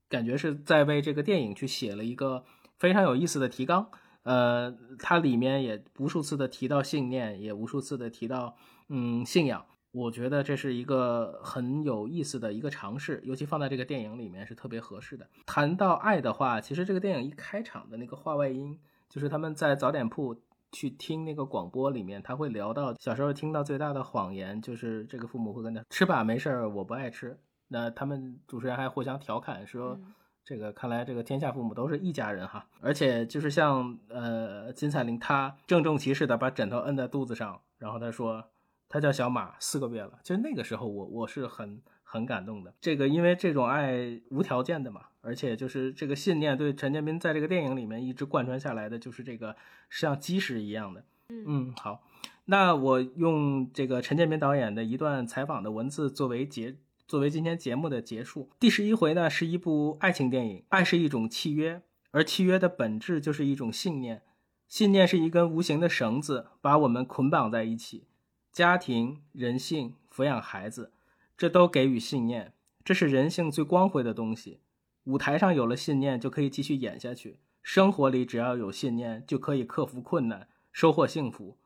[0.08, 2.44] 感觉是在为这个电影去写了一个
[2.78, 3.88] 非常有意思的提纲。
[4.24, 8.56] 呃，它里面也无数次的提到信念，也无数次的提到
[8.88, 9.66] 嗯信仰。
[9.92, 15.28] 我觉得这是一个很有意思的一个尝试，尤其放在这个电影里面是特别合适的。
[15.46, 20.34] 谈到爱的话，其实这个电影一开场的那个话外音，就是他们在早点铺
[20.74, 27.38] 去听那个广播里面，他会聊到小时候听到最大的谎言，就是这个父母会跟他吃吧，没事儿，我不爱吃。
[27.68, 29.98] 那他们主持人还互相调侃说，
[30.44, 32.66] 这个看来这个天下父母都是一家人哈。
[32.80, 38.44] 而且就是像呃金彩玲，她郑重其事的把枕头摁在肚子上，然后她说。
[38.86, 40.20] 她叫小马，四个月了。
[40.22, 42.72] 其实那个时候，我我是很很感动的。
[42.80, 49.56] 这个因为这种爱无条件的嘛，而且就是这个信念对陈建斌在这个电影里面一直贯穿下来的，就是这个
[49.90, 51.04] 像基石一样的。
[51.30, 52.02] 嗯，好，
[52.44, 56.76] 那我用这个陈建斌导演的一段采访的文字作为结，
[57.08, 58.50] 作为今天节目的结束。
[58.60, 64.22] 第十一回呢是一部爱情电影，爱是一种契约，而契约的本质就是一种信念，
[64.68, 68.06] 信念是一根无形的绳子，把我们捆绑在一起。
[68.52, 70.92] 家庭、人性、抚养孩子，
[71.36, 72.52] 这都给予信念，
[72.84, 74.60] 这是人性最光辉的东西。
[75.04, 81.58] 舞台上有了信念，就可以继续演下去；生活里只要有信念，就可以克服困难，收获幸福。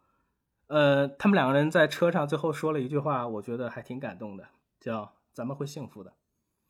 [0.66, 4.48] 呃，他们两个人在车上最后说了一句话，我觉得还挺感动的，
[4.80, 6.12] 叫“咱们会幸福的”。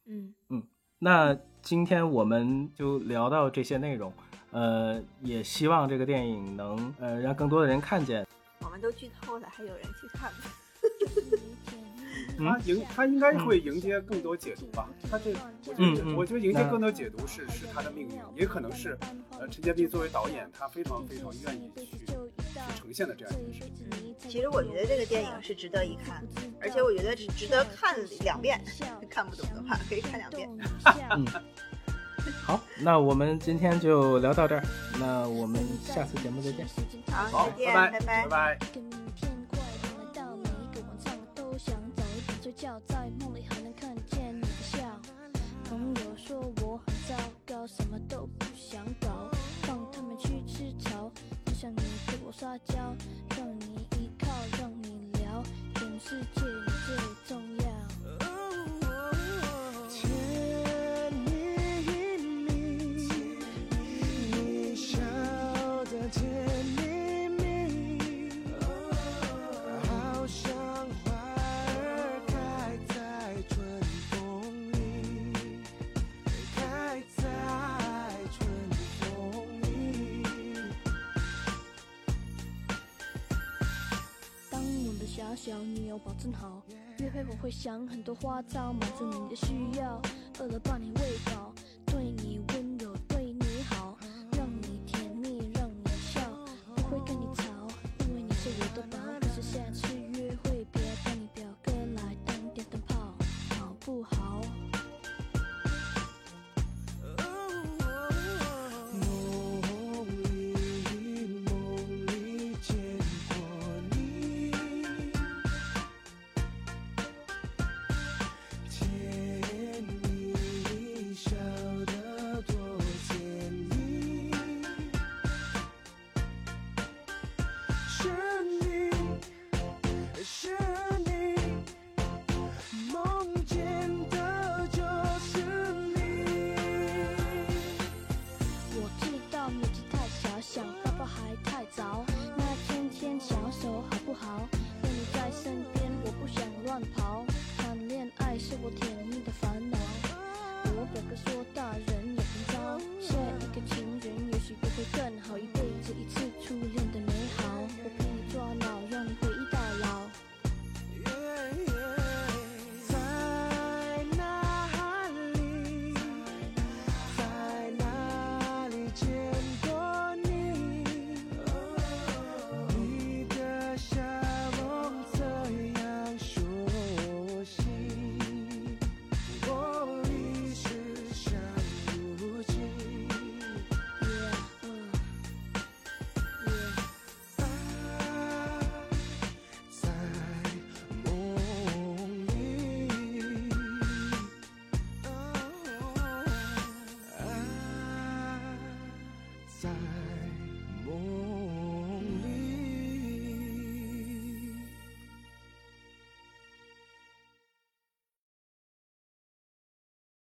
[0.06, 0.62] 嗯嗯，
[0.98, 4.12] 那今天我们就聊到这些内容，
[4.50, 8.26] 呃，也希望这个电影能呃让更多的人看见。
[8.60, 10.38] 我们都剧透了，还有人去看吗？
[12.38, 14.88] 他迎他应该会迎接更多解读吧。
[15.10, 15.32] 他这，
[15.76, 18.96] 嗯，我觉得迎接更多解读是是他的命运，也可能是
[19.38, 22.06] 呃陈建斌作为导演，他非常非常愿意去去
[22.76, 23.72] 呈现的这样一件事。
[23.74, 26.22] 情，其实我觉得这个电影是值得一看，
[26.60, 28.60] 而且我觉得是值得看两遍。
[29.10, 30.48] 看不懂的话可以看两遍。
[31.10, 31.26] 嗯。
[32.44, 34.62] 好，那我们今天就聊到这儿，
[34.98, 36.66] 那我们下次节目再见。
[37.10, 38.58] 好，再见，拜拜，拜拜。
[42.58, 44.78] 叫，在梦里还能看见你的笑。
[45.64, 47.14] 朋友说我很糟
[47.46, 49.30] 糕，什么都不想搞，
[49.62, 51.08] 放他们去吃草。
[51.46, 52.74] 就像你对我撒娇，
[53.36, 54.28] 让你依靠，
[54.60, 55.40] 让你聊。
[55.76, 56.96] 全世界你最
[57.28, 57.57] 重要。
[85.48, 86.60] 只要你有保证好，
[86.98, 89.98] 约会我会想很多花招满足你的需要，
[90.38, 91.47] 饿了把你喂饱。